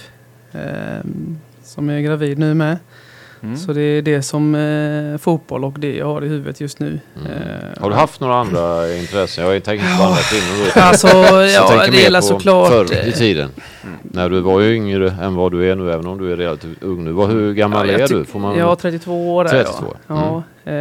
ehm, 0.53 1.37
som 1.63 1.89
jag 1.89 1.97
är 1.97 2.01
gravid 2.01 2.39
nu 2.39 2.53
med. 2.53 2.77
Mm. 3.43 3.57
Så 3.57 3.73
det 3.73 3.81
är 3.81 4.01
det 4.01 4.21
som 4.21 4.55
eh, 4.55 5.17
fotboll 5.17 5.63
och 5.65 5.79
det 5.79 5.95
jag 5.95 6.05
har 6.05 6.23
i 6.23 6.27
huvudet 6.27 6.61
just 6.61 6.79
nu. 6.79 6.99
Mm. 7.19 7.31
Eh, 7.31 7.81
Har 7.81 7.89
du 7.89 7.95
haft 7.95 8.19
några 8.19 8.35
andra 8.35 8.93
intressen? 8.97 9.45
Jag 9.45 9.63
tänker 9.63 9.85
inte 9.85 9.97
på 9.97 10.03
andra 10.03 10.21
kvinnor. 10.21 10.83
Alltså, 10.87 11.07
Jag 11.07 11.49
ja, 11.49 11.87
det 11.91 11.97
gäller 12.01 12.21
såklart... 12.21 12.69
förr 12.69 12.93
i 13.05 13.07
eh, 13.09 13.13
tiden. 13.13 13.49
När 14.03 14.29
du 14.29 14.39
var 14.39 14.61
yngre 14.61 15.11
än 15.21 15.35
vad 15.35 15.51
du 15.51 15.71
är 15.71 15.75
nu, 15.75 15.91
även 15.91 16.07
om 16.07 16.17
du 16.17 16.31
är 16.31 16.37
relativt 16.37 16.83
ung 16.83 17.03
nu. 17.03 17.11
Hur 17.25 17.53
gammal 17.53 17.87
ja, 17.87 17.91
jag 17.93 18.01
är 18.01 18.07
du? 18.07 18.25
Får 18.25 18.39
man... 18.39 18.57
Ja, 18.57 18.75
32 18.75 19.35
år 19.35 19.45
är 19.45 19.49
32 19.49 19.73
jag. 20.07 20.17
år. 20.17 20.43
Ja, 20.65 20.71
eh, 20.71 20.75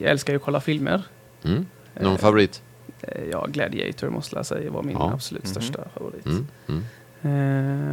jag 0.00 0.10
älskar 0.10 0.32
ju 0.32 0.36
att 0.36 0.42
kolla 0.44 0.60
filmer. 0.60 1.02
Mm. 1.44 1.66
Någon 2.00 2.12
Eh, 2.12 2.18
favorit? 2.18 2.62
Eh, 3.02 3.22
Ja, 3.32 3.46
Gladiator 3.48 4.08
måste 4.08 4.36
jag 4.36 4.46
säga 4.46 4.70
var 4.70 4.82
min 4.82 4.96
Ja. 4.98 5.10
absolut 5.14 5.44
Mhm. 5.44 5.50
största 5.52 5.80
favorit. 5.94 6.26
Mm. 6.26 6.46
Mm. 6.68 6.82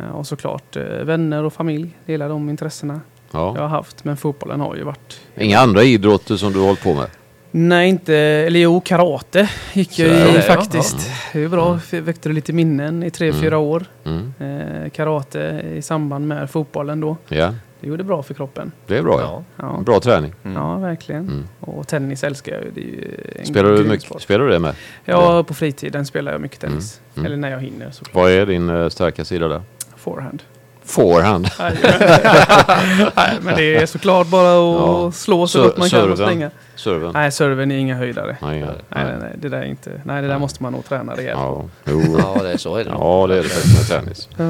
Eh, 0.05 0.09
och 0.15 0.27
såklart 0.27 0.75
eh, 0.75 0.83
vänner 0.83 1.43
och 1.43 1.53
familj 1.53 1.97
delar 2.05 2.29
de 2.29 2.49
intressena 2.49 3.01
jag 3.31 3.41
Ja. 3.57 3.61
har 3.61 3.67
haft. 3.67 4.03
Men 4.03 4.17
fotbollen 4.17 4.59
har 4.59 4.75
ju 4.75 4.83
varit... 4.83 5.19
Inga 5.37 5.59
andra 5.59 5.83
idrotter 5.83 6.35
som 6.35 6.53
du 6.53 6.59
har 6.59 6.65
hållit 6.65 6.83
på 6.83 6.93
med? 6.93 7.07
Nej, 7.51 7.89
inte... 7.89 8.15
Eller 8.15 8.59
jo, 8.59 8.81
karate 8.81 9.49
gick 9.73 9.99
jag 9.99 10.07
i 10.09 10.11
det, 10.11 10.35
ja. 10.35 10.41
faktiskt. 10.41 11.11
Det 11.33 11.43
är 11.43 11.47
bra. 11.49 11.79
Mm. 11.91 12.05
Väckte 12.05 12.29
lite 12.29 12.53
minnen 12.53 13.03
i 13.03 13.11
tre, 13.11 13.29
Mm. 13.29 13.41
fyra 13.41 13.57
år. 13.57 13.85
Mm. 14.03 14.33
Eh, 14.39 14.89
karate 14.89 15.61
i 15.75 15.81
samband 15.81 16.27
med 16.27 16.49
fotbollen 16.49 16.99
då. 17.01 17.17
Ja, 17.27 17.53
Det 17.79 17.87
gjorde 17.87 18.03
bra 18.03 18.23
för 18.23 18.33
kroppen. 18.33 18.71
det 18.87 18.97
är 18.97 19.01
bra. 19.03 19.19
Ja. 19.21 19.43
Ja. 19.55 19.81
Bra 19.85 19.99
träning. 19.99 20.33
Mm. 20.43 20.57
ja 20.57 20.77
verkligen. 20.77 21.21
Mm. 21.21 21.47
Och 21.59 21.87
tennis 21.87 22.23
älskar 22.23 22.51
jag 22.53 22.63
ju. 22.63 22.71
Det 22.71 22.81
är 22.81 22.85
ju 22.85 23.17
en 23.39 23.45
Spelar 23.45 23.71
du, 23.71 23.83
mycket, 23.83 24.21
spelar 24.21 24.45
du 24.45 24.51
det 24.51 24.59
med? 24.59 24.75
Ja, 25.05 25.43
på 25.43 25.53
fritiden 25.53 26.05
spelar 26.05 26.31
jag 26.31 26.41
mycket 26.41 26.59
tennis. 26.59 27.01
Mm. 27.15 27.25
Eller 27.25 27.37
när 27.37 27.51
jag 27.51 27.59
hinner 27.59 27.91
såklart. 27.91 28.15
Vad 28.15 28.31
är 28.31 28.45
din 28.45 28.69
eh, 28.69 28.89
starka 28.89 29.25
sida 29.25 29.47
där? 29.47 29.61
Forehand. 29.95 30.43
Forehand. 30.83 31.47
Nej, 31.59 31.77
Nej, 33.15 33.37
men 33.41 33.55
det 33.55 33.75
är 33.75 33.85
såklart 33.85 34.27
bara 34.27 34.51
att 34.51 34.81
Ja. 35.05 35.11
slå 35.11 35.47
så 35.47 35.63
gott 35.63 35.77
man 35.77 35.89
kan 35.89 36.11
och 36.11 36.17
springa. 36.17 36.51
Serven? 36.75 37.11
Nej, 37.13 37.31
serven 37.31 37.71
är 37.71 37.77
inga 37.77 37.95
höjdare. 37.95 38.37
Nej, 38.41 38.59
Nej, 38.59 38.69
nej, 38.89 39.15
nej, 39.19 39.31
det 39.37 39.49
där 39.49 39.57
är 39.57 39.65
inte. 39.65 40.01
Nej, 40.05 40.21
det 40.21 40.27
där 40.27 40.39
måste 40.39 40.63
man 40.63 40.73
nog 40.73 40.85
träna 40.85 41.13
rejält 41.15 41.39
på. 41.39 41.69
Ja, 41.83 41.91
jo. 41.91 42.17
Ja, 42.19 42.43
det 42.43 42.51
är 42.51 42.57
så 42.57 42.75
är 42.75 42.83
det. 42.83 42.89
ja, 42.89 43.27
det 43.27 43.33
är 43.37 43.43
det 43.43 43.49
med 43.77 43.87
tennis. 44.03 44.29
Ja. 44.37 44.45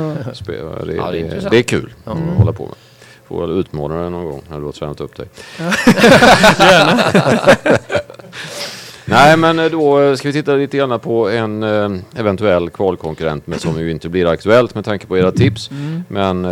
Det, 0.45 0.53
Ja, 0.95 1.11
det 1.11 1.19
är 1.21 1.49
det, 1.49 1.57
är 1.57 1.63
kul 1.63 1.93
att 2.05 2.17
hålla 2.37 2.53
på 2.53 2.63
med. 2.65 2.75
Får 3.27 3.41
väl 3.47 3.59
utmana 3.59 4.01
dig 4.01 4.11
någon 4.11 4.25
gång 4.25 4.41
när 4.49 4.59
du 4.59 4.65
har 4.65 4.71
tränat 4.71 5.01
upp 5.01 5.15
dig. 5.15 5.27
Nej, 9.05 9.37
men 9.37 9.59
eh, 9.59 9.65
då 9.71 10.01
eh, 10.01 10.15
ska 10.15 10.27
vi 10.27 10.33
titta 10.33 10.53
lite 10.53 10.77
grann 10.77 10.99
på 10.99 11.29
en 11.29 11.63
eh, 11.63 11.91
eventuell 12.15 12.69
kvalkonkurrent, 12.69 13.47
men 13.47 13.59
som 13.59 13.79
ju 13.79 13.91
inte 13.91 14.09
blir 14.09 14.25
aktuellt 14.25 14.75
med 14.75 14.85
tanke 14.85 15.07
på 15.07 15.17
era 15.17 15.31
tips. 15.31 15.71
Mm. 15.71 16.03
Men 16.07 16.43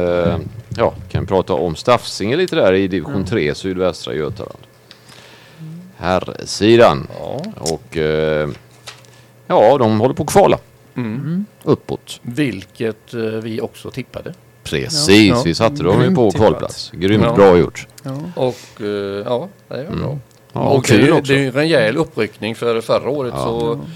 ja, 0.78 0.94
kan 1.10 1.26
prata 1.26 1.54
om 1.54 1.76
Staffsinge 1.76 2.36
lite 2.36 2.56
där 2.56 2.74
i 2.74 2.88
division 2.88 3.26
3 3.26 3.56
sydvästra 3.56 4.14
Götaland. 4.14 4.60
Herrsidan. 5.98 7.08
Ja. 7.20 7.42
Och 7.60 7.98
eh, 7.98 8.50
ja, 9.48 9.78
de 9.78 10.00
håller 10.00 10.14
på 10.14 10.24
att 10.24 10.30
kvala 10.30 10.58
Mm. 10.98 11.46
uppåt. 11.64 12.20
Vilket 12.22 13.14
eh, 13.14 13.20
vi 13.22 13.62
också 13.62 13.92
tippade. 13.92 14.34
Precis, 14.66 15.30
Ja. 15.30 15.42
vi 15.46 15.56
satte 15.56 15.84
dem 15.84 16.02
ju 16.02 16.16
på 16.16 16.32
kvalplats. 16.32 16.92
Grymt 16.94 17.24
Ja. 17.24 17.34
bra 17.36 17.58
gjort. 17.58 17.88
Ja. 18.04 18.12
Och 18.36 18.82
eh, 18.82 18.88
ja, 19.26 19.50
det 19.68 19.76
Mm. 19.76 20.00
bra. 20.00 20.18
Ja, 20.54 20.60
och 20.62 20.76
och 20.76 20.86
det, 20.90 20.96
är 20.96 21.12
också. 21.12 21.34
det 21.34 21.40
är 21.40 21.46
en 21.46 21.52
rejäl 21.52 21.98
uppryckning 21.98 22.56
för 22.56 22.82
förra 22.82 23.10
året 23.10 23.34
Ja. 23.38 23.44
så 23.44 23.80
Ja. 23.84 23.90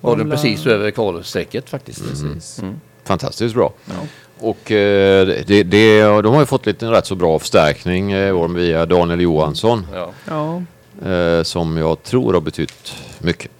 var 0.00 0.16
det 0.16 0.24
precis 0.24 0.66
över 0.66 0.90
kvalstrecket 0.90 1.68
faktiskt. 1.70 2.08
Precis. 2.08 2.58
Mm. 2.58 2.80
Fantastiskt 3.04 3.54
bra. 3.54 3.72
Ja. 3.86 3.92
Och 4.38 4.70
eh, 4.72 5.26
det, 5.46 5.62
det, 5.62 6.00
de 6.02 6.26
har 6.34 6.40
ju 6.40 6.46
fått 6.46 6.66
lite 6.66 6.86
en 6.86 6.92
rätt 6.92 7.06
så 7.06 7.14
bra 7.14 7.38
förstärkning 7.38 8.12
eh, 8.12 8.48
via 8.48 8.86
Daniel 8.86 9.20
Johansson. 9.20 9.86
Ja. 9.94 10.10
Ja. 10.28 10.62
Eh, 11.10 11.42
som 11.42 11.76
jag 11.76 12.02
tror 12.02 12.32
har 12.34 12.40
betytt 12.40 12.94
mycket. 13.18 13.50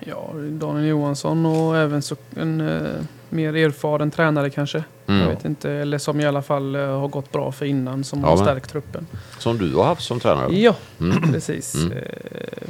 ja, 0.00 0.30
Daniel 0.50 0.86
Johansson 0.86 1.46
och 1.46 1.76
även 1.76 2.02
så 2.02 2.16
en 2.36 2.60
eh, 2.60 2.76
mer 3.28 3.56
erfaren 3.56 4.10
tränare 4.10 4.50
kanske. 4.50 4.84
Jag 5.06 5.16
Mm. 5.16 5.28
vet 5.28 5.44
inte, 5.44 5.70
eller 5.70 5.98
som 5.98 6.20
i 6.20 6.24
alla 6.26 6.42
fall 6.42 6.74
eh, 6.74 6.80
har 7.00 7.08
gått 7.08 7.32
bra 7.32 7.52
för 7.52 7.66
innan 7.66 8.04
som 8.04 8.20
Ja, 8.20 8.28
har 8.28 8.36
stärkt 8.36 8.70
truppen. 8.70 9.06
Som 9.38 9.58
du 9.58 9.74
har 9.74 9.84
haft 9.84 10.02
som 10.02 10.20
tränare. 10.20 10.56
Ja, 10.58 10.74
Mm. 11.00 11.22
precis. 11.32 11.74
Mm. 11.74 11.92
Eh, 11.92 12.02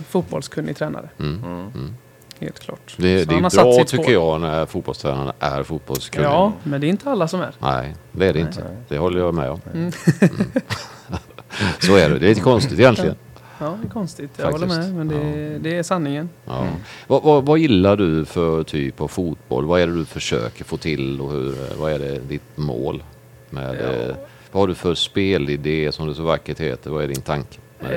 fotbollskunnig 0.09 0.77
tränare, 0.77 1.09
Mm. 1.19 1.43
Mm. 1.45 1.95
helt 2.41 2.59
klart. 2.61 2.95
Det, 2.97 3.25
Så 3.25 3.31
det 3.31 3.37
är 3.37 3.49
satt 3.49 3.63
bra 3.65 3.85
tycker 3.85 4.13
jag 4.13 4.41
när 4.41 4.67
fotbollstränarna 4.67 5.33
är 5.41 5.63
fotbollskunniga. 5.63 6.31
Ja, 6.31 6.53
men 6.63 6.81
det 6.81 6.87
är 6.87 6.89
inte 6.89 7.11
alla 7.11 7.29
som 7.29 7.41
är. 7.41 7.53
Nej, 7.59 7.95
det 8.13 8.27
är 8.27 8.33
det 8.33 8.41
inte. 8.41 8.61
Nej. 8.65 8.77
Det 8.89 8.99
håller 8.99 9.21
jag 9.21 9.35
med 9.35 9.51
om. 9.51 9.61
Mm. 9.75 9.93
Så 11.81 11.97
är 11.97 12.11
det. 12.11 12.19
Det 12.19 12.27
är 12.27 12.29
lite 12.29 12.41
konstigt 12.41 12.79
egentligen. 12.79 13.15
Ja, 13.59 13.79
det 13.83 13.87
är 13.89 13.91
konstigt. 13.91 14.31
Jag 14.37 14.53
håller 14.53 14.67
Faktiskt. 14.67 14.93
med, 14.95 15.07
men 15.07 15.09
det, 15.09 15.59
det 15.59 15.77
är 15.77 15.83
sanningen. 15.83 16.29
Ja. 16.45 16.63
Mm. 16.63 16.75
Vad, 17.07 17.23
vad, 17.23 17.45
vad 17.47 17.59
gillar 17.59 17.97
du 17.97 18.25
för 18.25 18.63
typ 18.63 19.01
av 19.01 19.09
fotboll? 19.09 19.65
Vad 19.65 19.81
är 19.81 19.87
det 19.87 19.95
du 19.95 20.05
försöker 20.05 20.65
få 20.65 20.77
till 20.77 21.21
och 21.21 21.33
hur, 21.33 21.55
vad 21.79 21.93
är 21.93 21.99
det 21.99 22.19
ditt 22.19 22.57
mål? 22.57 23.03
Med, 23.51 23.77
Ja. 23.81 23.93
eh, 24.09 24.17
vad 24.53 24.63
har 24.63 24.69
du 24.69 24.75
för 24.75 24.95
spelidé 24.95 25.93
som 25.93 26.09
det 26.09 26.15
så 26.15 26.23
vackert 26.23 26.61
heter? 26.61 26.91
Vad 26.91 27.05
är 27.05 27.09
din 27.09 27.23
tanke? 27.23 27.59
Eh, 27.81 27.89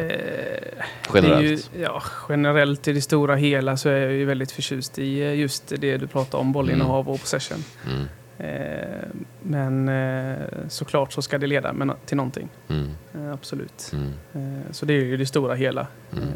Generellt. 1.13 1.69
Ju, 1.75 1.81
ja, 1.83 2.01
generellt 2.29 2.87
i 2.87 2.93
det 2.93 3.01
stora 3.01 3.35
hela 3.35 3.77
så 3.77 3.89
är 3.89 3.97
jag 4.01 4.11
ju 4.13 4.25
väldigt 4.25 4.51
förtjust 4.51 4.99
i 4.99 5.21
eh, 5.21 5.33
just 5.39 5.73
det 5.77 5.97
du 5.97 6.07
pratar 6.07 6.37
om, 6.37 6.51
bollinnehav 6.51 7.09
och 7.09 7.19
possession. 7.19 7.63
Mm. 7.91 8.05
Eh, 8.39 9.07
men 9.43 9.89
eh, 9.89 10.35
såklart 10.67 11.13
så 11.13 11.21
ska 11.21 11.37
det 11.37 11.47
leda 11.47 11.75
till 12.05 12.17
någonting. 12.17 12.49
Mm. 12.67 12.89
Eh, 13.15 13.33
absolut. 13.33 13.91
Mm. 13.93 14.13
Eh, 14.33 14.71
så 14.71 14.85
det 14.85 14.93
är 14.93 14.97
ju 15.05 15.17
det 15.17 15.25
stora 15.25 15.55
hela. 15.55 15.87
Mm. 16.11 16.23
Eh, 16.23 16.29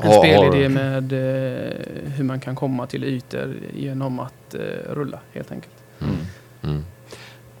en 0.00 0.06
Har- 0.08 0.18
spelidé 0.18 0.68
med 0.68 1.12
eh, 1.12 2.12
hur 2.16 2.24
man 2.24 2.40
kan 2.40 2.56
komma 2.56 2.86
till 2.86 3.04
ytor 3.04 3.54
genom 3.74 4.20
att 4.20 4.54
eh, 4.54 4.60
rulla 4.92 5.18
helt 5.32 5.52
enkelt. 5.52 5.74
Mm. 6.00 6.14
Mm. 6.62 6.84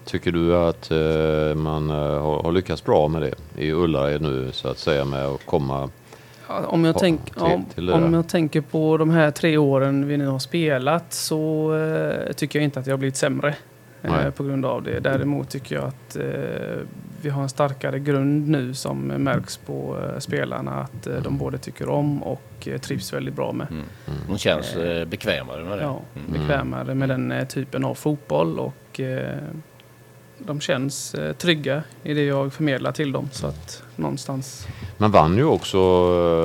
Tycker 0.04 0.32
du 0.32 0.56
att 0.56 0.90
eh, 0.90 1.54
man 1.62 1.90
har, 1.90 2.42
har 2.42 2.52
lyckats 2.52 2.84
bra 2.84 3.08
med 3.08 3.22
det 3.22 3.34
i 3.62 3.72
Ullared 3.72 4.22
nu 4.22 4.52
så 4.52 4.68
att 4.68 4.78
säga 4.78 5.04
med 5.04 5.24
att 5.26 5.46
komma? 5.46 5.90
Om, 6.48 6.84
jag 6.84 6.94
Ja, 6.94 6.98
tänk, 7.00 7.20
om 7.36 7.66
där. 7.76 8.10
jag 8.12 8.28
tänker 8.28 8.60
på 8.60 8.96
de 8.96 9.10
här 9.10 9.30
tre 9.30 9.56
åren 9.56 10.06
vi 10.08 10.16
nu 10.16 10.26
har 10.26 10.38
spelat 10.38 11.12
så 11.12 11.74
eh, 11.76 12.32
tycker 12.32 12.58
jag 12.58 12.64
inte 12.64 12.80
att 12.80 12.86
jag 12.86 12.92
har 12.92 12.98
blivit 12.98 13.16
sämre 13.16 13.54
eh, 14.02 14.30
på 14.30 14.44
grund 14.44 14.64
av 14.66 14.82
det. 14.82 15.00
Däremot 15.00 15.48
tycker 15.50 15.74
jag 15.74 15.84
att 15.84 16.16
eh, 16.16 16.24
vi 17.22 17.30
har 17.30 17.42
en 17.42 17.48
starkare 17.48 17.98
grund 17.98 18.48
nu 18.48 18.74
som 18.74 18.98
märks 19.06 19.56
på 19.56 19.96
eh, 20.02 20.18
spelarna 20.18 20.72
att 20.72 21.06
eh, 21.06 21.14
de 21.22 21.38
både 21.38 21.58
tycker 21.58 21.88
om 21.88 22.22
och 22.22 22.68
eh, 22.68 22.78
trivs 22.78 23.12
väldigt 23.12 23.34
bra 23.36 23.52
med. 23.52 23.66
Mm. 23.70 23.82
Mm. 24.06 24.18
De 24.28 24.38
känns 24.38 24.76
bekvämare 25.06 25.64
med 25.64 25.78
det. 25.78 25.82
Ja, 25.84 26.00
Mm. 26.16 26.32
bekvämare 26.40 26.94
med 26.94 27.08
den 27.08 27.32
eh, 27.32 27.46
typen 27.46 27.84
av 27.84 27.94
fotboll 27.94 28.58
och 28.58 29.00
de 30.38 30.60
känns 30.60 31.14
eh, 31.14 31.32
trygga 31.32 31.82
i 32.02 32.14
det 32.14 32.24
jag 32.24 32.52
förmedlar 32.52 32.92
till 32.92 33.12
dem. 33.12 33.28
Så 33.32 33.46
att 33.46 33.82
någonstans... 33.96 34.66
Man 34.96 35.10
vann 35.10 35.36
ju 35.36 35.44
också 35.44 35.78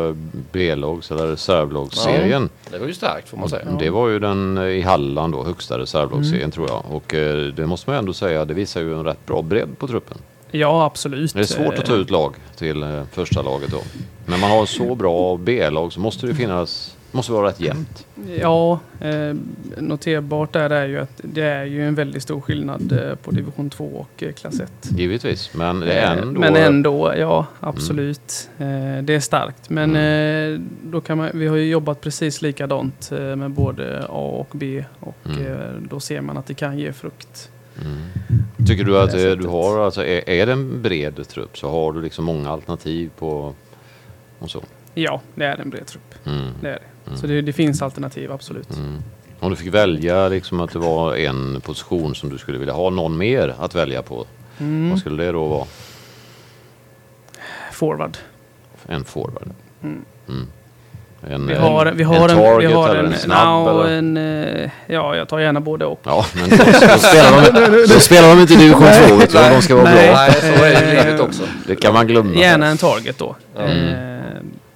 eh, 0.10 0.15
B-lags 0.51 1.12
eller 1.12 1.27
reservlagsserien. 1.27 2.49
Det 2.71 2.77
var 2.79 2.88
ju 2.88 2.93
starkt 2.93 3.29
får 3.29 3.38
man 3.38 3.49
säga. 3.49 3.63
Ja. 3.71 3.75
Det 3.79 3.89
var 3.89 4.08
ju 4.08 4.19
den 4.19 4.58
eh, 4.58 4.63
i 4.63 4.82
Halland 4.82 5.34
då, 5.34 5.43
högsta 5.43 5.79
reservlagsserien 5.79 6.41
Mm. 6.43 6.51
tror 6.51 6.67
jag. 6.69 6.84
Och 6.89 7.13
eh, 7.13 7.47
det 7.47 7.65
måste 7.67 7.89
man 7.89 7.99
ändå 7.99 8.13
säga, 8.13 8.45
det 8.45 8.53
visar 8.53 8.82
ju 8.82 8.93
en 8.99 9.03
rätt 9.06 9.25
bra 9.25 9.41
bredd 9.41 9.77
på 9.79 9.88
truppen. 9.88 10.17
Ja, 10.51 10.86
absolut. 10.86 11.34
Det 11.34 11.39
är 11.39 11.43
svårt 11.43 11.79
att 11.79 11.86
ta 11.86 11.95
ut 11.95 12.10
lag 12.10 12.36
till 12.56 12.84
eh, 12.84 13.03
första 13.12 13.41
laget 13.41 13.71
då. 13.71 13.79
När 14.25 14.38
man 14.38 14.51
har 14.51 14.65
så 14.65 14.95
bra 14.95 15.38
B-lag 15.38 15.93
så 15.93 15.99
måste 15.99 16.27
det 16.27 16.36
finnas, 16.36 16.95
måste 17.13 17.32
vara 17.32 17.47
rätt 17.47 17.60
jämnt. 17.60 18.08
Ja, 18.39 18.80
eh, 19.02 19.36
noterbart 19.78 20.54
där 20.54 20.69
är 20.69 20.88
ju 20.88 20.99
att 20.99 21.21
det 21.23 21.41
är 21.43 21.63
ju 21.65 21.88
en 21.88 21.95
väldigt 21.95 22.23
stor 22.23 22.41
skillnad 22.41 22.91
eh, 22.91 23.15
på 23.15 23.32
division 23.32 23.69
2 23.69 23.86
och 23.86 24.23
eh, 24.23 24.32
klass 24.34 24.60
1. 24.60 24.71
Givetvis, 24.97 25.54
men 25.54 25.80
det 25.80 25.93
är 25.93 26.15
Eh, 26.15 26.21
ändå... 26.21 26.39
Men 26.39 26.56
ändå, 26.56 27.13
ja 27.17 27.45
absolut. 27.60 28.49
Eh, 28.58 29.04
det 29.04 29.15
är 29.15 29.19
starkt. 29.19 29.69
Men 29.69 29.95
Mm. 29.95 30.69
då 30.84 31.02
kan 31.02 31.17
man, 31.17 31.30
vi 31.34 31.47
har 31.47 31.56
ju 31.56 31.69
jobbat 31.69 32.02
precis 32.02 32.41
likadant 32.41 33.12
med 33.12 33.52
både 33.52 34.06
A 34.10 34.30
och 34.39 34.49
B 34.52 34.86
och 34.99 35.15
Mm. 35.26 35.88
då 35.89 35.99
ser 35.99 36.21
man 36.21 36.38
att 36.38 36.45
det 36.45 36.54
kan 36.54 36.80
ge 36.80 36.93
frukt. 36.93 37.49
Mm. 37.82 37.97
Tycker 38.67 38.84
du 38.84 38.99
att 38.99 39.12
du 39.12 39.47
har, 39.47 39.80
alltså, 39.86 40.06
är, 40.06 40.30
är 40.30 40.45
det 40.45 40.52
en 40.52 40.82
bred 40.82 41.28
trupp 41.28 41.58
så 41.58 41.69
har 41.69 41.93
du 41.93 42.02
liksom 42.02 42.26
många 42.26 42.49
alternativ 42.49 43.10
på 43.19 43.54
och 44.39 44.49
så? 44.52 44.62
Ja, 44.93 45.21
det 45.36 45.45
är 45.45 45.62
en 45.62 45.69
bred 45.69 45.88
trupp. 45.88 46.15
Mm. 46.25 46.47
Det 46.62 46.67
är 46.67 46.71
det. 46.73 46.79
Mm. 47.08 47.19
Så 47.19 47.27
det, 47.27 47.41
det 47.41 47.53
finns 47.53 47.82
alternativ, 47.82 48.32
absolut. 48.32 48.75
Mm. 48.77 49.03
Om 49.39 49.49
du 49.49 49.56
fick 49.56 49.73
välja 49.73 50.27
liksom 50.29 50.60
att 50.60 50.73
det 50.73 50.79
var 50.79 51.15
en 51.15 51.62
position 51.62 52.15
som 52.15 52.29
du 52.29 52.38
skulle 52.38 52.58
vilja 52.58 52.73
ha 52.73 52.89
någon 52.89 53.17
mer 53.17 53.56
att 53.60 53.75
välja 53.75 54.01
på, 54.01 54.25
Mm. 54.60 54.89
vad 54.89 54.99
skulle 54.99 55.23
det 55.23 55.32
då 55.32 55.45
vara? 55.47 55.65
Forward. 57.71 58.17
En 58.88 59.03
forward? 59.03 59.49
Mm. 59.84 60.06
Mm. 60.27 60.47
En, 61.29 61.47
Vi 61.47 61.53
har, 61.56 61.86
vi 61.91 62.03
har 62.03 62.15
en 62.15 62.21
en, 62.21 62.38
target 62.38 62.69
vi 62.69 62.73
har 62.73 62.89
eller 62.89 62.99
en, 62.99 63.13
en 63.13 63.19
snabb? 63.19 63.65
no, 63.65 63.69
eller? 63.84 63.97
en, 63.97 64.17
eh, 64.17 64.69
ja, 64.88 65.15
jag 65.15 65.27
tar 65.29 65.39
gärna 65.39 65.60
både 65.60 65.86
och. 65.86 65.99
Ja, 66.03 66.25
men 66.36 66.49
då, 66.49 66.56
då, 66.58 66.97
spelar 66.97 67.51
de, 67.71 67.77
då 67.93 67.99
spelar 67.99 68.36
de 68.36 68.41
inte 68.41 68.53
i 68.53 68.58
division 68.58 68.88
2 69.08 69.15
vet 69.15 69.32
du, 69.32 69.38
om 69.38 69.51
de 69.53 69.62
ska 69.62 69.75
vara 69.75 69.84
Nej. 69.86 70.08
bra. 70.08 70.15
Nej, 70.15 70.32
så 70.41 70.63
är 70.63 70.82
det 70.86 70.93
i 70.93 70.97
Eh, 70.97 71.06
livet 71.06 71.19
också. 71.21 71.43
Det 71.67 71.75
kan 71.75 71.93
man 71.93 72.08
glömma. 72.08 72.36
Gärna 72.39 72.67
en 72.67 72.77
target 72.77 73.17
då. 73.17 73.36
Mm. 73.60 74.12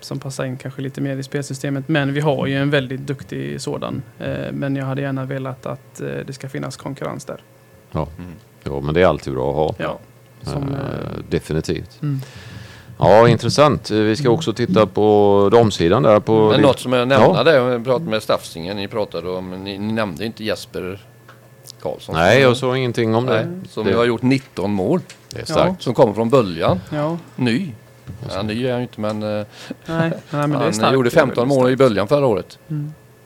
Som 0.07 0.19
passar 0.19 0.45
in 0.45 0.57
kanske 0.57 0.81
lite 0.81 1.01
mer 1.01 1.17
i 1.17 1.23
spelsystemet. 1.23 1.87
Men 1.87 2.13
vi 2.13 2.19
har 2.19 2.45
ju 2.47 2.57
en 2.57 2.69
väldigt 2.69 2.99
duktig 2.99 3.61
sådan. 3.61 4.01
Eh, 4.19 4.51
men 4.51 4.75
jag 4.75 4.85
hade 4.85 5.01
gärna 5.01 5.25
velat 5.25 5.65
att 5.65 6.01
eh, 6.01 6.07
det 6.27 6.33
ska 6.33 6.49
finnas 6.49 6.77
konkurrens 6.77 7.25
där. 7.25 7.41
Ja, 7.91 8.07
men 8.63 8.93
det 8.93 9.01
är 9.01 9.05
alltid 9.05 9.33
bra 9.33 9.49
att 9.49 9.55
ha. 9.55 9.85
Ja. 9.85 9.99
Som, 10.51 10.63
Eh, 10.73 10.79
definitivt. 11.29 12.01
mm. 12.01 12.19
Ja, 12.99 13.27
intressant. 13.27 13.91
Vi 13.91 14.15
ska 14.15 14.29
också 14.29 14.53
titta 14.53 14.85
på 14.87 15.49
damsidan 15.51 16.03
där. 16.03 16.19
På 16.19 16.49
Men 16.49 16.61
något 16.61 16.79
som 16.79 16.93
jag 16.93 17.07
nämnde 17.07 17.37
Ja. 17.37 17.43
där, 17.43 17.53
jag 17.71 17.83
pratade 17.83 18.09
med 18.09 18.23
Staffsingen, 18.23 18.77
ni 18.77 18.87
pratade 18.87 19.29
om, 19.29 19.49
ni, 19.63 19.77
ni 19.77 19.93
nämnde 19.93 20.25
inte 20.25 20.43
Jesper 20.43 21.01
Karlsson. 21.81 22.15
Nej, 22.15 22.41
jag 22.41 22.57
såg 22.57 22.77
ingenting 22.77 23.15
om 23.15 23.25
det. 23.25 23.45
Nej, 23.45 23.59
som 23.69 23.85
det, 23.85 23.93
har 23.93 24.05
gjort 24.05 24.21
19 24.21 24.71
mål. 24.71 24.99
det 25.29 25.39
är 25.41 25.45
starkt. 25.45 25.81
Som 25.81 25.93
kommer 25.93 26.13
från 26.13 26.29
böljan. 26.29 26.79
ja, 26.89 27.17
Ny. 27.35 27.71
Ja, 28.29 28.41
ny 28.41 28.65
är 28.65 28.71
han 28.71 28.79
ju 28.81 28.83
inte 28.87 29.01
men, 29.01 29.23
eh, 29.23 29.29
nej, 29.29 29.45
nej, 29.85 30.11
men 30.31 30.49
det 30.51 30.57
är 30.57 30.59
han 30.63 30.73
starkt. 30.73 30.93
gjorde 30.93 31.09
Det 31.09 31.13
är 31.13 31.19
15 31.19 31.41
väldigt 31.49 31.57
mål 31.57 31.71
i 31.71 31.75
böljan 31.75 32.07
förra 32.07 32.25
året. 32.25 32.59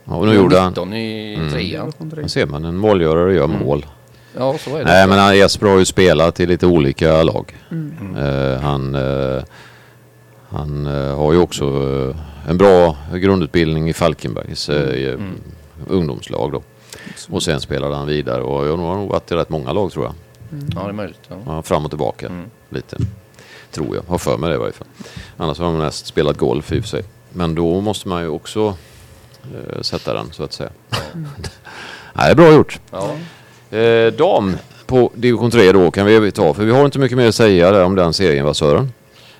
Ja, 0.03 0.15
och 0.15 0.27
nu 0.27 0.33
gjorde 0.33 0.59
han... 0.59 0.69
19 0.69 0.93
i 0.93 1.35
Mm. 1.35 1.49
trean. 1.51 1.91
Där 1.99 2.27
ser 2.27 2.45
man, 2.45 2.65
en 2.65 2.77
målgörare 2.77 3.33
gör 3.33 3.47
mål. 3.47 3.85
Ja, 4.37 4.57
så 4.57 4.75
är 4.75 4.79
det. 4.79 4.85
Nej, 4.85 5.07
men 5.07 5.19
han- 5.19 5.37
Jesper 5.37 5.67
har 5.67 5.77
ju 5.79 5.85
spelat 5.85 6.39
i 6.39 6.45
lite 6.45 6.65
olika 6.67 7.23
lag. 7.23 7.57
Mm. 7.71 8.15
Eh, 8.15 8.61
han 8.61 8.95
eh, 8.95 9.43
han 10.49 10.85
eh, 10.87 11.17
har 11.17 11.33
ju 11.33 11.39
också 11.39 11.65
eh, 11.65 12.49
en 12.49 12.57
bra 12.57 12.97
grundutbildning 13.13 13.89
i 13.89 13.93
Falkenbergs 13.93 14.69
eh, 14.69 15.13
Mm. 15.13 15.33
ungdomslag 15.87 16.51
då. 16.51 16.61
Och 17.29 17.43
sen 17.43 17.61
spelade 17.61 17.95
han 17.95 18.07
vidare 18.07 18.41
och 18.43 18.67
jag 18.67 18.77
har 18.77 18.95
nog 18.95 19.09
varit 19.09 19.31
i 19.31 19.35
rätt 19.35 19.49
många 19.49 19.73
lag 19.73 19.91
tror 19.91 20.05
jag. 20.05 20.13
Ja, 20.75 20.83
det 20.83 20.89
är 20.89 20.93
möjligt. 20.93 21.19
Ja. 21.27 21.35
Ja, 21.45 21.61
fram 21.61 21.85
och 21.85 21.91
tillbaka 21.91 22.25
Mm. 22.25 22.45
lite. 22.69 22.97
Tror 23.71 23.95
jag. 23.95 24.03
Har 24.07 24.17
för 24.17 24.37
mig 24.37 24.49
det 24.49 24.55
i 24.55 24.59
varje 24.59 24.73
fall. 24.73 24.87
Annars 25.37 25.59
har 25.59 25.65
han 25.65 25.77
mest 25.77 26.05
spelat 26.05 26.37
golf 26.37 26.71
i 26.71 26.79
och 26.79 26.83
för 26.83 26.89
sig. 26.89 27.03
Men 27.33 27.55
då 27.55 27.81
måste 27.81 28.07
man 28.07 28.21
ju 28.21 28.27
också 28.27 28.75
eh, 29.43 29.81
sätta 29.81 30.13
den 30.13 30.31
så 30.31 30.43
att 30.43 30.53
säga. 30.53 30.69
Nej, 32.13 32.25
det 32.25 32.31
är 32.31 32.35
bra 32.35 32.53
gjort. 32.53 32.79
Ja. 32.91 33.15
Eh, 33.77 34.13
dam 34.13 34.57
på 34.85 35.11
division 35.15 35.51
3 35.51 35.71
då 35.71 35.91
kan 35.91 36.05
vi 36.05 36.31
ta. 36.31 36.53
För 36.53 36.63
vi 36.63 36.71
har 36.71 36.85
inte 36.85 36.99
mycket 36.99 37.17
mer 37.17 37.27
att 37.27 37.35
säga 37.35 37.71
där 37.71 37.83
om 37.83 37.95
den 37.95 38.13
serien 38.13 38.45
va 38.45 38.53
Sören? 38.53 38.93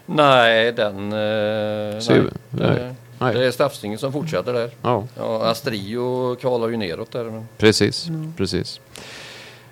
Nej, 0.05 0.71
den... 0.71 0.95
Eh, 0.95 1.99
nej. 2.09 2.21
Nej. 2.49 2.75
Det, 2.75 2.95
Nej. 3.19 3.33
det 3.33 3.45
är 3.45 3.51
Staffsingen 3.51 3.97
som 3.99 4.13
fortsätter 4.13 4.53
där. 4.53 4.69
Ja, 4.81 5.07
Ja, 5.17 5.45
Astrio 5.45 6.35
kvalar 6.35 6.67
ju 6.67 6.77
neråt 6.77 7.11
där. 7.11 7.23
Men... 7.23 7.47
precis. 7.57 8.07
precis. 8.37 8.79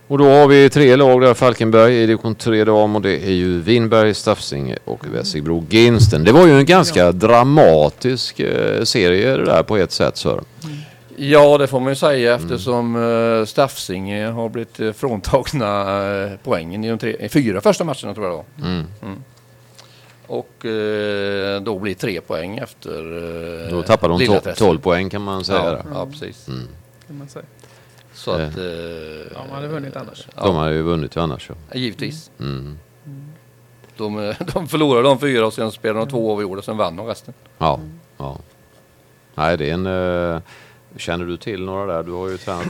Och 0.10 0.18
då 0.18 0.26
har 0.30 0.48
vi 0.48 0.70
tre 0.70 0.96
lag 0.96 1.22
där. 1.22 1.34
Falkenberg 1.34 1.96
i 2.04 2.06
division 2.06 2.36
3 2.36 2.64
dam 2.64 2.96
och 2.96 3.02
det 3.02 3.26
är 3.28 3.32
ju 3.32 3.60
Vinberg, 3.62 4.14
Staffsinge 4.14 4.78
och 4.86 5.06
Vässigbro 5.14 5.66
Ginsten. 5.70 6.24
Det 6.24 6.32
var 6.32 6.48
ju 6.48 6.54
en 6.60 6.66
ganska 6.66 7.12
dramatisk 7.12 8.40
eh, 8.40 8.84
serie 8.84 9.38
det 9.38 9.46
där 9.46 9.64
på 9.64 9.78
ett 9.78 9.92
sätt 9.92 10.18
Sören. 10.18 10.46
Ja, 11.16 11.58
det 11.58 11.68
får 11.68 11.80
man 11.80 11.90
ju 11.90 11.96
säga 11.96 12.34
Mm. 12.36 12.46
eftersom 12.46 12.96
uh, 12.96 13.46
Staffsinge 13.46 14.26
har 14.28 14.50
blivit 14.50 14.80
eh, 14.80 14.92
fråntagna 14.92 16.02
eh, 16.24 16.32
poängen 16.44 16.84
i 16.84 16.90
de 16.90 16.98
tre, 16.98 17.16
eh, 17.20 17.30
fyra 17.30 17.62
första 17.62 17.84
matcherna 17.84 18.14
tror 18.14 18.26
jag 18.26 18.34
då. 18.36 18.66
Mm. 18.68 18.86
Och 20.28 20.66
eh, 20.66 21.62
då 21.62 21.80
blir 21.80 21.94
tre 21.94 22.22
poäng 22.22 22.58
efter 22.58 23.14
uh, 23.14 23.70
Då 23.72 23.82
tappar 23.84 24.10
de 24.10 24.20
to- 24.22 24.54
12 24.56 24.80
poäng 24.80 25.10
kan 25.10 25.22
man 25.22 25.44
säga. 25.44 25.64
Ja, 25.64 25.80
ja, 25.94 26.06
precis. 26.12 26.48
Mm. 26.48 26.68
Kan 27.08 27.18
man 27.18 27.28
säga. 27.30 27.46
Så 28.20 28.32
att... 28.32 28.58
Eh. 28.58 28.64
eh, 28.64 29.28
Ja, 29.34 29.40
man 29.46 29.56
hade 29.56 29.68
vunnit 29.68 29.96
annars. 29.96 30.28
Ja, 30.36 30.46
De 30.46 30.56
har 30.56 30.70
ju 30.70 30.82
vunnit 30.82 31.16
ju 31.16 31.22
annars. 31.22 31.50
Ja. 31.50 31.56
Givetvis. 31.80 32.32
Mm. 32.40 32.80
De, 33.98 34.20
eh, 34.20 34.36
de 34.54 34.68
förlorade 34.68 35.08
de 35.08 35.20
fyra 35.20 35.46
och 35.46 35.54
sen 35.54 35.72
spelade 35.72 36.00
de 36.06 36.10
två 36.10 36.32
avgjorda 36.34 36.60
och 36.60 36.66
sen 36.66 36.78
vann 36.78 36.96
de 36.96 37.08
resten. 37.08 37.34
Ja, 37.58 37.80
ja. 38.18 38.38
Nej, 39.36 39.58
det 39.58 39.70
är 39.70 39.74
en... 39.74 39.86
eh, 40.36 40.42
känner 40.98 41.26
du 41.26 41.38
till 41.38 41.66
några 41.66 41.94
där? 41.94 42.04
Du 42.04 42.12
har 42.12 42.30
ju 42.30 42.38
tränat. 42.38 42.68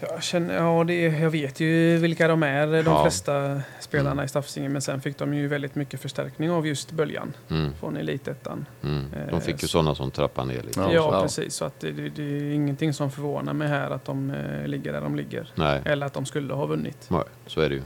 Jag, 0.00 0.22
känner, 0.22 0.54
ja, 0.54 0.84
det, 0.84 1.02
jag 1.02 1.30
vet 1.30 1.60
ju 1.60 1.96
vilka 1.96 2.28
de 2.28 2.42
är, 2.42 2.66
de 2.66 2.76
Ja. 2.86 3.02
flesta 3.02 3.60
spelarna 3.80 4.24
i 4.24 4.28
Staffsingen. 4.28 4.72
Men 4.72 4.82
sen 4.82 5.00
fick 5.00 5.18
de 5.18 5.34
ju 5.34 5.46
väldigt 5.48 5.74
mycket 5.74 6.00
förstärkning 6.00 6.50
av 6.50 6.66
just 6.66 6.90
böljan 6.92 7.32
Mm, 7.50 7.72
från 7.80 7.96
Elitettan. 7.96 8.66
mm. 8.82 9.04
De 9.30 9.40
fick 9.40 9.62
ju 9.62 9.68
sådana 9.68 9.94
som 9.94 10.10
trappar 10.10 10.44
ner 10.44 10.62
lite. 10.62 10.80
Ja, 10.80 10.92
Ja, 10.92 11.22
precis. 11.22 11.54
Så 11.54 11.64
att 11.64 11.80
det, 11.80 11.92
det, 11.92 12.08
det 12.08 12.22
är 12.22 12.52
ingenting 12.52 12.92
som 12.92 13.10
förvånar 13.10 13.52
mig 13.52 13.68
här 13.68 13.90
att 13.90 14.04
de 14.04 14.30
eh, 14.30 14.66
ligger 14.66 14.92
där 14.92 15.00
de 15.00 15.16
ligger. 15.16 15.48
Nej, 15.54 15.82
Eller 15.84 16.06
att 16.06 16.14
de 16.14 16.26
skulle 16.26 16.54
ha 16.54 16.66
vunnit. 16.66 17.06
nej, 17.10 17.22
så 17.46 17.60
är 17.60 17.68
det 17.68 17.74
ju. 17.74 17.82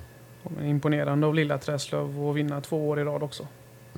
Imponerande 0.68 1.27
av 1.27 1.35
Lilla 1.35 1.59
Träslöv 1.59 2.29
att 2.29 2.37
vinna 2.37 2.61
två 2.61 2.88
år 2.88 3.01
i 3.01 3.05
rad 3.05 3.23
också. 3.23 3.46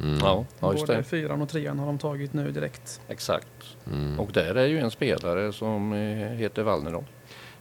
Mm. 0.03 0.19
Ja, 0.21 0.45
ja 0.61 0.73
just 0.73 0.87
Både 0.87 0.99
det. 0.99 1.05
fyran 1.05 1.43
och 1.43 1.49
trean 1.49 1.79
har 1.79 1.87
de 1.87 1.99
tagit 1.99 2.33
nu 2.33 2.51
direkt. 2.51 3.01
Exakt. 3.09 3.47
Mm. 3.93 4.21
Och 4.21 4.31
där 4.33 4.55
är 4.55 4.67
ju 4.67 4.79
en 4.79 4.91
spelare 4.91 5.53
som 5.53 5.93
eh, 5.93 5.99
heter 6.29 6.63
Wallner 6.63 6.95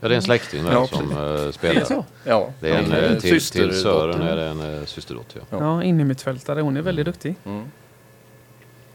Ja, 0.02 0.08
det 0.08 0.14
är 0.14 0.16
en 0.16 0.22
släkting 0.22 0.64
där 0.64 0.72
Ja, 0.72 0.88
som 0.88 1.18
uh, 1.18 1.52
spelar. 1.52 1.84
så? 1.84 2.06
Ja, 2.24 2.50
Det 2.60 2.70
är 2.70 2.78
en, 2.78 2.92
eh, 2.92 3.10
till, 3.12 3.22
till 3.22 3.32
systerdotter. 3.32 3.74
Sören 3.76 4.22
är 4.22 4.36
det 4.36 4.44
en 4.46 4.60
uh, 4.62 4.86
systerdotter. 4.86 5.42
Ja. 5.50 5.58
Ja. 5.60 5.66
Ja, 5.66 5.84
innermittfältare. 5.84 6.62
Hon 6.62 6.78
är 6.78 6.82
väldigt 6.82 7.06
duktig. 7.06 7.36
Mm. 7.46 7.64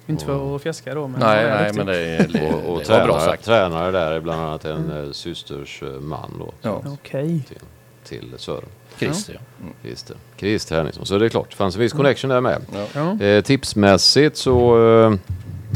Inte 0.07 0.25
för 0.25 0.57
att 0.57 0.63
fjäska 0.63 0.95
då, 0.95 1.09
men 1.09 1.21
Nej, 1.21 1.45
hon 1.45 1.53
är 1.53 1.57
nej, 1.57 1.65
duktig. 1.65 1.77
men 1.79 1.87
det, 1.87 1.99
är- 1.99 2.29
det, 2.29 2.55
Och, 2.67 2.73
och 2.75 2.79
det 2.81 2.89
var 2.89 2.97
bra 2.99 3.07
tränare, 3.07 3.21
sagt. 3.21 3.45
tränare 3.45 3.91
där 3.91 4.13
är 4.13 4.21
bland 4.21 4.41
annat 4.43 4.65
en 4.65 4.91
uh, 4.91 5.13
systers 5.13 5.83
eh, 5.83 5.89
man 5.89 6.35
då 6.39 6.53
Ja, 6.63 6.83
Okej. 6.87 7.43
till, 7.49 7.59
till 8.05 8.35
Sören. 8.39 8.65
Christer 8.99 9.33
ja. 9.35 9.41
Mm. 9.63 9.75
Christer. 9.83 10.17
Christer 10.37 10.77
Henriksson. 10.77 11.07
Så 11.07 11.19
det 11.19 11.25
är 11.25 11.29
klart, 11.29 11.51
det 11.51 11.57
fanns 11.57 11.75
en 11.75 11.81
viss 11.81 11.93
connection 11.93 12.31
där 12.31 12.41
med. 12.41 12.63
ja. 12.75 12.87
Ja. 13.21 13.25
Eh, 13.27 13.43
tipsmässigt 13.43 14.37
så, 14.37 14.77
eh, 15.07 15.15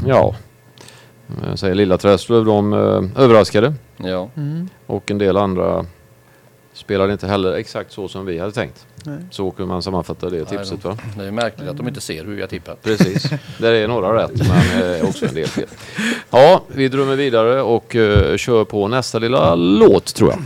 ja, 0.07 0.35
jag 1.49 1.59
säger 1.59 1.75
Lilla 1.75 1.99
Träslöv, 1.99 2.45
de 2.45 2.73
eh, 2.73 3.23
överraskade. 3.23 3.75
Ja. 4.05 4.29
Mm. 4.37 4.69
Och 4.87 5.11
en 5.11 5.19
del 5.19 5.37
andra 5.37 5.87
spelade 6.73 7.13
inte 7.13 7.27
heller 7.27 7.53
exakt 7.53 7.93
så 7.93 8.09
som 8.09 8.27
vi 8.27 8.39
hade 8.39 8.53
tänkt. 8.53 8.87
Nej. 9.05 9.19
Så 9.31 9.51
kunde 9.51 9.73
man 9.73 9.83
sammanfatta 9.83 10.31
det 10.31 10.45
tipset 10.45 10.85
va? 10.85 10.99
Det 11.17 11.25
är 11.25 11.31
märkligt 11.31 11.69
att 11.69 11.77
de 11.77 11.89
inte 11.89 12.01
ser 12.01 12.25
hur 12.25 12.39
jag 12.39 12.51
tippat. 12.51 12.83
Precis, 12.83 13.31
där 13.59 13.73
är 13.73 13.89
några 13.89 14.23
rätt 14.23 14.49
men 14.49 14.95
eh, 14.95 15.09
också 15.09 15.27
en 15.27 15.35
del 15.35 15.47
fel. 15.47 15.69
Ja, 16.31 16.63
vi 16.69 16.89
drömmer 16.89 17.17
vidare 17.17 17.63
och 17.63 17.97
eh, 17.97 18.37
kör 18.37 18.65
på 18.65 18.89
nästa 18.89 19.19
lilla 19.19 19.55
låt 19.55 20.15
tror 20.15 20.31
jag. 20.31 20.39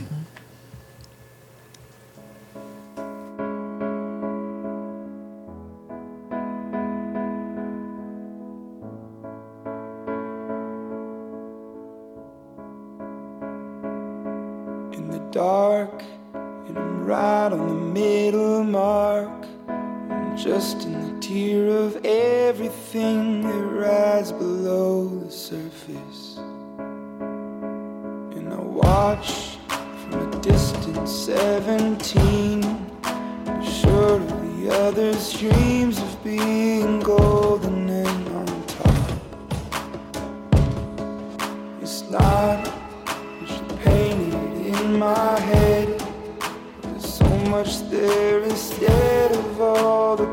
Much 47.59 47.89
there 47.89 48.43
instead 48.43 49.31
of 49.31 49.61
all 49.61 50.17
the 50.17 50.27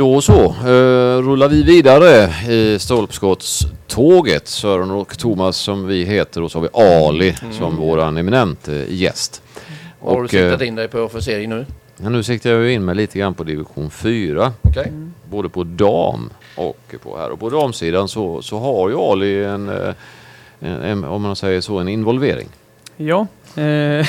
Då 0.00 0.20
så, 0.20 0.44
eh, 0.44 1.22
rullar 1.22 1.48
vi 1.48 1.62
vidare 1.62 2.30
i 2.52 2.78
stolpskottståget. 2.78 4.48
Sören 4.48 4.90
och 4.90 5.18
Thomas 5.18 5.56
som 5.56 5.86
vi 5.86 6.04
heter 6.04 6.42
och 6.42 6.50
så 6.50 6.58
har 6.58 6.62
vi 6.62 6.68
Ali 6.72 7.34
som 7.58 7.76
våran 7.76 8.16
eminente 8.16 8.86
gäst. 8.88 9.42
Har 10.00 10.22
du 10.22 10.28
siktat 10.28 10.60
eh, 10.60 10.68
in 10.68 10.74
dig 10.74 10.88
på 10.88 10.98
officering 10.98 11.50
nu? 11.50 11.66
Ja, 11.96 12.08
nu 12.08 12.22
siktar 12.22 12.50
jag 12.50 12.72
in 12.72 12.84
mig 12.84 12.94
lite 12.94 13.18
grann 13.18 13.34
på 13.34 13.44
division 13.44 13.90
4. 13.90 14.52
Okej. 14.62 14.92
Både 15.30 15.48
på 15.48 15.64
dam 15.64 16.30
och 16.56 16.94
på 17.02 17.18
här. 17.18 17.30
Och 17.30 17.40
på 17.40 17.50
damsidan 17.50 18.08
så, 18.08 18.42
så 18.42 18.58
har 18.58 18.88
ju 18.88 18.96
Ali 18.96 19.44
en, 19.44 19.68
eh, 19.68 19.94
en, 20.60 20.82
en, 20.82 21.04
om 21.04 21.22
man 21.22 21.36
säger 21.36 21.60
så, 21.60 21.78
en 21.78 21.88
involvering. 21.88 22.48
Ja, 22.96 23.26
eh, 23.56 23.62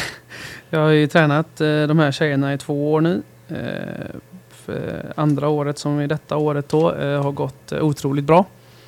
jag 0.70 0.80
har 0.80 0.90
ju 0.90 1.08
tränat 1.08 1.62
eh, 1.62 1.84
de 1.84 2.00
här 2.00 2.12
tjejerna 2.12 2.54
i 2.54 2.58
två 2.58 2.94
år 2.94 3.02
nu. 3.02 3.22
Eh, 3.50 4.16
andra 5.16 5.50
året 5.50 5.78
som 5.78 6.02
i 6.02 6.08
detta 6.08 6.38
året 6.38 6.70
då 6.70 6.92
eh, 6.94 7.24
har 7.24 7.32
gått 7.32 7.72
eh, 7.72 7.84
otroligt 7.84 8.26
bra. 8.26 8.46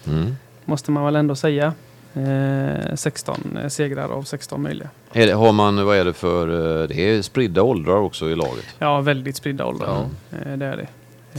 Mm. 0.07 0.35
Måste 0.65 0.91
man 0.91 1.05
väl 1.05 1.15
ändå 1.15 1.35
säga. 1.35 1.73
Eh, 2.15 2.95
16 2.95 3.57
segrar 3.69 4.09
av 4.09 4.23
16 4.23 4.61
möjliga. 4.61 4.89
Är 5.13 5.27
det, 5.27 5.33
har 5.33 5.51
man, 5.51 5.85
vad 5.85 5.97
är 5.97 6.05
det 6.05 6.13
för, 6.13 6.47
eh, 6.81 6.87
det 6.87 7.09
är 7.09 7.21
spridda 7.21 7.61
åldrar 7.63 7.95
också 7.97 8.29
i 8.29 8.35
laget. 8.35 8.65
Ja, 8.79 9.01
väldigt 9.01 9.35
spridda 9.35 9.65
åldrar. 9.65 10.05
Eh, 10.31 10.57
det 10.57 10.65
är 10.65 10.77
det. 10.77 10.87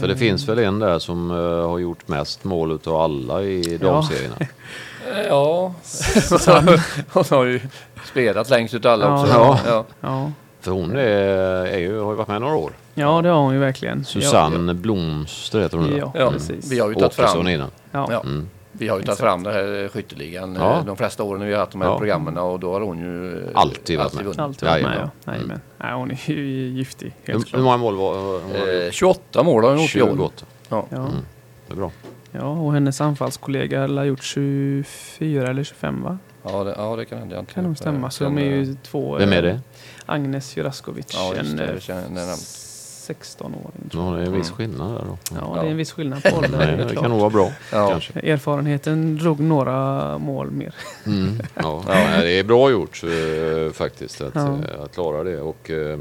För 0.00 0.08
det 0.08 0.16
finns 0.16 0.48
väl 0.48 0.58
en 0.58 0.78
där 0.78 0.98
som 0.98 1.30
eh, 1.30 1.68
har 1.70 1.78
gjort 1.78 2.08
mest 2.08 2.44
mål 2.44 2.72
utav 2.72 2.96
alla 2.96 3.42
i 3.42 3.78
damserierna. 3.78 4.36
Ja, 5.28 5.74
hon 7.12 7.24
har 7.30 7.44
ju 7.44 7.60
spelat 8.04 8.50
längst 8.50 8.74
ut 8.74 8.86
alla 8.86 9.04
Ja. 9.06 9.20
också. 9.22 9.58
Ja. 9.68 9.84
Ja. 10.00 10.32
Ja. 10.66 10.70
För 10.72 10.80
hon 10.80 10.96
är, 10.96 11.66
är 11.66 11.78
ju, 11.78 12.00
har 12.00 12.10
ju 12.12 12.16
varit 12.16 12.28
med 12.28 12.40
några 12.40 12.54
år. 12.56 12.72
ja, 12.94 13.22
det 13.22 13.28
har 13.28 13.40
hon 13.42 13.54
ju 13.54 13.60
verkligen. 13.60 14.04
Susanne 14.04 14.74
Blomster 14.74 15.60
heter 15.60 15.78
hon. 15.78 15.96
Ja, 15.96 16.10
där. 16.14 16.20
Ja, 16.20 16.30
precis. 16.30 16.72
vi 16.72 16.78
har 16.80 16.88
ju 16.88 16.94
tagit 16.94 17.14
fram, 17.14 17.48
innan. 17.48 17.70
Ja. 17.90 18.08
Ja. 18.10 18.20
Mm. 18.20 18.48
vi 18.72 18.88
har 18.88 18.98
ju 18.98 19.04
tagit 19.04 19.18
fram 19.20 19.42
den 19.42 19.52
här 19.54 19.88
skytteligan 19.88 20.56
Ja. 20.60 20.78
eh, 20.78 20.84
de 20.84 20.96
flesta 20.96 21.22
åren 21.22 21.46
vi 21.46 21.52
har 21.52 21.60
haft 21.60 21.72
de 21.72 21.80
här 21.80 21.88
Ja. 21.88 21.98
programmen 21.98 22.38
och 22.38 22.60
då 22.60 22.72
har 22.72 22.80
hon 22.80 22.98
ju 22.98 23.38
eh, 23.42 23.48
Alltid 23.54 23.98
varit 23.98 24.14
med. 24.14 24.24
vunnit. 24.24 24.38
Alltid 24.38 24.68
varit 24.68 24.82
med, 24.82 25.10
ja. 25.24 25.32
Jajamän. 25.32 25.60
Nej, 25.78 25.92
hon 25.94 26.10
är 26.10 26.30
ju 26.30 26.68
giftig, 26.68 27.14
Hur, 27.22 27.32
helt 27.32 27.44
hur 27.44 27.50
klart. 27.50 27.62
många 27.62 27.76
mål 27.76 27.96
var 27.96 28.14
hon? 28.14 28.42
har 28.60 28.84
Eh, 28.86 28.90
28 28.90 29.42
mål 29.42 29.62
har 29.64 29.70
hon 29.70 29.80
gjort 29.82 29.96
i 29.96 30.02
år. 30.02 30.06
28. 30.08 30.44
Ja. 30.68 30.86
Ja. 30.90 30.96
Mm. 30.96 31.10
Det 31.66 31.72
är 31.72 31.76
bra. 31.76 31.90
ja, 32.32 32.40
och 32.48 32.72
hennes 32.72 33.00
anfallskollega 33.00 33.80
har 33.80 34.04
gjort 34.04 34.22
24 34.22 35.48
eller 35.50 35.64
25 35.64 36.02
va? 36.02 36.18
Ja, 36.46 36.64
det, 36.64 36.74
ja, 36.78 36.96
det 36.96 37.04
kan 37.04 37.18
hända. 37.18 37.34
Jag 37.34 37.38
har 37.38 37.42
inte 37.42 37.54
Kan 37.54 37.64
nog 37.64 37.76
stämma. 37.78 38.10
Så 38.10 38.24
de 38.24 38.38
är 38.38 38.44
ju 38.44 38.76
två... 38.82 39.16
Vem 39.18 39.32
är 39.32 39.36
eh, 39.36 39.42
det? 39.42 39.60
Agnes 40.06 40.56
Juraskovic. 40.56 41.06
Ja, 41.14 41.34
en 41.34 41.56
det. 41.56 41.64
eh, 41.64 41.72
Jag 41.72 41.82
känner 41.82 42.20
namnet. 42.20 42.60
16-åring. 43.04 43.90
Ja, 43.92 44.00
det 44.16 44.22
är 44.22 44.26
en 44.26 44.32
viss 44.32 44.50
skillnad 44.50 44.90
där 44.92 45.04
då. 45.06 45.18
Ja, 45.30 45.52
Ja. 45.56 45.60
det 45.62 45.66
är 45.66 45.70
en 45.70 45.76
viss 45.76 45.92
skillnad 45.92 46.22
på 46.22 46.36
åldern. 46.36 46.52
Nej, 46.58 46.76
det 46.76 46.84
det 46.84 46.96
kan 46.96 47.10
nog 47.10 47.20
vara 47.20 47.30
bra. 47.30 47.52
Ja. 47.72 48.00
Erfarenheten 48.14 49.16
drog 49.16 49.40
några 49.40 50.18
mål 50.18 50.50
mer. 50.50 50.74
Mm. 51.06 51.40
Ja. 51.54 51.82
Nej, 51.86 52.22
det 52.24 52.38
är 52.38 52.44
bra 52.44 52.70
gjort 52.70 53.02
eh, 53.04 53.72
faktiskt 53.72 54.20
att, 54.20 54.34
Ja. 54.34 54.48
eh, 54.74 54.82
att 54.84 54.94
klara 54.94 55.24
det 55.24 55.40
och, 55.40 55.70
eh, 55.70 55.98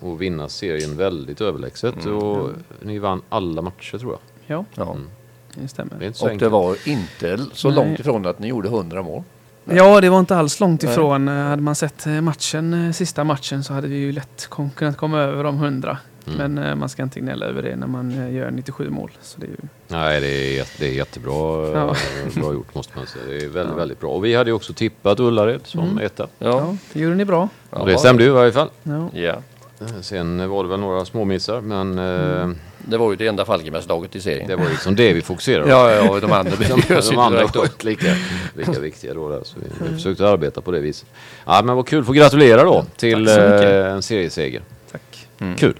och 0.00 0.22
vinna 0.22 0.48
serien 0.48 0.96
väldigt 0.96 1.40
överlägset. 1.40 2.04
Mm. 2.04 2.18
Och 2.18 2.50
ni 2.82 2.98
vann 2.98 3.22
alla 3.28 3.62
matcher 3.62 3.98
tror 3.98 4.12
jag. 4.12 4.20
Ja, 4.58 4.64
Ja. 4.74 4.90
Mm. 4.92 5.06
det 5.54 5.68
stämmer. 5.68 5.96
Det 5.98 6.08
Och 6.08 6.26
det 6.26 6.32
enkelt. 6.32 6.52
var 6.52 6.88
inte 6.88 7.38
så 7.52 7.68
Nej. 7.68 7.76
långt 7.76 7.98
ifrån 8.00 8.26
att 8.26 8.38
ni 8.38 8.48
gjorde 8.48 8.68
100 8.68 9.02
mål. 9.02 9.22
Ja, 9.64 10.00
det 10.00 10.08
var 10.10 10.20
inte 10.20 10.36
alls 10.36 10.60
långt 10.60 10.82
Nej. 10.82 10.92
ifrån. 10.92 11.28
Eh, 11.28 11.34
Hade 11.34 11.62
man 11.62 11.74
sett 11.74 12.06
eh, 12.06 12.20
matchen, 12.20 12.86
eh, 12.86 12.92
sista 12.92 13.24
matchen 13.24 13.64
så 13.64 13.72
hade 13.74 13.88
vi 13.88 13.96
ju 13.96 14.12
lätt 14.12 14.48
kunnat 14.76 14.96
komma 14.96 15.18
över 15.20 15.44
de 15.44 15.54
100. 15.64 15.98
Mm. 16.26 16.38
Men 16.52 16.64
eh, 16.64 16.74
man 16.74 16.88
ska 16.88 17.02
inte 17.02 17.20
gnälla 17.20 17.46
över 17.46 17.62
det 17.62 17.76
när 17.76 17.86
man 17.86 18.10
eh, 18.10 18.34
gör 18.34 18.50
97 18.50 18.90
mål. 18.90 19.10
Så 19.22 19.40
det 19.40 19.46
är 19.46 19.50
ju, 19.50 19.56
Nej, 19.88 20.20
det 20.20 20.26
är, 20.26 20.56
jätte- 20.56 20.72
det 20.78 20.86
är 20.88 20.92
jättebra 20.92 21.32
Ja. 21.68 21.88
eh, 22.26 22.40
bra 22.42 22.52
gjort 22.52 22.74
måste 22.74 22.92
man 22.98 23.06
säga. 23.06 23.24
Det 23.28 23.36
är 23.36 23.40
väldigt, 23.48 23.72
Ja. 23.72 23.74
väldigt 23.76 24.00
bra. 24.00 24.10
Och 24.10 24.24
vi 24.24 24.34
hade 24.34 24.50
ju 24.50 24.54
också 24.54 24.72
tippat 24.72 25.20
Ullared 25.20 25.60
som 25.64 25.80
Mm. 25.80 25.98
etta. 25.98 26.26
ja. 26.38 26.76
det 26.92 27.00
gjorde 27.00 27.16
ni 27.16 27.24
bra. 27.24 27.48
Och 27.70 27.86
det 27.86 27.98
stämde 27.98 28.22
ju 28.24 28.28
i 28.28 28.32
varje 28.32 28.52
fall. 28.52 28.68
Ja. 28.82 29.08
Ja. 29.12 29.36
Eh, 29.80 30.00
Sen 30.00 30.48
var 30.50 30.62
det 30.64 30.70
väl 30.70 30.80
några 30.80 31.04
småmissar 31.04 31.60
men 31.60 31.98
eh, 31.98 32.40
Mm. 32.42 32.56
Det 32.88 32.98
var 32.98 33.10
ju 33.10 33.16
det 33.16 33.26
enda 33.26 33.44
Falkenbergslaget 33.44 34.16
i 34.16 34.20
serien. 34.20 34.48
det 34.48 34.56
var 34.56 34.64
ju 34.64 34.70
liksom 34.70 34.96
det 34.96 35.12
vi 35.12 35.22
fokuserade 35.22 35.64
på. 35.64 35.70
Ja, 35.70 35.90
ja, 35.92 36.10
och 36.10 36.20
de 36.20 36.32
andra 36.32 36.50
De, 36.50 36.56
behöver 36.56 37.02
de 37.02 37.08
inte 37.08 37.20
andra 37.20 37.46
var 37.46 37.64
inte 37.64 37.86
lika, 37.86 38.06
lika 38.54 38.80
viktiga 38.80 39.14
då. 39.14 39.28
Där, 39.28 39.40
så 39.44 39.56
vi, 39.60 39.86
vi 39.88 39.94
försökte 39.94 40.28
arbeta 40.28 40.60
på 40.60 40.70
det 40.70 40.80
viset. 40.80 41.08
Ja, 41.46 41.62
men 41.64 41.76
vad 41.76 41.86
kul, 41.86 42.04
får 42.04 42.14
gratulera 42.14 42.64
då 42.64 42.84
till 42.96 43.28
eh, 43.28 43.92
en 43.92 44.02
serieseger. 44.02 44.62
Tack. 44.92 45.28
Kul. 45.58 45.76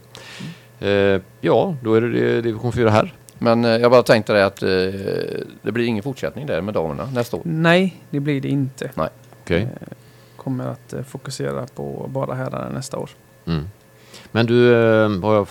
Eh, 0.80 1.20
ja, 1.40 1.76
då 1.82 1.94
är 1.94 2.00
det 2.00 2.40
division 2.40 2.72
4 2.72 2.90
här. 2.90 3.14
Men 3.38 3.64
eh, 3.64 3.70
jag 3.70 3.90
bara 3.90 4.02
tänkte 4.02 4.32
det 4.32 4.46
att 4.46 4.62
eh, 4.62 4.68
det 5.62 5.72
blir 5.72 5.84
ingen 5.84 6.02
fortsättning 6.02 6.46
där 6.46 6.60
med 6.60 6.74
damerna 6.74 7.08
nästa 7.14 7.36
år. 7.36 7.42
Nej, 7.44 8.02
det 8.10 8.20
blir 8.20 8.40
det 8.40 8.48
inte. 8.48 8.90
Okej. 9.42 9.68
Kommer 10.36 10.66
att 10.66 10.92
eh, 10.92 11.02
fokusera 11.02 11.66
på 11.74 12.06
bara 12.08 12.34
herrar 12.34 12.70
nästa 12.70 12.98
år. 12.98 13.10
Mm. 13.46 13.64
Men 14.32 14.46
du 14.46 14.74
eh, 14.74 15.20
har 15.22 15.34
jag 15.34 15.44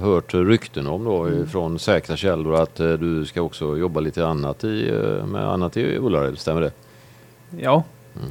hört 0.00 0.34
rykten 0.34 0.86
om 0.86 1.04
då 1.04 1.24
Mm. 1.24 1.46
från 1.46 1.78
säkra 1.78 2.16
källor 2.16 2.54
att 2.62 2.80
eh, 2.80 2.92
du 2.92 3.24
ska 3.26 3.42
också 3.42 3.76
jobba 3.78 4.00
lite 4.00 4.26
annat 4.26 4.64
i, 4.64 4.88
eh, 4.90 5.26
med 5.26 5.44
annat 5.48 5.76
i 5.76 5.96
Ullared, 5.98 6.38
stämmer 6.38 6.60
det? 6.60 6.72
Ja, 7.58 7.84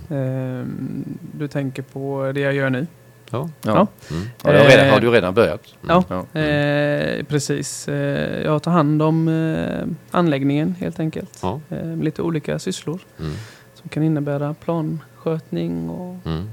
Mm. 0.10 0.24
ehm, 0.24 1.04
du 1.38 1.48
tänker 1.48 1.82
på 1.82 2.32
det 2.36 2.40
jag 2.42 2.54
gör 2.54 2.70
nu. 2.70 2.88
Ja. 3.32 3.50
Ja. 3.62 3.72
Mm. 4.12 4.24
Ja, 4.44 4.52
det 4.52 4.58
har, 4.58 4.66
redan, 4.66 4.86
Eh, 4.88 4.94
har 4.94 5.00
du 5.00 5.10
redan 5.12 5.34
börjat? 5.34 5.62
Ja, 5.88 6.04
Ja. 6.10 6.40
Eh, 6.40 7.24
precis. 7.26 7.88
Jag 8.44 8.64
tar 8.64 8.72
hand 8.72 9.02
om 9.02 9.28
anläggningen 10.12 10.76
helt 10.80 11.00
enkelt. 11.00 11.40
Ja. 11.42 11.60
Eh, 11.70 11.84
med 11.86 12.04
lite 12.04 12.22
olika 12.22 12.60
sysslor 12.60 13.00
Mm. 13.20 13.32
som 13.74 13.90
kan 13.90 14.04
innebära 14.04 14.54
planskötning 14.54 15.90
och 15.90 16.16
Mm. 16.28 16.50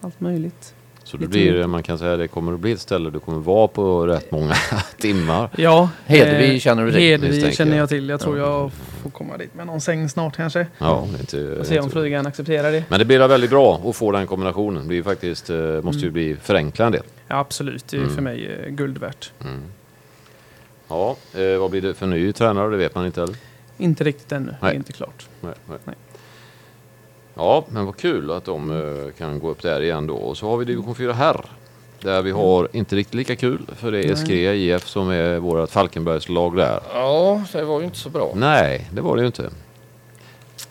allt 0.00 0.20
möjligt. 0.20 0.74
Så 1.12 1.18
det 1.18 1.26
blir, 1.28 1.66
man 1.66 1.82
kan 1.82 1.98
säga 1.98 2.16
det 2.16 2.28
kommer 2.28 2.52
att 2.54 2.60
bli 2.60 2.72
ett 2.72 2.80
ställe 2.80 3.10
du 3.10 3.20
kommer 3.20 3.38
vara 3.38 3.68
på 3.68 4.06
rätt 4.06 4.30
många 4.30 4.54
timmar. 4.98 5.50
Ja, 5.56 5.90
Hedvig 6.06 6.62
känner 6.62 6.84
du 6.86 6.92
till, 6.92 7.20
misstänker 7.20 7.56
känner 7.56 7.76
jag. 7.76 7.88
till. 7.88 8.08
Jag 8.08 8.20
tror 8.20 8.38
Ja. 8.38 8.44
jag 8.44 8.72
får 9.02 9.10
komma 9.10 9.36
dit 9.36 9.54
med 9.54 9.66
någon 9.66 9.80
säng 9.80 10.08
snart 10.08 10.36
kanske. 10.36 10.66
Ja, 10.78 11.08
det 11.12 11.20
inte, 11.20 11.60
Och 11.60 11.66
se 11.66 11.80
om 11.80 11.90
frugan 11.90 12.26
accepterar 12.26 12.72
det. 12.72 12.84
Men 12.88 12.98
det 12.98 13.04
blir 13.04 13.28
väldigt 13.28 13.50
bra 13.50 13.82
att 13.84 13.96
få 13.96 14.12
den 14.12 14.26
kombinationen. 14.26 14.82
Det 14.82 14.88
blir 14.88 15.02
faktiskt, 15.02 15.50
eh, 15.50 15.56
måste 15.82 16.00
ju 16.00 16.08
Mm. 16.08 16.12
bli 16.12 16.36
förenkla 16.42 16.86
en 16.86 16.92
del. 16.92 17.02
Ja, 17.28 17.38
absolut. 17.38 17.88
Det 17.88 17.96
är 17.96 18.00
Mm. 18.02 18.14
för 18.14 18.22
mig 18.22 18.46
eh, 18.46 18.68
guld 18.70 18.98
värt. 18.98 19.32
Mm. 19.44 19.60
Ja, 20.88 21.16
eh, 21.34 21.58
vad 21.58 21.70
blir 21.70 21.80
det 21.80 21.94
för 21.94 22.06
ny 22.06 22.32
tränare? 22.32 22.70
Det 22.70 22.76
vet 22.76 22.94
man 22.94 23.06
inte 23.06 23.20
heller. 23.20 23.36
Inte 23.78 24.04
riktigt 24.04 24.32
ännu. 24.32 24.46
Det 24.50 24.56
Nej. 24.62 24.70
är 24.70 24.76
inte 24.76 24.92
klart. 24.92 25.26
Nej, 25.40 25.52
nej. 25.68 25.78
Nej. 25.84 25.94
Ja, 27.34 27.64
men 27.68 27.86
vad 27.86 27.96
kul 27.96 28.30
att 28.30 28.44
de 28.44 28.70
eh, 28.70 29.12
kan 29.18 29.38
gå 29.40 29.50
upp 29.50 29.62
där 29.62 29.80
igen 29.82 30.06
då. 30.06 30.14
Och 30.14 30.36
så 30.36 30.48
har 30.50 30.56
vi 30.56 30.64
division 30.64 30.94
4 30.94 31.12
herr. 31.12 31.44
Där 32.00 32.22
vi 32.22 32.30
har 32.30 32.68
inte 32.72 32.96
riktigt 32.96 33.14
lika 33.14 33.36
kul 33.36 33.60
för 33.76 33.92
det 33.92 34.04
är. 34.04 34.14
Skrea 34.14 34.54
IF 34.54 34.88
som 34.88 35.10
är 35.10 35.38
vårt 35.38 35.70
Falkenbergslag 35.70 36.56
där. 36.56 36.80
Ja, 36.94 37.42
det 37.52 37.62
var 37.64 37.78
ju 37.80 37.84
inte 37.84 37.98
så 37.98 38.08
bra. 38.10 38.32
Nej, 38.34 38.88
det 38.92 39.00
var 39.00 39.16
det 39.16 39.20
ju 39.22 39.26
inte. 39.26 39.50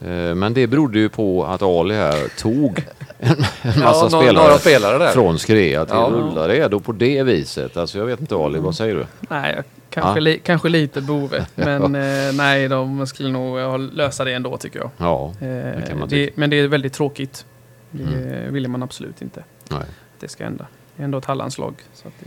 Eh, 0.01 0.36
Men 0.36 0.53
det 0.53 0.68
berodde 0.68 0.99
ju 0.99 1.09
på 1.09 1.45
att 1.45 1.62
Ali 1.62 1.95
här 1.95 2.28
tog 2.39 2.84
en, 3.20 3.30
en 3.62 3.80
massa 3.80 4.05
ja, 4.05 4.09
nå- 4.12 4.22
spelare 4.22 4.34
Några 4.45 4.57
spelare 4.57 4.97
där. 4.97 5.12
från 5.12 5.39
Skrea 5.39 5.86
till 5.86 5.95
Ja. 5.95 6.07
Ullared 6.14 6.74
och 6.74 6.84
på 6.84 6.91
det 6.91 7.24
viset. 7.24 7.78
Alltså 7.78 7.97
jag 7.97 8.05
vet 8.05 8.20
inte 8.20 8.36
Ali, 8.36 8.59
vad 8.59 8.76
säger 8.76 8.95
du? 8.95 9.05
Nej, 9.30 9.53
jag- 9.55 9.64
kanske, 9.93 10.19
Ja. 10.19 10.19
li, 10.19 10.39
kanske 10.43 10.69
lite 10.69 11.01
bove. 11.01 11.45
Men 11.55 11.95
eh, 11.95 12.33
nej, 12.33 12.67
de 12.67 13.07
skulle 13.07 13.29
nog 13.31 13.79
lösa 13.93 14.23
det 14.25 14.33
ändå 14.33 14.57
tycker 14.57 14.79
jag. 14.79 14.89
Ja, 14.97 15.33
Eh, 15.41 15.87
kan 15.87 15.99
man 15.99 16.09
det, 16.09 16.15
tycka. 16.25 16.33
men 16.35 16.49
det 16.49 16.55
är 16.59 16.67
väldigt 16.67 16.93
tråkigt. 16.93 17.45
Det 17.91 18.03
Mm. 18.03 18.53
ville 18.53 18.67
man 18.67 18.83
absolut 18.83 19.21
inte. 19.21 19.43
nej. 19.69 19.79
Att 19.79 20.19
det 20.19 20.27
ska 20.27 20.43
hända. 20.43 20.67
Det 20.95 21.03
är 21.03 21.05
ändå 21.05 21.17
ett 21.17 21.25
Hallandslag. 21.25 21.73
Så 21.93 22.07
att 22.07 22.13
det, 22.19 22.25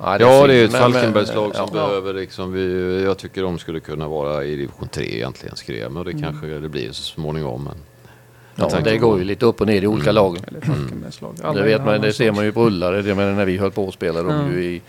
Ja, 0.00 0.16
Ja, 0.20 0.38
synd, 0.38 0.48
det 0.48 0.54
är 0.54 0.64
ett 0.64 0.72
Falkenbergslag 0.72 1.56
som 1.56 1.68
ja. 1.74 1.86
behöver 1.86 2.14
liksom, 2.14 2.52
vi, 2.52 3.02
jag 3.04 3.18
tycker 3.18 3.42
de 3.42 3.58
skulle 3.58 3.80
kunna 3.80 4.08
vara 4.08 4.44
i 4.44 4.56
division 4.56 4.88
3 4.88 5.04
egentligen, 5.16 5.56
skrev 5.56 5.90
men 5.92 6.04
det 6.04 6.10
Mm. 6.10 6.22
kanske 6.22 6.46
det 6.46 6.68
blir 6.68 6.92
så 6.92 7.02
småningom. 7.02 7.64
Men 7.64 7.74
Ja, 8.72 8.80
det 8.84 8.98
går 8.98 9.18
ju 9.18 9.24
lite 9.24 9.46
upp 9.46 9.60
och 9.60 9.66
ner 9.66 9.82
i 9.82 9.86
olika 9.86 10.10
Mm. 10.10 10.14
lag. 10.14 10.38
Alla 11.42 11.52
Det, 11.52 11.60
är 11.60 11.64
vet 11.64 11.84
man, 11.84 12.00
det 12.00 12.12
ser 12.12 12.32
man 12.32 12.44
ju 12.44 12.52
på 12.52 12.66
Ullared. 12.66 13.04
Det 13.04 13.14
menar 13.14 13.32
när 13.32 13.44
vi 13.44 13.56
höll 13.56 13.70
på 13.70 13.84
och 13.84 13.94
spelade 13.94 14.28
de 14.28 14.46
Ja. 14.46 14.52
ju 14.52 14.64
i, 14.64 14.82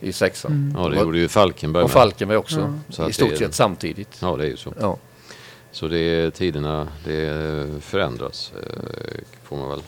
i 0.00 0.12
sexan. 0.12 0.52
Mm. 0.52 0.82
ja, 0.82 0.88
det 0.88 1.00
gjorde 1.00 1.18
ju 1.18 1.28
Falkenberg 1.28 1.82
Och 1.82 1.88
med. 1.88 1.92
Falkenberg 1.94 2.38
också. 2.38 2.60
Ja. 2.60 2.94
Så 2.94 3.08
I 3.08 3.12
stort 3.12 3.30
det- 3.30 3.36
sett 3.36 3.54
samtidigt. 3.54 4.18
Ja, 4.22 4.36
det 4.36 4.44
är 4.44 4.48
ju 4.48 4.56
så. 4.56 4.72
Ja. 4.80 4.96
Så 5.72 5.88
det 5.88 5.98
är 5.98 6.30
tiderna, 6.30 6.88
det 7.04 7.82
förändras. 7.82 8.52
eh, 8.62 9.20
Får 9.44 9.56
man 9.56 9.68
väl, 9.70 9.82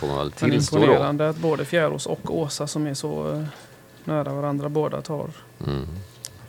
får 0.00 0.06
man 0.06 0.16
väl 0.18 0.32
Men 0.40 0.50
tillstå 0.50 0.76
då. 0.76 0.82
imponerande 0.82 1.28
att 1.28 1.36
både 1.36 1.64
Fjärås 1.64 2.06
och 2.06 2.38
Åsa 2.38 2.66
som 2.66 2.86
är 2.86 2.94
så 2.94 3.32
eh, 3.32 3.44
nära 4.04 4.32
varandra 4.32 4.68
båda 4.68 5.02
tar 5.02 5.30
Mm. 5.66 5.86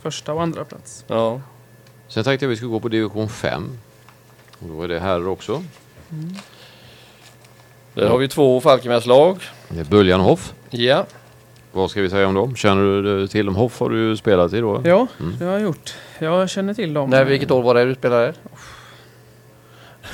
första 0.02 0.32
och 0.32 0.42
andra 0.42 0.64
plats. 0.64 1.04
ja. 1.06 1.40
Sen 2.08 2.24
tänkte 2.24 2.44
jag 2.44 2.50
vi 2.50 2.56
skulle 2.56 2.70
gå 2.70 2.80
på 2.80 2.88
division 2.88 3.28
5. 3.28 3.78
Och 4.58 4.68
då 4.68 4.82
är 4.82 4.88
det 4.88 5.00
här 5.00 5.26
också. 5.28 5.62
Där 7.94 8.08
har 8.08 8.18
vi 8.18 8.28
två 8.28 8.60
Falkenbergslag. 8.60 9.42
Det 9.68 9.80
är 9.80 9.84
Böljan 9.84 10.20
och 10.20 10.26
Hoff. 10.26 10.54
Ja. 10.70 11.06
Vad 11.72 11.90
ska 11.90 12.02
vi 12.02 12.10
säga 12.10 12.28
om 12.28 12.34
dem? 12.34 12.56
Känner 12.56 13.02
du 13.02 13.28
till 13.28 13.46
dem? 13.46 13.56
Hoff 13.56 13.80
har 13.80 13.90
du 13.90 14.16
spelat 14.16 14.52
i 14.52 14.60
då? 14.60 14.82
Ja, 14.84 15.06
Mm. 15.20 15.36
det 15.38 15.44
har 15.44 15.52
jag 15.52 15.62
gjort. 15.62 15.94
Jag 16.18 16.50
känner 16.50 16.74
till 16.74 16.94
dem. 16.94 17.10
När, 17.10 17.24
vilket 17.24 17.50
år 17.50 17.62
var 17.62 17.74
det 17.74 17.84
du 17.84 17.94
spelade? 17.94 18.34
Ja, 20.02 20.08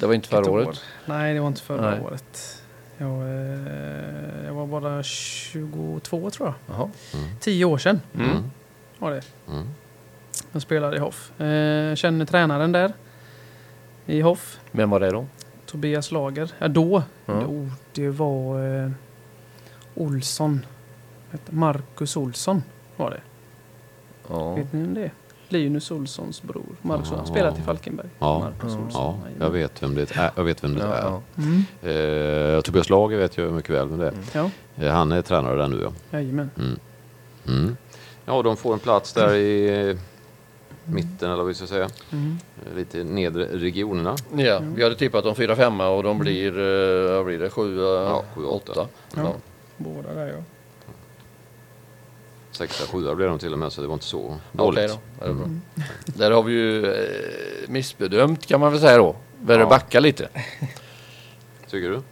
Det 0.00 0.06
var 0.06 0.14
inte 0.14 0.28
förra 0.28 0.50
år? 0.50 0.58
året. 0.66 0.80
Nej, 1.06 1.34
det 1.34 1.40
var 1.40 1.48
inte 1.48 1.62
förra 1.62 1.90
Nej. 1.90 2.00
året. 2.00 2.62
Jag, 2.98 3.10
eh, 3.10 4.44
jag 4.46 4.54
var 4.54 4.66
bara 4.66 5.02
22 5.02 6.30
tror 6.30 6.48
jag. 6.48 6.54
Jaha. 6.76 6.90
Tio 7.40 7.64
år 7.64 7.78
sedan 7.78 8.00
Mm. 8.14 8.50
var 8.98 9.10
det. 9.10 9.22
Mm. 9.52 9.64
Jag 10.52 10.62
spelade 10.62 10.96
i 10.96 11.00
Hoff. 11.00 11.40
Eh, 11.40 11.94
känner 11.94 12.24
tränaren 12.24 12.72
där 12.72 12.92
i 14.06 14.20
Hoff. 14.20 14.60
Vem 14.70 14.90
var 14.90 15.00
det 15.00 15.10
då? 15.10 15.26
Tobias 15.66 16.10
Lager. 16.12 16.50
Ja, 16.58 16.68
då. 16.68 17.02
Ja. 17.26 17.32
då 17.34 17.68
det 17.92 18.08
var 18.08 18.64
eh, 18.84 18.90
Olsson. 20.00 20.66
Marcus 21.50 22.16
Olsson 22.16 22.62
var 22.96 23.10
det. 23.10 23.20
Ja. 24.28 24.54
Vet 24.54 24.72
ni 24.72 24.80
vem 24.80 24.94
det 24.94 25.00
är? 25.04 25.12
Linus 25.50 25.90
Olssons 25.90 26.42
bror. 26.42 26.64
Marcus 26.82 27.10
har 27.10 27.24
spelat 27.24 27.58
i 27.58 27.62
Falkenberg. 27.62 28.06
Ja. 28.18 28.38
Marcus 28.38 28.72
Ja. 28.78 28.84
Olsson. 28.84 29.20
Jag 29.40 29.50
vet 29.50 29.82
vem 29.82 29.94
det 29.94 30.16
är. 30.16 30.30
Jag 30.36 30.44
vet 30.44 30.64
vem 30.64 30.74
det 30.74 30.82
är. 30.82 31.02
ja. 31.02 31.22
Mm. 31.38 32.54
Eh, 32.56 32.60
Tobias 32.60 32.90
Lager 32.90 33.18
vet 33.18 33.36
jag 33.38 33.52
mycket 33.52 33.70
väl 33.70 33.88
vem 33.88 33.98
det 33.98 34.06
är. 34.06 34.14
Ja, 34.32 34.50
Eh, 34.76 34.92
han 34.92 35.12
är 35.12 35.22
tränare 35.22 35.56
där 35.56 35.68
nu 35.68 35.80
ja. 35.82 35.92
jajamän. 36.18 36.50
Mm. 36.58 36.78
Mm. 37.48 37.76
Ja, 38.24 38.42
de 38.42 38.56
får 38.56 38.72
en 38.72 38.78
plats 38.78 39.12
där 39.12 39.34
i 39.34 39.98
mitten 40.84 41.28
eller 41.30 41.36
vad 41.36 41.46
vi 41.46 41.54
ska 41.54 41.66
säga. 41.66 41.88
Mm. 42.12 42.38
Eh, 42.66 42.76
Lite 42.76 43.04
nedre 43.04 43.44
regionerna. 43.44 44.16
ja. 44.36 44.60
Vi 44.74 44.82
hade 44.82 44.94
tippat 44.94 45.24
om 45.26 45.34
4-5 45.34 45.96
och 45.96 46.02
de 46.02 46.18
blir, 46.18 46.58
eh, 46.58 47.14
vad 47.16 47.26
blir 47.26 47.38
det, 47.38 47.50
7, 47.50 47.80
Ja, 47.80 48.24
sju, 48.34 48.44
åtta. 48.44 48.72
8. 48.72 48.86
Ja. 49.16 49.34
Båda 49.78 50.14
där 50.14 50.26
ja. 50.26 50.42
Sexa, 52.50 52.86
sjua 52.86 53.14
blev 53.14 53.28
de 53.28 53.38
till 53.38 53.52
och 53.52 53.58
med 53.58 53.72
så 53.72 53.80
det 53.80 53.86
var 53.86 53.94
inte 53.94 54.06
så 54.06 54.18
Okej 54.18 54.38
dåligt. 54.52 54.90
då. 54.90 54.98
Det 55.18 55.24
är 55.30 55.32
bra. 55.34 55.44
Mm. 55.44 55.60
Där 56.06 56.30
har 56.30 56.42
vi 56.42 56.52
ju 56.52 56.92
eh, 56.92 57.68
missbedömt 57.68 58.46
kan 58.46 58.60
man 58.60 58.72
väl 58.72 58.80
säga 58.80 58.96
då. 58.98 59.16
Börjar 59.40 59.60
Ja. 59.60 59.68
backa 59.68 60.00
lite. 60.00 60.28
Tycker 61.70 61.90
du? 61.90 62.02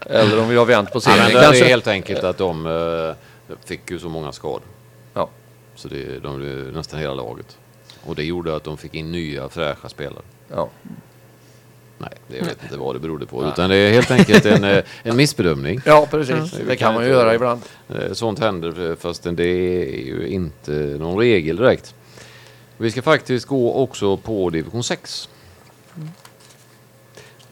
Eller 0.06 0.40
om 0.42 0.48
vi 0.48 0.56
har 0.56 0.66
vänt 0.66 0.92
på 0.92 0.96
Ja, 0.96 1.00
serien 1.00 1.22
men 1.24 1.34
det 1.34 1.40
kanske. 1.42 1.64
är 1.64 1.68
helt 1.68 1.86
enkelt 1.86 2.24
att 2.24 2.38
de 2.38 2.66
eh, 2.66 3.54
fick 3.64 3.90
ju 3.90 3.98
så 3.98 4.08
många 4.08 4.32
skador. 4.32 4.62
Ja. 5.14 5.28
Så 5.74 5.88
det, 5.88 6.18
de 6.18 6.36
blev 6.38 6.72
nästan 6.72 7.00
hela 7.00 7.14
laget. 7.14 7.58
Och 8.04 8.14
det 8.14 8.24
gjorde 8.24 8.56
att 8.56 8.64
de 8.64 8.76
fick 8.76 8.94
in 8.94 9.12
nya 9.12 9.48
fräscha 9.48 9.88
spelare. 9.88 10.22
Ja. 10.48 10.68
Nej, 11.98 12.10
det 12.28 12.40
vet 12.40 12.62
inte 12.62 12.76
vad 12.76 12.94
det 12.94 12.98
berodde 12.98 13.26
på. 13.26 13.44
Utan 13.44 13.70
det 13.70 13.76
är 13.76 13.92
helt 13.92 14.10
enkelt 14.10 14.46
en, 14.46 14.64
eh, 14.64 14.84
en 15.02 15.16
missbedömning. 15.16 15.80
ja, 15.84 16.06
precis. 16.10 16.52
Ja. 16.52 16.58
Det 16.68 16.76
kan 16.76 16.94
man 16.94 17.04
ju 17.04 17.10
göra 17.10 17.34
ibland. 17.34 17.60
Eh, 17.88 18.12
Sånt 18.12 18.38
händer 18.38 18.90
eh, 18.90 18.96
fast 18.96 19.22
det 19.22 19.44
är 19.44 20.06
ju 20.06 20.26
inte 20.28 20.70
någon 20.72 21.18
regel 21.18 21.56
direkt. 21.56 21.94
Vi 22.76 22.90
ska 22.90 23.02
faktiskt 23.02 23.46
gå 23.46 23.74
också 23.74 24.16
på 24.16 24.50
division 24.50 24.82
6. 24.84 25.28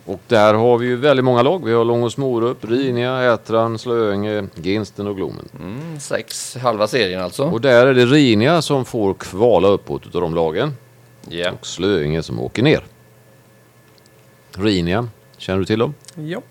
Och 0.06 0.20
där 0.28 0.54
har 0.54 0.78
vi 0.78 0.86
ju 0.86 0.96
väldigt 0.96 1.24
många 1.24 1.42
lag. 1.42 1.64
Vi 1.64 1.72
har 1.72 1.84
Långås 1.84 2.16
Morup, 2.16 2.64
Rinia, 2.64 3.34
Ätran, 3.34 3.78
Slöinge, 3.78 4.44
Ginsten 4.54 5.06
och 5.06 5.16
Glomen. 5.16 5.48
Mm, 5.60 6.00
sex, 6.00 6.56
halva 6.56 6.86
serien 6.86 7.20
alltså. 7.20 7.44
Och 7.44 7.60
där 7.60 7.86
är 7.86 7.94
det 7.94 8.06
Rinia 8.06 8.62
som 8.62 8.84
får 8.84 9.14
kvala 9.14 9.68
uppåt 9.68 10.06
utav 10.06 10.20
de 10.20 10.34
lagen. 10.34 10.76
Ja. 11.28 11.50
Och 11.50 11.66
Slöinge 11.66 12.22
som 12.22 12.40
åker 12.40 12.62
ner. 12.62 12.84
Rinia, 14.58 15.08
känner 15.36 15.58
du 15.58 15.64
till 15.64 15.78
dem? 15.78 15.94
Ja. 16.14 16.42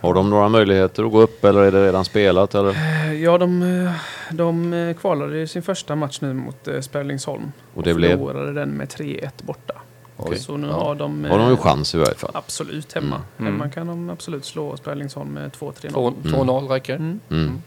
Har 0.00 0.14
de 0.14 0.30
några 0.30 0.48
möjligheter 0.48 1.04
att 1.04 1.12
gå 1.12 1.20
upp 1.20 1.44
eller 1.44 1.60
är 1.62 1.72
det 1.72 1.86
redan 1.86 2.04
spelat? 2.04 2.54
Eller? 2.54 2.70
Eh, 2.70 3.12
Ja, 3.22 3.38
de, 3.38 3.62
eh, 3.62 3.90
de 4.36 4.72
eh, 4.72 4.94
kvalade 4.96 5.40
i 5.40 5.46
sin 5.46 5.62
första 5.62 5.96
match 5.96 6.18
nu 6.20 6.34
mot 6.34 6.68
Sperlingsholm. 6.80 7.52
Och 7.74 7.82
det 7.82 7.94
blev? 7.94 8.08
förlorade 8.10 8.52
den 8.52 8.68
med 8.70 8.88
3-1 8.88 9.28
borta. 9.42 9.74
Oj. 10.16 10.38
Så 10.38 10.56
nu 10.56 10.66
Ja. 10.66 10.72
har 10.72 10.94
de... 10.94 11.24
Har 11.24 11.38
de 11.38 11.50
ju 11.50 11.56
chans 11.56 11.94
i 11.94 11.98
varje 11.98 12.14
fall? 12.14 12.30
Absolut 12.34 12.92
hemma. 12.92 13.22
Mm. 13.38 13.52
Hemma 13.52 13.70
kan 13.70 13.86
de 13.86 14.10
absolut 14.10 14.44
slå 14.44 14.76
Sperlingsholm 14.76 15.28
med 15.34 15.50
2-3-0. 15.52 15.90
Två- 15.92 16.12
2-0 16.24 16.68
räcker. 16.68 16.96
Mm. 16.96 17.20
Mm. 17.30 17.62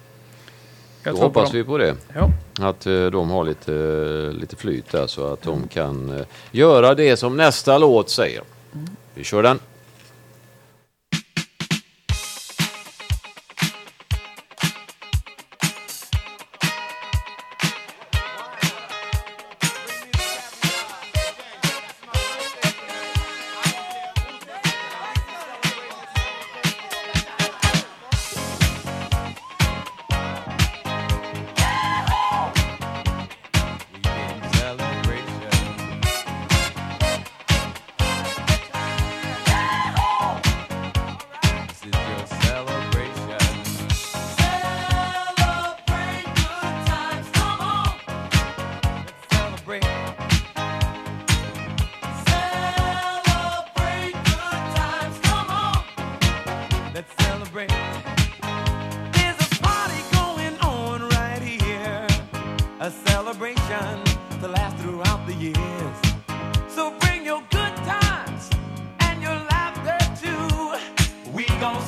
Jag 1.04 1.14
Då 1.14 1.18
på 1.18 1.24
hoppas 1.26 1.52
dem. 1.52 1.58
vi 1.58 1.64
på 1.64 1.78
det. 1.78 1.96
Ja. 2.16 2.30
Att 2.68 2.80
de 3.12 3.30
har 3.30 3.44
lite, 3.44 3.72
lite 4.40 4.56
flyt 4.56 4.92
där 4.92 5.08
så 5.08 5.34
att 5.34 5.42
de 5.42 5.68
kan 5.68 6.24
göra 6.52 6.96
det 6.96 7.18
som 7.18 7.38
nästa 7.38 7.78
låt 7.78 8.10
säger. 8.10 8.42
Vi 9.14 9.24
kör 9.24 9.44
den. 9.44 9.60
A 62.82 62.90
celebration 62.90 64.04
to 64.40 64.48
last 64.48 64.76
throughout 64.78 65.28
the 65.28 65.36
years. 65.36 65.56
So 66.68 66.92
bring 67.02 67.24
your 67.24 67.44
good 67.52 67.76
times 67.76 68.50
and 69.02 69.22
your 69.22 69.36
laughter 69.54 70.00
too. 70.20 71.32
We 71.32 71.46
gon' 71.60 71.80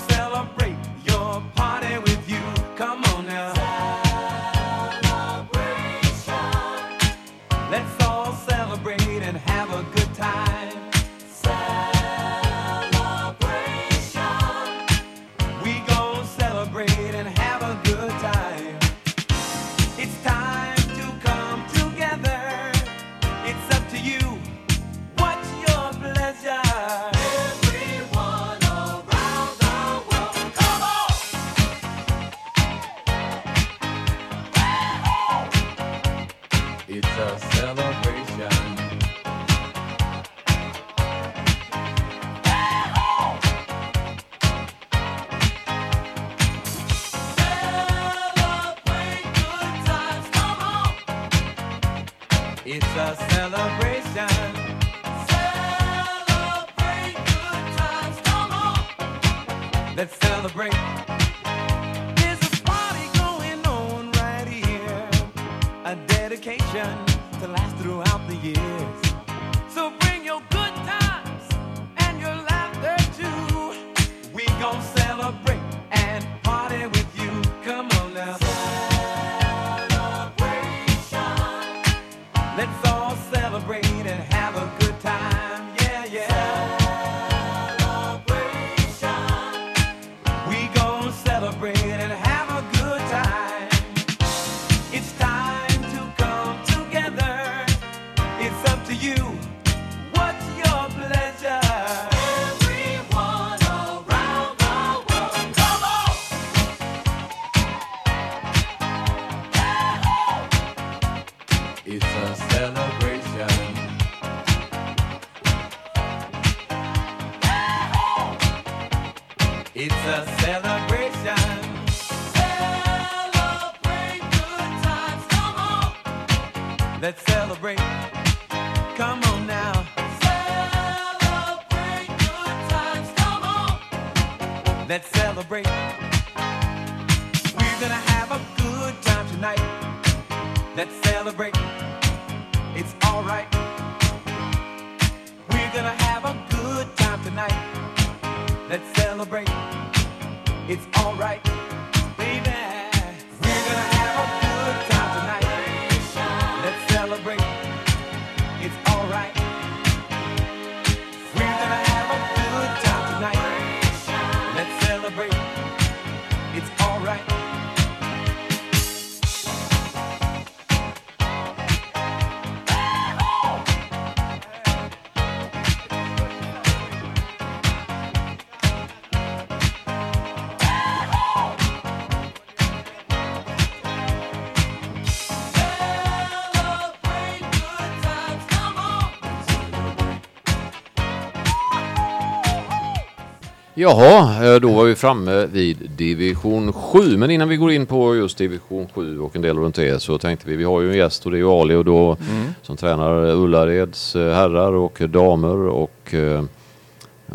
Jaha, 193.84 194.46
eh, 194.46 194.60
då 194.60 194.74
var 194.74 194.84
vi 194.86 194.96
framme 194.96 195.46
vid 195.46 195.78
division 195.98 196.74
7. 196.74 197.18
Men 197.18 197.32
innan 197.32 197.50
vi 197.50 197.58
går 197.58 197.72
in 197.72 197.86
på 197.86 198.16
just 198.16 198.38
division 198.38 198.88
7 198.94 199.20
och 199.20 199.36
en 199.36 199.42
del 199.42 199.58
runt 199.58 199.76
det 199.76 200.02
så 200.02 200.18
tänkte 200.18 200.50
vi, 200.50 200.56
vi 200.56 200.64
har 200.64 200.82
ju 200.82 200.92
en 200.92 200.98
gäst 200.98 201.26
och 201.26 201.32
det 201.32 201.38
är 201.38 201.40
ju 201.40 201.50
Ali 201.50 201.76
och 201.76 201.86
då 201.86 202.18
som 202.62 202.78
tränar 202.78 203.36
Ullareds 203.36 204.16
eh, 204.16 204.34
herrar 204.34 204.74
och 204.74 205.02
damer 205.10 205.58
och 205.58 206.14
eh, 206.14 206.44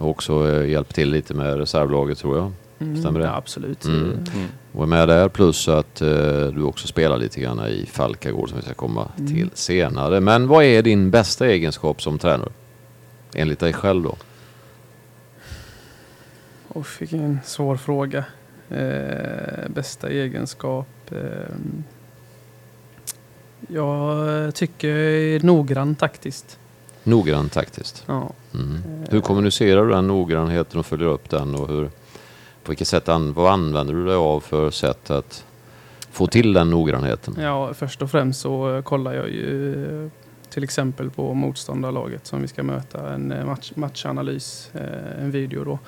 också 0.00 0.64
hjälper 0.66 0.94
till 0.94 1.10
lite 1.10 1.34
med 1.34 1.58
reservlaget 1.58 2.18
tror 2.18 2.36
jag. 2.36 2.52
Stämmer 2.98 3.20
det? 3.20 3.26
Ja, 3.26 3.36
absolut. 3.36 3.84
Mm. 3.84 4.18
Och 4.72 4.82
är 4.82 4.86
med 4.86 5.08
där 5.08 5.28
plus 5.28 5.68
att 5.68 6.00
eh, 6.00 6.08
du 6.54 6.62
också 6.62 6.86
spelar 6.86 7.18
lite 7.18 7.40
grann 7.40 7.66
i 7.66 7.86
Falkagård 7.92 8.48
som 8.48 8.58
vi 8.58 8.64
ska 8.64 8.74
komma 8.74 9.08
till 9.16 9.50
senare. 9.54 10.20
Men 10.20 10.48
vad 10.48 10.64
är 10.64 10.82
din 10.82 11.10
bästa 11.10 11.46
egenskap 11.46 12.02
som 12.02 12.18
tränare? 12.18 12.50
Enligt 13.34 13.58
dig 13.58 13.72
själv 13.72 14.02
då? 14.02 14.16
Och 16.78 16.86
vilken 16.98 17.40
svår 17.44 17.76
fråga. 17.76 18.24
Eh, 18.70 19.68
bästa 19.68 20.08
egenskap? 20.10 20.86
Eh, 21.10 21.18
jag 23.68 24.54
tycker 24.54 24.88
jag 24.88 25.34
är 25.34 25.40
noggrann 25.40 25.94
taktiskt. 25.94 26.58
Noggrann 27.02 27.48
taktiskt. 27.48 28.04
Ja. 28.06 28.30
Mm. 28.54 28.82
Hur 29.10 29.20
kommunicerar 29.20 29.84
du 29.84 29.90
den 29.90 30.06
noggrannheten 30.06 30.80
och 30.80 30.86
följer 30.86 31.08
upp 31.08 31.30
den 31.30 31.54
och 31.54 31.68
hur, 31.68 31.84
på 32.62 32.70
vilket 32.70 32.88
sätt 32.88 33.08
an, 33.08 33.32
vad 33.32 33.52
använder 33.52 33.94
du 33.94 34.06
dig 34.06 34.14
av 34.14 34.40
för 34.40 34.70
sätt 34.70 35.10
att 35.10 35.44
få 36.10 36.26
till 36.26 36.52
den 36.52 36.70
noggrannheten? 36.70 37.36
ja, 37.40 37.74
först 37.74 38.02
och 38.02 38.10
främst 38.10 38.40
så 38.40 38.76
eh, 38.76 38.82
kollar 38.82 39.12
jag 39.12 39.28
ju 39.28 40.04
eh, 40.04 40.10
till 40.50 40.64
exempel 40.64 41.10
på 41.10 41.34
motståndarlaget 41.34 42.26
som 42.26 42.42
vi 42.42 42.48
ska 42.48 42.62
möta. 42.62 43.14
En 43.14 43.32
eh, 43.32 43.46
match, 43.46 43.72
matchanalys, 43.74 44.70
eh, 44.74 45.22
en 45.22 45.30
video 45.30 45.64
då. 45.64 45.78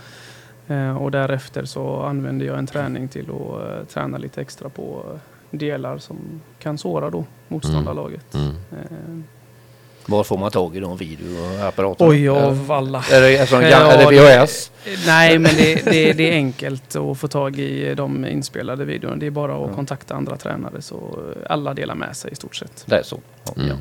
Eh, 0.69 0.97
och 0.97 1.11
därefter 1.11 1.65
så 1.65 2.03
använder 2.03 2.47
jag 2.47 2.59
en 2.59 2.67
träning 2.67 3.09
till 3.09 3.25
att 3.31 3.63
eh, 3.81 3.85
träna 3.95 4.19
lite 4.19 4.41
extra 4.41 4.69
på 4.69 5.03
eh, 5.15 5.19
delar 5.59 5.99
som 5.99 6.17
kan 6.59 6.79
såra 6.79 7.11
då 7.11 7.25
motståndarlaget. 7.49 8.35
Mm. 8.35 8.49
Eh, 8.73 9.21
Var 10.07 10.25
får 10.25 10.39
man 10.39 10.51
tag 10.51 10.77
i 10.77 10.81
de 10.81 10.97
videoapparaterna? 10.97 12.11
Oj, 12.11 12.29
av 12.29 12.73
alla. 12.73 13.05
Är 13.13 13.21
det, 13.21 13.39
alltså, 13.41 13.63
Ja, 13.63 13.93
är 13.93 13.99
det 14.11 14.17
det- 14.17 14.43
VHS? 14.45 14.71
Nej, 15.07 15.39
men 15.39 15.55
det, 15.57 15.75
det, 15.85 16.13
det 16.13 16.31
är 16.31 16.33
enkelt 16.33 16.97
att 16.97 17.19
få 17.19 17.29
tag 17.29 17.59
i 17.59 17.95
de 17.95 18.27
inspelade 18.27 18.85
videorna. 18.85 19.17
Det 19.17 19.27
är 19.27 19.31
bara 19.31 19.65
att 19.65 19.75
kontakta 19.75 20.15
andra 20.15 20.37
tränare 20.37 20.83
så 20.83 21.19
alla 21.49 21.75
delar 21.75 21.95
med 21.95 22.17
sig 22.17 22.33
i 22.33 22.35
stort 22.35 22.57
sett. 22.57 22.85
Det 22.87 22.97
är 22.99 23.03
så. 23.03 23.21
Ja. 23.45 23.63
Mm. 23.63 23.77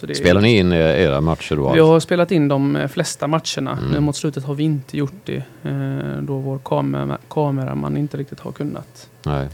Ja. 0.00 0.08
Så 0.08 0.14
Spelar 0.14 0.40
ni 0.40 0.56
in 0.58 0.72
eh, 0.72 0.78
era 0.78 1.20
matcher 1.20 1.56
då? 1.56 1.72
Vi 1.72 1.80
har 1.80 2.00
spelat 2.00 2.32
in 2.32 2.48
de 2.48 2.76
eh, 2.76 2.88
flesta 2.88 3.26
matcherna. 3.26 3.72
Mm. 3.72 3.84
Men 3.90 4.02
mot 4.02 4.16
slutet 4.16 4.44
har 4.44 4.54
vi 4.54 4.64
inte 4.64 4.96
gjort 4.96 5.12
det. 5.24 5.42
Eh, 5.62 6.22
då 6.22 6.38
vår 6.38 6.58
kamera, 6.64 7.18
kameraman 7.28 7.96
inte 7.96 8.16
riktigt 8.16 8.40
har 8.40 8.52
kunnat. 8.52 9.08
Nej. 9.22 9.48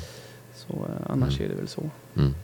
Så 0.55 0.87
annars 1.09 1.41
är 1.41 1.49
det 1.49 1.55
väl 1.55 1.69
så. 1.69 1.81
Mm. 2.17 2.35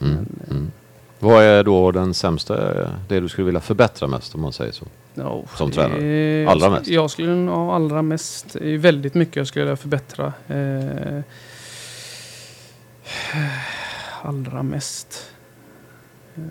Mm. 0.00 0.14
Men, 0.14 0.26
Mm. 0.50 0.70
Vad 1.18 1.42
är 1.44 1.64
då 1.64 1.90
den 1.92 2.14
sämsta, 2.14 2.74
det 3.08 3.20
du 3.20 3.28
skulle 3.28 3.44
vilja 3.44 3.60
förbättra 3.60 4.08
mest 4.08 4.34
om 4.34 4.40
man 4.40 4.52
säger 4.52 4.72
så? 4.72 4.84
Ja, 5.14 5.42
Som 5.56 5.70
det- 5.70 5.74
tränare? 5.76 6.48
Allra 6.50 6.70
mest? 6.70 6.88
Jag 6.88 7.10
skulle 7.10 7.34
nog 7.34 7.70
allra 7.70 8.02
mest. 8.02 8.52
Det 8.52 8.74
är 8.74 8.78
väldigt 8.78 9.14
mycket 9.14 9.36
jag 9.36 9.46
skulle 9.46 9.64
vilja 9.64 9.76
förbättra. 9.76 10.32
Eh, 10.48 11.20
allra 14.22 14.62
mest. 14.62 15.30
Eh, 16.36 16.42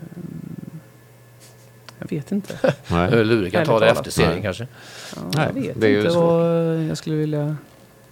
jag 2.08 2.16
vet 2.16 2.32
inte. 2.32 2.54
Nej. 2.88 3.24
Lurik 3.24 3.52
kan 3.52 3.66
ta 3.66 3.78
det 3.80 3.88
efter 3.90 4.10
serien 4.10 4.32
Nej. 4.32 4.42
kanske. 4.42 4.66
Ja, 5.16 5.22
Nej, 5.34 5.46
jag 5.54 5.62
vet 5.62 5.80
det 5.80 5.86
är 5.86 5.90
ju 5.90 6.00
inte 6.00 6.16
vad 6.18 6.82
jag 6.82 6.98
skulle 6.98 7.16
vilja... 7.16 7.56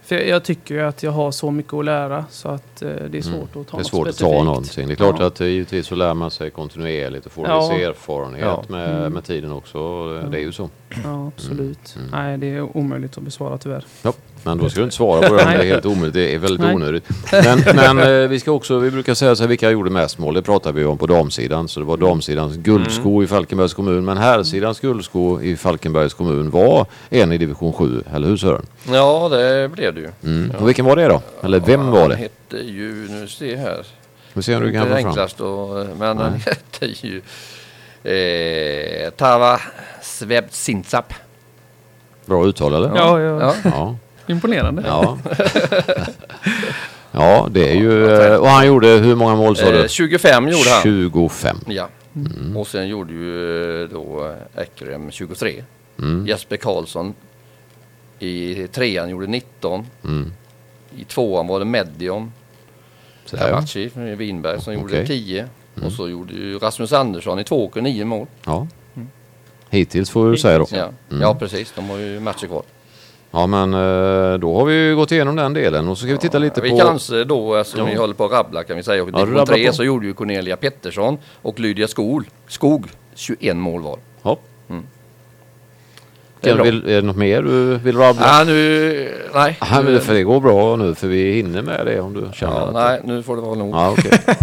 För 0.03 0.15
jag, 0.15 0.27
jag 0.27 0.43
tycker 0.43 0.75
ju 0.75 0.81
att 0.81 1.03
jag 1.03 1.11
har 1.11 1.31
så 1.31 1.51
mycket 1.51 1.73
att 1.73 1.85
lära 1.85 2.25
så 2.29 2.49
att 2.49 2.81
eh, 2.81 2.89
det 3.09 3.17
är 3.17 3.21
svårt 3.21 3.33
Mm. 3.33 3.43
att 3.43 3.53
ta 3.53 3.61
Det 3.63 3.73
är 3.73 3.77
något 3.77 3.87
svårt 3.87 4.07
att 4.07 4.15
specifikt. 4.15 4.37
ta 4.37 4.43
någonting. 4.43 4.87
Det 4.87 4.93
är 4.93 4.95
klart 4.95 5.15
Ja. 5.19 5.25
att 5.25 5.41
eh, 5.41 5.47
givetvis 5.47 5.87
så 5.87 5.95
lär 5.95 6.13
man 6.13 6.31
sig 6.31 6.49
kontinuerligt 6.51 7.25
och 7.25 7.31
får 7.31 7.47
Ja. 7.47 7.59
viss 7.69 7.81
erfarenhet 7.87 8.41
Ja. 8.45 8.63
med, 8.67 8.97
Mm. 8.99 9.13
med 9.13 9.23
tiden 9.23 9.51
också. 9.51 10.07
Det 10.13 10.29
det 10.29 10.37
är 10.37 10.41
ju 10.41 10.51
så. 10.51 10.69
Ja, 11.03 11.27
absolut. 11.27 11.95
Mm. 11.97 12.07
Nej, 12.11 12.37
det 12.37 12.47
är 12.47 12.77
omöjligt 12.77 13.17
att 13.17 13.23
besvara 13.23 13.57
tyvärr. 13.57 13.85
Ja, 14.01 14.13
men 14.43 14.57
då 14.57 14.69
ska 14.69 14.79
du 14.79 14.83
inte 14.83 14.95
svara 14.95 15.27
på 15.27 15.33
det. 15.33 15.43
Det 15.43 15.49
är 15.51 15.57
Nej. 15.57 15.67
helt 15.67 15.85
omöjligt. 15.85 16.13
Det 16.13 16.33
är 16.35 16.39
väldigt 16.39 16.61
Nej. 16.61 16.75
onödigt. 16.75 17.03
Men, 17.31 17.63
men 17.75 17.99
eh, 18.23 18.29
vi 18.29 18.39
ska 18.39 18.51
också, 18.51 18.79
vi 18.79 18.91
brukar 18.91 19.13
säga 19.13 19.35
så 19.35 19.43
här, 19.43 19.47
vilka 19.47 19.71
gjorde 19.71 19.89
mest 19.89 20.17
mål? 20.17 20.33
Det 20.33 20.41
pratar 20.41 20.71
vi 20.71 20.85
om 20.85 20.97
på 20.97 21.07
damsidan. 21.07 21.67
Så 21.67 21.79
det 21.79 21.85
var 21.85 21.97
damsidans 21.97 22.55
guldsko 22.57 23.23
i 23.23 23.27
Falkenbergs 23.27 23.73
kommun. 23.73 24.05
Men 24.05 24.17
herrsidans 24.17 24.79
guldsko 24.79 25.41
i 25.41 25.55
Falkenbergs 25.55 26.13
kommun 26.13 26.49
var 26.49 26.85
en 27.09 27.31
i 27.31 27.37
division 27.37 27.73
7. 27.73 28.03
Eller 28.13 28.27
hur 28.27 28.37
Sören? 28.37 28.65
Ja, 28.91 29.29
det 29.29 29.69
blev 29.69 29.93
det 29.95 30.01
ju. 30.01 30.09
Mm. 30.23 30.51
Och 30.59 30.67
vilken 30.67 30.85
var 30.85 30.95
det 30.95 31.07
då? 31.07 31.21
Eller 31.43 31.59
vem 31.59 31.91
var 31.91 31.99
Han 31.99 32.09
det? 32.09 32.15
hette 32.15 32.57
ju, 32.57 33.07
nu 33.09 33.27
ser 33.27 33.51
jag 33.51 33.57
här. 33.57 33.85
Vi 34.33 34.43
ser 34.43 34.57
om 34.57 34.63
du 34.63 34.71
kan 34.71 34.81
det 34.89 34.95
få 34.95 35.01
fram. 35.01 35.07
enklast 35.07 35.39
men 35.99 36.17
han 36.17 36.33
hette 36.33 36.85
ju 37.07 37.21
eh, 38.03 39.09
Tava 39.09 39.61
Svebzintsap. 40.01 41.13
Bra 42.25 42.45
uttal 42.47 42.73
eller? 42.73 42.91
Ja, 42.95 43.19
ja. 43.21 43.39
Ja. 43.41 43.55
Ja. 43.63 43.95
Imponerande. 44.27 44.83
Ja. 44.87 45.17
ja, 47.11 47.47
det 47.51 47.69
är 47.71 47.75
ju... 47.75 48.11
eh, 48.11 48.35
Och 48.35 48.47
han 48.47 48.67
gjorde 48.67 48.87
hur 48.87 49.15
många 49.15 49.35
mål 49.35 49.57
sa 49.57 49.65
Eh, 49.65 49.81
du? 49.81 49.89
25 49.89 50.47
gjorde 50.49 50.69
han. 50.69 50.81
25. 50.83 51.57
Ja. 51.67 51.87
Mm. 52.15 52.57
Och 52.57 52.67
sen 52.67 52.87
gjorde 52.87 53.13
ju 53.13 53.83
eh, 53.83 53.89
då 53.89 54.35
Ekrem 54.55 55.11
23. 55.11 55.63
Mm. 55.99 56.27
Jesper 56.27 56.57
Karlsson 56.57 57.13
i 58.19 58.67
trean 58.67 59.09
gjorde 59.09 59.27
19. 59.27 59.85
Mm. 60.03 60.31
I 60.97 61.03
tvåan 61.03 61.47
var 61.47 61.59
det 61.59 61.65
va? 63.51 63.57
Karachi 63.57 63.89
från 63.89 64.17
Vinberg 64.17 64.61
som 64.61 64.73
gjorde 64.73 64.85
Okej. 64.93 65.07
10. 65.07 65.45
Och 65.85 65.91
så 65.91 66.09
gjorde 66.09 66.33
ju 66.33 66.57
Rasmus 66.59 66.93
Andersson 66.93 67.39
i 67.39 67.43
två 67.43 67.65
åker 67.65 67.81
9 67.81 68.05
mål. 68.05 68.27
Ja. 68.45 68.67
Hittills 69.69 70.09
får 70.09 70.31
du 70.31 70.37
säga 70.37 70.57
då. 70.59 70.67
Ja. 70.71 70.89
Mm. 71.09 71.21
ja, 71.21 71.35
precis. 71.35 71.73
De 71.75 71.89
har 71.89 71.97
ju 71.97 72.19
matcher 72.19 72.47
kvar. 72.47 72.63
Ja 73.31 73.47
men 73.47 73.73
eh, 73.73 74.39
då 74.39 74.55
har 74.55 74.65
vi 74.65 74.93
gått 74.93 75.11
igenom 75.11 75.35
den 75.35 75.53
delen 75.53 75.87
och 75.87 75.97
så 75.97 76.03
ska 76.03 76.11
vi 76.11 76.17
titta 76.17 76.39
lite 76.39 76.61
vi 76.61 76.69
på... 76.69 76.77
kanske 76.77 77.23
då, 77.23 77.55
alltså, 77.55 77.77
Ja. 77.77 77.85
vi 77.85 77.95
håller 77.95 78.13
på 78.13 78.25
att 78.25 78.31
rabbla 78.31 78.63
kan 78.63 78.77
vi 78.77 78.83
säga. 78.83 79.03
Och 79.03 79.09
Ja, 79.09 79.17
division 79.17 79.37
rabblar 79.37 79.55
3 79.55 79.67
på. 79.67 79.73
så 79.73 79.83
gjorde 79.83 80.05
ju 80.07 80.13
Cornelia 80.13 80.57
Pettersson 80.57 81.17
och 81.41 81.59
Lydia 81.59 81.87
Skog, 81.87 82.25
Skog 82.47 82.85
21 83.15 83.55
mål 83.57 83.81
var. 83.81 83.99
Ja. 84.23 84.37
Mm. 84.69 84.83
Det 86.41 86.49
är 86.49 86.63
vill, 86.63 86.89
är 86.89 86.95
det 86.95 87.01
något 87.01 87.15
mer 87.15 87.41
du 87.41 87.77
vill 87.77 87.97
rabbla? 87.97 88.25
Ja, 88.27 88.43
nu... 88.43 89.13
Nej. 89.33 89.57
Ja, 89.61 89.81
men 89.83 89.93
det, 89.93 89.99
för 89.99 90.13
det 90.13 90.23
går 90.23 90.39
bra 90.39 90.75
nu 90.75 90.95
för 90.95 91.07
vi 91.07 91.31
hinner 91.33 91.61
med 91.61 91.85
det 91.85 91.99
om 91.99 92.13
du 92.13 92.27
känner 92.33 92.53
Ja, 92.55 92.67
att... 92.67 92.73
nej, 92.73 93.01
nu 93.03 93.23
får 93.23 93.35
det 93.35 93.41
vara 93.41 93.55
nog. 93.55 93.75
Ja, 93.75 93.91
okej. 93.91 94.11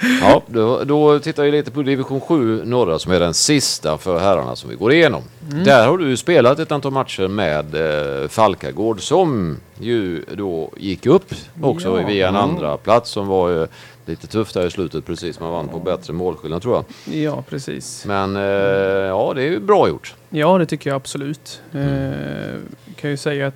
Ja, 0.00 0.18
ja 0.22 0.42
då, 0.46 0.84
då 0.84 1.18
tittar 1.18 1.42
vi 1.44 1.50
lite 1.50 1.70
på 1.70 1.82
division 1.82 2.20
7 2.20 2.64
norra 2.64 2.98
som 2.98 3.12
är 3.12 3.20
den 3.20 3.34
sista 3.34 3.98
för 3.98 4.18
herrarna 4.18 4.56
som 4.56 4.70
vi 4.70 4.76
går 4.76 4.92
igenom. 4.92 5.22
Där 5.64 5.86
har 5.88 5.98
du 5.98 6.16
spelat 6.16 6.58
ett 6.58 6.72
antal 6.72 6.92
matcher 6.92 7.28
med 7.28 7.74
eh, 8.22 8.28
Falkagård 8.28 9.00
som 9.00 9.56
ju 9.80 10.24
då 10.36 10.70
gick 10.76 11.06
upp 11.06 11.34
också 11.62 12.00
Ja. 12.00 12.06
via 12.06 12.28
en 12.28 12.36
Mm. 12.36 12.50
andra 12.50 12.76
plats 12.76 13.10
som 13.10 13.26
var 13.26 13.62
eh, 13.62 13.68
lite 14.08 14.26
tufft 14.26 14.54
där 14.54 14.66
i 14.66 14.70
slutet 14.70 15.06
precis. 15.06 15.40
Man 15.40 15.52
vann 15.52 15.68
på 15.68 15.78
bättre 15.78 16.12
målskillnad 16.12 16.62
tror 16.62 16.74
jag. 16.74 17.14
Ja, 17.16 17.42
precis. 17.48 18.04
Men 18.06 18.36
eh, 18.36 18.42
ja, 18.42 19.32
det 19.34 19.42
är 19.42 19.50
ju 19.50 19.60
bra 19.60 19.88
gjort. 19.88 20.14
Ja, 20.30 20.58
det 20.58 20.66
tycker 20.66 20.90
jag 20.90 20.96
absolut. 20.96 21.62
Mm. 21.72 22.12
Eh, 22.12 22.60
kan 22.96 23.10
ju 23.10 23.16
säga 23.16 23.46
att 23.46 23.54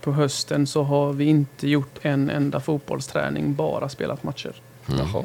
på 0.00 0.12
hösten 0.12 0.66
så 0.66 0.82
har 0.82 1.12
vi 1.12 1.24
inte 1.24 1.68
gjort 1.68 1.98
en 2.02 2.30
enda 2.30 2.60
fotbollsträning, 2.60 3.54
bara 3.54 3.88
spelat 3.88 4.22
matcher. 4.22 4.52
Jaha. 4.86 5.24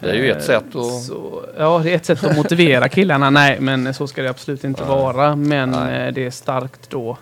Det 0.00 0.10
är 0.10 0.14
ju 0.14 0.30
ett 0.30 0.36
Eh, 0.36 0.42
sätt 0.42 0.76
att... 0.76 1.02
Så, 1.02 1.44
ja, 1.58 1.80
det 1.84 1.90
är 1.90 1.96
ett 1.96 2.06
sätt 2.06 2.24
att 2.24 2.36
motivera 2.36 2.88
killarna. 2.88 3.30
Nej, 3.30 3.56
men 3.60 3.94
så 3.94 4.06
ska 4.06 4.22
det 4.22 4.30
absolut 4.30 4.64
inte 4.64 4.84
vara. 4.84 5.36
Men 5.36 5.70
Nej. 5.70 6.06
eh, 6.08 6.14
det 6.14 6.26
är 6.26 6.30
starkt 6.30 6.90
då 6.90 7.18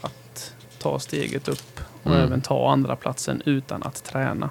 att 0.00 0.52
ta 0.78 0.98
steget 0.98 1.48
upp 1.48 1.80
och 2.02 2.10
Mm. 2.10 2.22
även 2.26 2.40
ta 2.40 2.70
andra 2.72 2.96
platsen 2.96 3.42
utan 3.44 3.82
att 3.82 4.04
träna. 4.04 4.50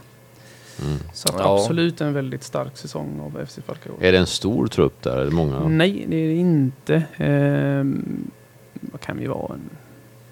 Mm. 0.81 0.97
Så 1.13 1.29
att 1.29 1.35
Ja. 1.39 1.55
absolut 1.59 2.01
en 2.01 2.13
väldigt 2.13 2.43
stark 2.43 2.77
säsong 2.77 3.19
av 3.19 3.45
FC 3.45 3.59
Falkagård. 3.65 4.03
Är 4.03 4.11
det 4.11 4.17
en 4.17 4.27
stor 4.27 4.67
trupp 4.67 5.01
där? 5.01 5.17
Är 5.17 5.25
det 5.25 5.31
många? 5.31 5.59
Nej, 5.67 6.05
det 6.09 6.15
är 6.17 6.27
det 6.27 6.33
inte. 6.35 7.03
Ehm, 7.17 8.31
vad 8.73 9.01
kan 9.01 9.17
vi 9.17 9.27
vara? 9.27 9.53
En, 9.53 9.69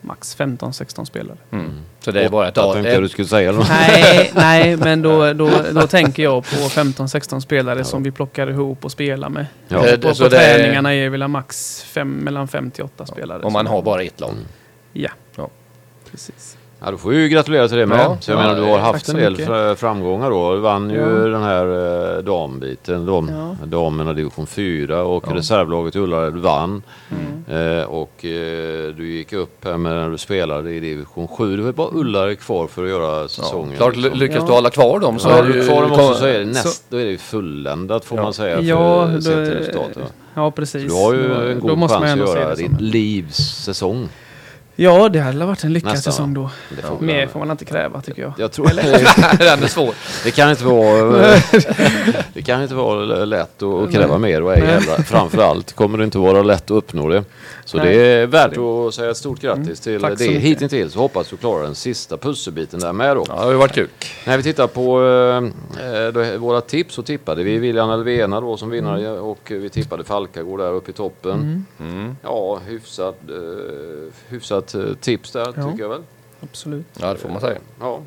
max 0.06 0.36
15-16 0.38 1.06
spelare. 1.06 1.38
Mm. 1.52 1.72
Så 2.00 2.12
det 2.12 2.24
är 2.24 2.30
bara 2.30 2.48
ett 2.48 2.56
Jag 2.58 2.66
dag. 2.66 2.74
tänkte 2.74 2.92
jag 2.94 3.04
du 3.04 3.10
skulle 3.10 3.28
säga 3.28 3.52
något. 3.52 3.70
nej, 3.70 4.32
nej, 4.36 4.78
men 4.78 5.02
då, 5.02 5.34
då, 5.34 5.50
då 5.72 5.88
tänker 5.88 6.24
jag 6.24 6.44
på 6.44 6.56
15-16 6.56 7.40
spelare 7.40 7.84
som 7.84 8.04
vi 8.04 8.12
plockar 8.12 8.50
ihop 8.50 8.86
och 8.86 8.92
spelar 8.92 9.30
med. 9.30 9.46
Ja. 9.68 9.88
Eh, 9.88 10.00
På, 10.00 10.14
så 10.16 10.24
på 10.24 10.30
det 10.30 10.38
är- 10.38 10.58
träningarna 10.60 10.94
är 10.94 11.10
väl 11.10 11.28
max 11.28 11.84
fem, 11.84 12.10
mellan 12.12 12.48
5 12.48 12.72
till 12.72 12.84
8 12.84 13.06
spelare. 13.06 13.44
Om 13.44 13.54
man 13.54 13.68
har 13.68 13.82
bara 13.82 14.04
ett 14.04 14.20
lag. 14.20 14.30
Mm. 14.32 14.44
Ja. 14.94 15.10
Ja. 15.36 15.50
Precis. 16.12 16.58
Ja, 16.86 16.92
då 16.92 16.98
får 16.98 17.14
ju 17.14 17.30
gratulera 17.30 17.68
till 17.68 17.78
det 17.78 17.86
med. 17.86 18.00
Ja, 18.00 18.18
så 18.20 18.32
jag 18.32 18.40
ja, 18.40 18.42
menar, 18.44 18.56
du 18.56 18.62
har 18.72 18.80
haft 18.80 19.06
så 19.06 19.12
en 19.12 19.18
del 19.18 19.32
mycket. 19.32 19.48
fra- 19.48 19.76
framgångar 19.76 20.30
då. 20.30 20.54
Du 20.54 20.60
vann 20.60 20.90
ju 20.90 20.96
Ja. 21.00 21.06
den 21.08 21.44
här 21.44 21.66
eh, 22.18 22.24
dambiten, 22.24 23.06
dam, 23.06 23.30
Ja. 23.60 23.66
damerna 23.66 24.14
division 24.14 24.48
4 24.48 25.04
och 25.04 25.24
Ja. 25.30 25.36
reservlaget 25.36 25.96
i 25.96 26.00
Ullared 26.00 26.34
vann. 26.38 26.84
Mm. 27.12 27.80
Eh, 27.80 27.84
och 27.86 28.26
eh, 28.26 28.94
du 28.98 29.12
gick 29.12 29.34
upp 29.34 29.66
här 29.66 29.78
med 29.78 29.92
när 29.92 30.10
du 30.10 30.18
spelade 30.18 30.72
i 30.74 30.80
division 30.80 31.28
7. 31.28 31.58
Du 31.58 31.64
har 31.64 31.72
bara 31.72 31.90
Ullared 31.94 32.40
kvar 32.40 32.68
för 32.68 32.84
att 32.84 32.90
göra 32.90 33.22
Ja. 33.22 33.28
säsongen. 33.28 33.78
Klart, 33.78 33.96
liksom. 33.96 34.20
lyckas 34.20 34.38
Ja. 34.40 34.46
du 34.48 34.52
hålla 34.52 34.70
kvar 34.70 35.00
dem 35.00 35.20
så 35.20 35.28
Så 35.30 35.34
har 35.36 35.44
är 35.44 35.48
det 35.48 35.54
du 35.54 35.68
kvar 35.68 35.82
dem 35.82 35.92
också 35.92 36.14
så 36.14 36.26
är 36.26 36.40
det, 36.40 36.46
så- 36.56 36.68
näst, 36.68 36.86
då 36.90 36.98
är 36.98 37.06
det 37.06 37.12
ju 37.12 37.18
fulländat 37.18 38.06
får 38.06 38.18
Ja. 38.18 38.24
man 38.24 38.34
säga 38.34 38.56
för 38.58 38.64
Ja, 38.64 39.02
ja, 39.08 39.16
då- 39.16 39.22
sett 39.22 39.34
till 39.46 39.54
resultatet. 39.54 40.14
Ja, 40.36 40.52
precis. 40.52 40.92
Så 40.92 40.98
du 40.98 41.04
har 41.04 41.14
ju 41.14 41.28
Då- 41.28 41.36
en 41.52 41.60
god 41.60 41.78
måste 41.78 42.00
man 42.00 42.08
chans 42.08 42.20
ändå 42.20 42.32
att 42.32 42.40
göra 42.40 42.50
det 42.56 42.62
ditt 42.62 42.82
livs 42.82 43.64
säsong. 43.66 44.10
Ja, 44.76 45.10
det 45.10 45.20
hade 45.20 45.46
varit 45.46 45.64
en 45.64 45.74
lyckad 45.74 46.00
säsong 46.00 46.34
då. 46.34 46.50
Det 46.70 46.82
får 46.82 47.00
Mer 47.00 47.28
får 47.28 47.40
man 47.40 47.52
inte 47.52 47.66
kräva 47.66 48.02
tycker 48.02 48.22
jag. 48.22 48.34
Jag 48.38 48.52
tror 48.52 48.68
Den 49.38 49.64
är 49.64 49.68
svår. 49.68 49.94
Det 50.24 50.32
kan 50.32 50.50
inte 50.50 50.66
vara, 50.66 51.28
det 52.34 52.42
kan 52.42 52.64
inte 52.64 52.76
vara 52.76 53.26
lätt 53.26 53.64
att 53.64 53.92
kräva 53.92 54.18
mer 54.18 54.44
och 54.44 54.54
ej 54.54 54.62
heller. 54.62 55.04
Framförallt 55.04 55.74
kommer 55.74 55.98
det 55.98 56.04
inte 56.04 56.18
vara 56.18 56.44
lätt 56.44 56.64
att 56.64 56.72
uppnå 56.72 57.10
det. 57.10 57.24
Så 57.66 57.78
Nej. 57.78 57.96
det 57.98 58.02
är 58.06 58.28
värt 58.28 58.58
att 58.58 58.94
säga 58.94 59.12
ett 59.12 59.18
stort 59.18 59.40
grattis 59.40 59.80
till 59.80 60.02
Tack 60.02 60.12
så 60.18 60.24
det 60.24 60.30
hittills. 60.32 60.96
Hoppas 60.96 61.30
du 61.30 61.38
klarar 61.38 61.64
den 61.64 61.76
sista 61.76 62.18
pusselbiten 62.18 62.80
där 62.80 62.94
med 62.94 63.16
då. 63.18 63.26
Ja, 63.28 63.34
det 63.36 63.42
har 63.42 63.52
ju 63.52 63.58
varit 63.58 63.72
kul. 63.74 63.90
När 64.28 64.38
vi 64.38 64.44
tittar 64.44 64.68
på 64.68 65.04
eh, 65.84 66.08
då, 66.14 66.38
våra 66.38 66.62
tips 66.62 66.94
så 66.96 67.04
tippade 67.04 67.44
vi 67.44 67.58
William 67.58 67.90
Alvena 67.90 68.42
då 68.42 68.58
som 68.58 68.70
vinnare 68.70 69.10
och 69.20 69.40
vi 69.52 69.70
tippade 69.70 70.04
Falkagård 70.04 70.60
där 70.60 70.72
uppe 70.74 70.92
i 70.92 70.94
toppen. 70.94 71.66
Mm. 71.80 72.16
Ja, 72.24 72.60
hyfsat, 72.68 73.16
eh, 73.30 74.14
hyfsat 74.28 74.76
eh, 74.76 74.82
tips 75.02 75.32
där 75.32 75.40
Ja. 75.56 75.72
tycker 75.72 75.84
jag 75.84 75.90
väl. 75.90 76.02
Absolut. 76.40 76.86
Ja, 77.02 77.14
det 77.14 77.20
får 77.20 77.30
man 77.30 77.42
säga. 77.42 77.58
Ja. 77.80 78.00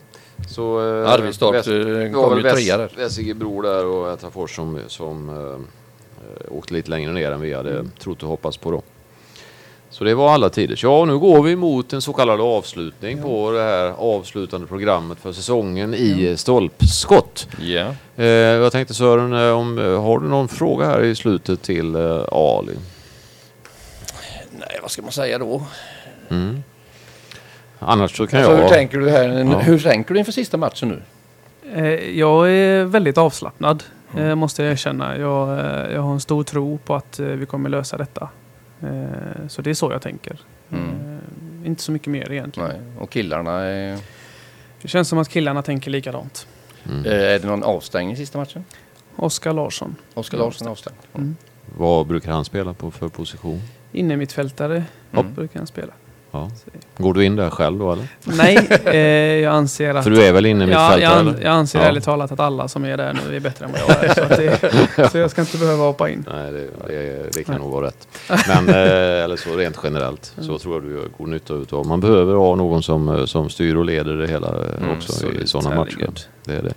Så, 0.49 0.79
eh, 1.03 1.13
Arvidstorp 1.13 1.55
Väst- 1.55 1.69
eh, 1.69 2.23
kom 2.23 2.37
ju 2.37 2.43
trea 2.43 2.77
där. 2.77 2.91
Västergebro 2.97 3.63
där 3.63 3.87
och 3.87 4.13
Ätrafors 4.13 4.57
som, 4.57 4.79
som 4.87 5.29
eh, 5.29 5.37
eh, 5.37 6.53
åkte 6.59 6.75
lite 6.75 6.91
längre 6.91 7.13
ner 7.13 7.31
än 7.31 7.41
vi 7.41 7.53
hade 7.55 7.71
Mm. 7.71 7.91
trott 7.99 8.23
och 8.23 8.29
hoppats 8.29 8.57
på 8.57 8.71
då. 8.71 8.83
Så 9.99 10.05
det 10.05 10.15
var 10.15 10.33
alla 10.35 10.51
tider. 10.51 10.79
Ja, 10.83 11.05
nu 11.05 11.19
går 11.19 11.43
vi 11.43 11.57
mot 11.57 11.93
en 11.93 12.03
så 12.03 12.13
kallad 12.13 12.41
avslutning 12.41 13.23
på 13.23 13.51
det 13.51 13.63
här 13.63 13.91
avslutande 13.99 14.67
programmet 14.67 15.19
för 15.21 15.33
säsongen 15.33 15.95
i 15.95 16.35
stolpskott. 16.37 17.49
Ja. 17.61 17.87
Eh, 18.17 18.27
jag 18.27 18.73
tänkte 18.73 18.95
Sören, 18.95 19.33
eh, 19.33 19.59
om, 19.59 19.79
eh, 19.79 20.03
har 20.03 20.19
du 20.19 20.29
någon 20.29 20.49
fråga 20.49 20.87
här 20.87 21.03
i 21.03 21.15
slutet 21.15 21.63
till 21.63 21.95
eh, 21.95 22.25
Ali? 22.33 22.73
Nej, 24.51 24.79
vad 24.83 24.91
ska 24.91 25.03
man 25.03 25.13
säga 25.13 25.39
då? 25.39 25.63
Mm. 26.29 26.63
Annars 27.79 28.17
så 28.17 28.27
kan 28.27 28.39
Alltså, 28.39 28.53
jag... 28.53 28.63
hur 28.63 28.69
tänker 28.69 28.99
du 28.99 29.11
här? 29.11 29.29
Ja. 29.29 29.59
Hur 29.59 29.79
tänker 29.79 30.15
du 30.15 30.19
inför 30.21 30.33
sista 30.33 30.57
matchen 30.57 30.89
nu? 30.89 31.03
Eh, 31.75 32.19
Jag 32.19 32.51
är 32.51 32.85
väldigt 32.85 33.19
avslappnad. 33.19 33.83
eh, 34.19 34.35
måste 34.35 34.63
jag 34.63 34.73
erkänna. 34.73 35.19
Jag, 35.19 35.59
eh, 35.59 35.93
jag 35.95 36.01
har 36.03 36.13
en 36.13 36.21
stor 36.21 36.43
tro 36.45 36.79
på 36.79 36.95
att 36.95 37.19
eh, 37.19 37.27
vi 37.27 37.47
kommer 37.47 37.69
lösa 37.69 37.97
detta. 37.97 38.29
Eh, 38.83 39.47
Så 39.49 39.63
det 39.63 39.71
är 39.71 39.75
så 39.75 39.93
jag 39.93 40.03
tänker. 40.03 40.41
Mm. 40.73 40.91
Eh, 41.63 41.67
Inte 41.69 41.83
så 41.83 41.93
mycket 41.93 42.09
mer 42.09 42.33
egentligen. 42.33 42.69
Nej. 42.69 42.81
Och 42.99 43.11
killarna, 43.11 43.53
är, 43.61 43.99
Det 44.83 44.89
känns 44.89 45.09
som 45.09 45.19
att 45.19 45.29
killarna 45.29 45.63
tänker 45.63 45.91
likadant. 45.91 46.47
Mm. 46.89 47.05
eh, 47.07 47.13
är 47.13 47.39
det 47.39 47.47
någon 47.47 47.63
avstängning 47.63 48.13
i 48.15 48.17
sista 48.17 48.39
matchen? 48.39 48.65
Oskar 49.17 49.53
Larsson, 49.53 49.97
Oskar 50.15 50.39
Larsson 50.39 50.67
är 50.67 50.71
avstängd. 50.73 50.97
Mm. 51.15 51.37
Vad 51.79 52.07
brukar 52.07 52.33
han 52.33 52.45
spela 52.45 52.75
på 52.75 52.91
för 52.91 53.09
position? 53.09 53.61
inne 53.93 54.17
mittfältare 54.17 54.85
Mm. 55.13 55.35
brukar 55.35 55.61
han 55.61 55.67
spela. 55.67 55.93
Ja. 56.37 56.51
Går 56.99 57.15
du 57.15 57.25
in 57.25 57.37
där 57.37 57.51
själv 57.51 57.79
då 57.79 57.93
eller? 57.93 58.05
Nej, 58.25 58.69
eh, 58.85 58.97
jag 59.45 59.55
anser 59.55 59.95
att... 59.95 60.05
För 60.05 60.11
du 60.11 60.23
är 60.25 60.33
väl 60.33 60.47
inne 60.47 60.61
Ja, 60.61 60.67
mittfältare 60.67 61.01
jag, 61.01 61.21
eller? 61.21 61.31
an- 61.31 61.37
jag 61.43 61.51
anser 61.53 61.79
Ja. 61.79 61.85
ärligt 61.85 62.05
talat 62.05 62.33
att 62.33 62.41
alla 62.41 62.69
som 62.69 62.85
är 62.85 62.97
där 62.97 63.19
nu 63.29 63.37
är 63.37 63.41
bättre 63.41 63.65
än 63.65 63.73
vad 63.73 63.81
jag 63.81 64.05
är. 64.05 64.15
Så, 64.15 64.21
det, 65.01 65.11
så 65.13 65.19
jag 65.19 65.31
ska 65.31 65.41
inte 65.41 65.59
behöva 65.59 65.85
hoppa 65.85 66.09
in. 66.11 66.25
Nej, 66.33 66.53
det, 66.53 66.67
det, 66.89 67.31
det 67.35 67.45
kan 67.45 67.55
nog 67.61 67.71
vara 67.73 67.87
rätt. 67.87 68.09
Men, 68.49 68.69
eh, 68.69 69.25
eller 69.25 69.37
så 69.37 69.57
rent 69.57 69.79
generellt, 69.83 70.33
så 70.41 70.59
tror 70.59 70.75
jag 70.75 70.83
du 70.83 70.91
gör 70.97 71.09
god 71.19 71.29
nytta 71.29 71.55
utav. 71.55 71.87
Man 71.87 72.01
behöver 72.01 72.35
ha 72.35 72.55
någon 72.55 72.83
som, 72.83 73.09
eh, 73.09 73.25
som 73.25 73.49
styr 73.49 73.75
och 73.77 73.85
leder 73.85 74.15
det 74.17 74.27
hela 74.27 74.47
eh, 74.49 74.55
Mm, 74.83 74.97
också 74.97 75.13
i 75.13 75.15
absolut, 75.29 75.49
sådana 75.49 75.77
matcher. 75.77 76.11
Det 76.45 76.53
är 76.55 76.63
det. 76.63 76.75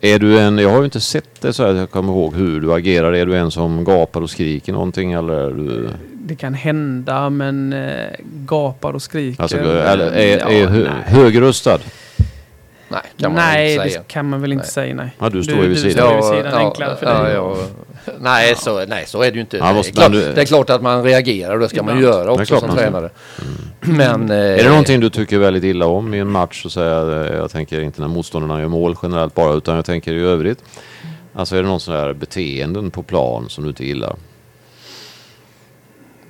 Är 0.00 0.18
du 0.18 0.38
en, 0.38 0.58
jag 0.58 0.70
har 0.70 0.78
ju 0.78 0.84
inte 0.84 1.00
sett 1.00 1.40
det 1.40 1.52
så 1.52 1.66
här 1.66 1.74
jag 1.74 1.90
kommer 1.90 2.12
ihåg 2.12 2.34
hur 2.34 2.60
du 2.60 2.72
agerar. 2.72 3.12
Är 3.12 3.26
du 3.26 3.36
en 3.36 3.50
som 3.50 3.84
gapar 3.84 4.20
och 4.20 4.30
skriker 4.30 4.72
någonting 4.72 5.12
eller 5.12 5.34
är 5.34 5.50
du... 5.50 5.88
Det 6.28 6.34
kan 6.36 6.54
hända, 6.54 7.30
men 7.30 7.72
eh, 7.72 8.06
gapar 8.46 8.92
och 8.92 9.02
skriker. 9.02 9.42
Alltså, 9.42 9.58
eller 9.58 10.12
är, 10.12 10.38
Ja, 10.38 10.48
är 10.50 10.66
hö, 10.66 10.78
nej. 10.78 10.90
högröstad? 11.06 11.78
Nej, 12.88 13.00
kan 13.16 13.32
man 13.32 13.42
nej, 13.42 13.72
inte 13.74 13.88
säga. 13.88 13.98
det 14.00 14.08
kan 14.12 14.28
man 14.28 14.40
väl 14.40 14.52
inte 14.52 14.62
Nej. 14.62 14.70
säga 14.70 14.94
nej. 14.94 15.08
Ja, 15.18 15.28
du 15.28 15.42
står 15.42 15.54
ju 15.56 15.60
vid 15.62 15.70
du 15.70 15.76
sidan. 15.76 15.92
står 15.92 16.10
ju 16.10 16.16
vid 16.42 16.44
sidan, 16.44 16.54
enklare 16.66 16.96
för 16.96 17.24
dig. 17.24 17.32
ja. 17.34 17.56
Nej, 18.20 18.54
Så, 18.56 18.86
nej, 18.86 19.04
så 19.06 19.22
är 19.22 19.30
det 19.30 19.34
ju 19.34 19.40
inte. 19.40 19.56
Ja, 19.56 19.66
det, 19.68 19.74
måste 19.74 19.90
är 19.92 19.94
klart, 19.94 20.12
du- 20.12 20.32
det 20.32 20.40
är 20.40 20.44
klart 20.44 20.70
att 20.70 20.82
man 20.82 21.02
reagerar 21.04 21.54
och 21.54 21.60
det 21.60 21.68
ska 21.68 21.82
man 21.82 22.00
göra 22.00 22.24
Det 22.24 22.30
också 22.30 22.44
klart 22.44 22.60
som 22.60 22.76
tränare. 22.76 23.10
Men... 23.80 24.30
eh, 24.30 24.36
Är 24.36 24.56
det 24.64 24.68
någonting 24.68 25.00
du 25.00 25.10
tycker 25.10 25.38
väldigt 25.38 25.64
illa 25.64 25.86
om 25.86 26.14
i 26.14 26.18
en 26.18 26.30
match? 26.30 26.62
Så 26.62 26.70
säga, 26.70 27.34
jag 27.36 27.50
tänker 27.50 27.80
inte 27.80 28.00
när 28.00 28.08
motståndarna 28.08 28.60
gör 28.60 28.68
mål 28.68 28.96
generellt 29.02 29.34
bara, 29.34 29.54
utan 29.54 29.76
jag 29.76 29.84
tänker 29.84 30.12
i 30.14 30.20
övrigt. 30.22 30.58
Alltså 31.34 31.56
är 31.56 31.62
det 31.62 31.68
någon 31.68 31.80
sån 31.80 31.94
där 31.94 32.12
beteenden 32.12 32.90
på 32.90 33.02
plan 33.02 33.46
som 33.48 33.64
du 33.64 33.68
inte 33.70 33.84
gillar? 33.86 34.16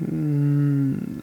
Mm, 0.00 1.22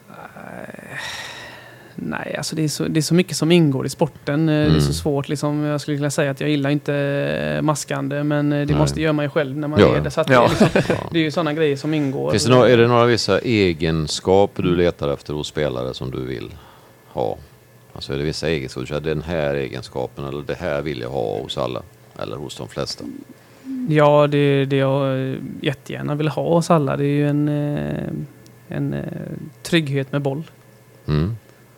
nej. 1.95 2.35
alltså 2.37 2.55
det 2.55 2.63
är, 2.63 2.67
så, 2.67 2.83
det 2.87 2.99
är 2.99 3.01
så 3.01 3.13
mycket 3.13 3.37
som 3.37 3.51
ingår 3.51 3.85
i 3.85 3.89
sporten. 3.89 4.49
Eh, 4.49 4.55
Det 4.55 4.61
är 4.61 4.67
Mm. 4.67 4.81
så 4.81 4.93
svårt. 4.93 5.29
Liksom, 5.29 5.63
jag 5.63 5.81
skulle 5.81 5.95
vilja 5.97 6.11
säga 6.11 6.31
att 6.31 6.41
jag 6.41 6.49
gillar 6.49 6.69
inte 6.69 6.95
eh, 7.57 7.61
maskande, 7.61 8.23
men 8.23 8.53
eh, 8.53 8.59
det 8.59 8.65
Nej. 8.65 8.75
måste 8.75 9.01
göra 9.01 9.13
man 9.13 9.25
ju 9.25 9.29
själv 9.29 9.57
när 9.57 9.67
man 9.67 9.79
Ja, 9.79 9.95
är 9.97 10.01
det. 10.01 10.11
Så 10.11 10.21
att 10.21 10.29
Ja. 10.29 10.49
det, 10.59 10.65
är 10.65 10.73
liksom, 10.75 10.95
det 11.11 11.19
är 11.19 11.23
ju 11.23 11.31
sådana 11.31 11.53
grejer 11.53 11.75
som 11.75 11.93
ingår. 11.93 12.31
Finns 12.31 12.45
det 12.45 12.51
några, 12.51 12.69
är 12.69 12.77
det 12.77 12.87
några 12.87 13.05
vissa 13.05 13.39
egenskaper 13.39 14.63
du 14.63 14.75
letar 14.75 15.09
efter 15.13 15.33
hos 15.33 15.47
spelare 15.47 15.93
som 15.93 16.11
du 16.11 16.25
vill 16.25 16.49
ha? 17.07 17.37
Alltså 17.95 18.13
är 18.13 18.17
det 18.17 18.23
vissa 18.23 18.49
egenskaper, 18.49 18.99
den 18.99 19.21
här 19.21 19.53
egenskapen 19.53 20.25
eller 20.25 20.41
det 20.41 20.55
här 20.55 20.81
vill 20.81 21.01
jag 21.01 21.09
ha 21.09 21.39
hos 21.41 21.57
alla? 21.57 21.81
Eller 22.19 22.35
hos 22.35 22.57
de 22.57 22.67
flesta? 22.67 23.03
Ja, 23.89 24.27
det, 24.27 24.65
det 24.65 24.75
jag 24.75 25.35
jättegärna 25.61 26.15
vill 26.15 26.27
ha 26.27 26.53
hos 26.55 26.71
alla 26.71 26.97
det 26.97 27.05
är 27.05 27.07
ju 27.07 27.27
en, 27.27 27.47
en 28.73 28.93
eh, 28.93 29.01
trygghet 29.63 30.11
med 30.11 30.21
boll. 30.21 30.43
Mm. 31.07 31.35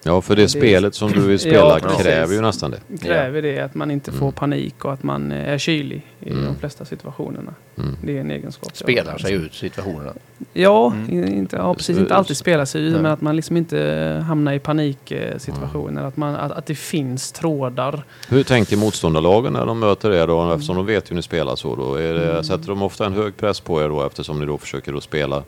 Ja, 0.08 0.22
för 0.22 0.36
det, 0.36 0.42
Det- 0.42 0.50
spelet 0.50 0.96
som 0.96 1.12
du 1.12 1.20
vill 1.22 1.32
Ja, 1.32 1.38
spela 1.40 1.80
precis. 1.80 2.02
kräver 2.06 2.34
ju 2.34 2.42
nästan 2.42 2.72
det. 2.72 2.80
Det 2.88 2.98
kräver 2.98 3.42
det 3.42 3.60
att 3.60 3.76
man 3.76 3.92
inte 3.92 4.12
får 4.12 4.26
Mm. 4.26 4.34
panik 4.34 4.86
och 4.86 4.94
att 4.94 5.04
man 5.04 5.32
eh, 5.32 5.50
är 5.54 5.58
kylig 5.58 6.06
i 6.20 6.30
Mm. 6.30 6.46
de 6.46 6.56
flesta 6.56 6.86
situationerna. 6.86 7.54
Mm. 7.78 7.96
Det 8.04 8.18
är 8.18 8.22
en 8.22 8.32
egenskap. 8.32 8.78
Spelar 8.78 9.18
sig 9.18 9.34
ut 9.34 9.54
situationerna. 9.54 10.14
Ja, 10.54 10.92
Mm. 11.10 11.34
inte, 11.34 11.56
ja, 11.56 11.74
precis. 11.74 11.98
Inte 11.98 12.16
alltid 12.16 12.38
spela 12.38 12.66
sig 12.66 12.82
Nej. 12.82 12.92
men 13.02 13.06
att 13.12 13.22
man 13.22 13.36
liksom 13.36 13.58
inte 13.58 13.80
hamnar 14.28 14.54
i 14.54 14.60
paniksituationer. 14.60 16.04
Att, 16.04 16.18
man, 16.18 16.36
att, 16.36 16.52
att 16.52 16.66
det 16.66 16.76
finns 16.76 17.32
trådar. 17.32 18.04
Hur 18.30 18.44
tänker 18.44 18.78
motståndarlagen 18.78 19.54
när 19.54 19.66
de 19.66 19.80
möter 19.80 20.12
er 20.14 20.28
då? 20.28 20.52
Eftersom 20.54 20.76
de 20.76 20.86
vet 20.86 21.12
hur 21.12 21.16
ni 21.16 21.22
spelar 21.22 21.56
så 21.56 21.76
då. 21.76 21.96
Är 21.96 22.14
det, 22.14 22.32
Mm. 22.32 22.44
Sätter 22.44 22.68
de 22.68 22.82
ofta 22.82 23.06
en 23.06 23.14
hög 23.14 23.38
press 23.38 23.60
på 23.60 23.82
er 23.82 23.90
då 23.90 24.06
eftersom 24.06 24.40
ni 24.40 24.46
då 24.46 24.58
försöker 24.58 24.94
då 24.94 25.02
spela? 25.02 25.44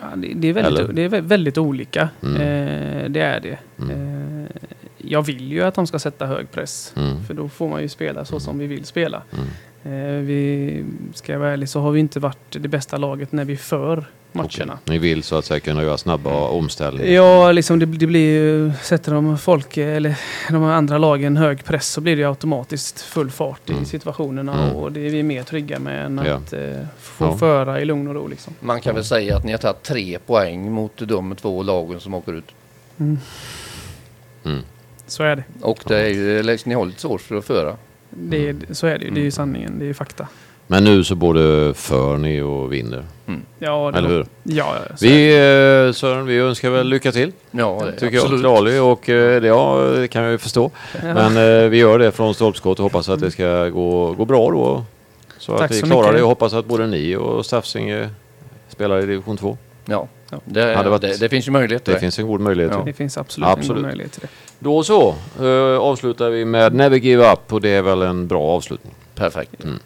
Ja, 0.00 0.06
det, 0.16 0.32
det, 0.34 0.48
är 0.48 0.52
väldigt, 0.52 0.80
Eller? 0.84 0.92
det 0.92 1.02
är 1.02 1.08
vä- 1.08 1.20
väldigt 1.20 1.58
olika. 1.58 2.08
Mm. 2.22 2.34
Eh, 2.36 3.10
det 3.10 3.20
är 3.20 3.40
det. 3.40 3.58
Mm. 3.78 3.90
Eh, 4.44 4.50
jag 4.98 5.22
vill 5.22 5.52
ju 5.52 5.62
att 5.62 5.74
de 5.74 5.86
ska 5.86 5.98
sätta 5.98 6.26
hög 6.26 6.50
press. 6.50 6.92
Mm. 6.96 7.24
För 7.24 7.34
då 7.34 7.48
får 7.48 7.68
man 7.68 7.82
ju 7.82 7.88
spela 7.88 8.24
så 8.24 8.40
som 8.40 8.58
vi 8.58 8.66
vill 8.66 8.84
spela. 8.84 9.22
Mm. 9.32 9.46
Eh, 10.16 10.20
vi, 10.22 10.84
ska 11.14 11.32
jag 11.32 11.38
vara 11.40 11.52
ärlig 11.52 11.68
så 11.68 11.80
har 11.80 11.90
vi 11.90 12.00
inte 12.00 12.20
varit 12.20 12.56
det 12.60 12.68
bästa 12.68 12.96
laget 12.96 13.32
när 13.32 13.44
vi 13.44 13.56
för 13.56 14.04
matcherna. 14.36 14.72
Okej. 14.82 14.92
Ni 14.92 14.98
vill 14.98 15.22
så 15.22 15.36
att 15.36 15.44
säga 15.44 15.60
kunna 15.60 15.82
göra 15.82 15.98
snabba 15.98 16.48
omställningar? 16.48 17.10
Ja, 17.12 17.52
liksom 17.52 17.78
det, 17.78 17.86
det 17.86 18.06
blir 18.06 18.20
ju, 18.40 18.72
sätter 18.82 19.12
de 19.14 19.38
folk, 19.38 19.76
eller 19.76 20.14
de 20.50 20.64
andra 20.64 20.98
lagen 20.98 21.36
hög 21.36 21.64
press 21.64 21.88
så 21.88 22.00
blir 22.00 22.16
det 22.16 22.22
ju 22.22 22.28
automatiskt 22.28 23.00
full 23.00 23.30
fart 23.30 23.68
Mm. 23.70 23.82
i 23.82 23.86
situationerna 23.86 24.62
Mm. 24.64 24.76
och 24.76 24.92
det 24.92 25.06
är 25.06 25.10
vi 25.10 25.22
mer 25.22 25.42
trygga 25.42 25.78
med 25.78 26.06
än 26.06 26.20
Ja. 26.26 26.34
att 26.34 26.52
eh, 26.52 26.60
få 27.00 27.24
Ja. 27.24 27.36
föra 27.36 27.80
i 27.80 27.84
lugn 27.84 28.08
och 28.08 28.14
ro 28.14 28.26
liksom. 28.28 28.54
Man 28.60 28.80
kan 28.80 28.94
väl 28.94 29.04
säga 29.04 29.36
att 29.36 29.44
ni 29.44 29.52
har 29.52 29.58
tagit 29.58 29.82
tre 29.82 30.18
poäng 30.26 30.72
mot 30.72 30.92
de 30.96 31.36
två 31.36 31.62
lagen 31.62 32.00
som 32.00 32.14
åker 32.14 32.32
ut. 32.32 32.52
Mm. 32.98 33.18
Mm. 34.44 34.62
Så 35.06 35.22
är 35.22 35.36
det. 35.36 35.44
Och 35.60 35.78
det 35.86 35.98
är 36.00 36.08
ju, 36.08 36.38
eller, 36.40 36.60
ni 36.68 36.74
har 36.74 36.86
lite 36.86 37.00
svårt 37.00 37.20
för 37.20 37.34
att 37.36 37.44
föra. 37.44 37.76
det 38.10 38.48
är, 38.48 38.56
så 38.70 38.86
är 38.86 38.98
det 38.98 39.04
ju. 39.04 39.10
Det 39.10 39.14
är 39.14 39.20
ju 39.20 39.20
Mm. 39.20 39.32
sanningen. 39.32 39.78
Det 39.78 39.84
är 39.84 39.86
ju 39.86 39.94
fakta. 39.94 40.28
Men 40.66 40.84
nu 40.84 41.04
så 41.04 41.14
både 41.14 41.74
för 41.74 42.16
ni 42.16 42.40
och 42.40 42.72
vinner. 42.72 43.04
Ja, 43.58 43.90
det 43.92 43.98
Eller 43.98 44.08
hur? 44.08 44.26
Ja, 44.42 44.74
ja, 44.88 44.96
så. 44.96 45.06
Vi, 45.06 45.34
eh, 45.34 45.92
Sören, 45.92 46.26
vi 46.26 46.38
önskar 46.38 46.70
väl 46.70 46.88
lycka 46.88 47.12
till. 47.12 47.32
Ja, 47.50 47.82
det, 47.86 47.92
Tycker 47.92 48.14
jag 48.16 48.22
absolut. 48.22 48.40
till 48.40 48.46
Ali 48.46 48.78
och 48.78 49.08
eh, 49.08 49.40
det, 49.40 49.48
ja, 49.48 49.76
det 49.96 50.08
kan 50.08 50.22
jag 50.22 50.32
ju 50.32 50.38
förstå. 50.38 50.70
Men 51.02 51.36
eh, 51.36 51.68
vi 51.68 51.76
gör 51.78 51.98
det 51.98 52.12
från 52.12 52.34
stolpskott 52.34 52.78
och 52.78 52.82
hoppas 52.82 53.08
att 53.08 53.20
det 53.20 53.30
ska 53.30 53.68
gå, 53.68 54.12
gå 54.12 54.24
bra 54.24 54.50
då. 54.50 54.84
Så 55.38 55.52
Tack 55.58 55.64
att 55.70 55.76
vi 55.76 55.80
så 55.80 55.86
klarar 55.86 56.02
mycket. 56.02 56.16
det 56.16 56.22
och 56.22 56.28
hoppas 56.28 56.54
att 56.54 56.66
både 56.66 56.86
ni 56.86 57.16
och 57.16 57.46
Staffsinge 57.46 58.10
spelar 58.68 58.98
i 58.98 59.06
division 59.06 59.36
2. 59.36 59.56
Ja, 59.84 60.08
Ja. 60.30 60.40
det, 60.44 60.74
Hade 60.76 60.90
varit- 60.90 61.02
det, 61.02 61.20
det 61.20 61.28
finns 61.28 61.46
ju 61.48 61.50
möjlighet 61.52 61.84
till 61.84 61.92
Det 61.92 61.96
det. 61.96 62.00
finns 62.00 62.18
en 62.18 62.26
god 62.26 62.40
möjlighet. 62.40 62.72
Ja. 62.72 62.78
till. 62.82 62.92
Det 62.92 62.96
finns 62.96 63.18
absolut, 63.18 63.48
Absolut. 63.48 63.70
en 63.70 63.76
god 63.76 63.82
möjlighet 63.82 64.12
till 64.12 64.20
det. 64.22 64.28
Då 64.58 64.82
så, 64.82 65.14
eh, 65.40 65.78
avslutar 65.80 66.30
vi 66.30 66.44
med 66.44 66.74
Never 66.74 66.96
Give 66.96 67.32
Up 67.32 67.52
och 67.52 67.60
det 67.60 67.68
är 67.68 67.82
väl 67.82 68.02
en 68.02 68.26
bra 68.26 68.42
avslutning. 68.42 68.94
Perfekt. 69.14 69.64
Mm. 69.64 69.78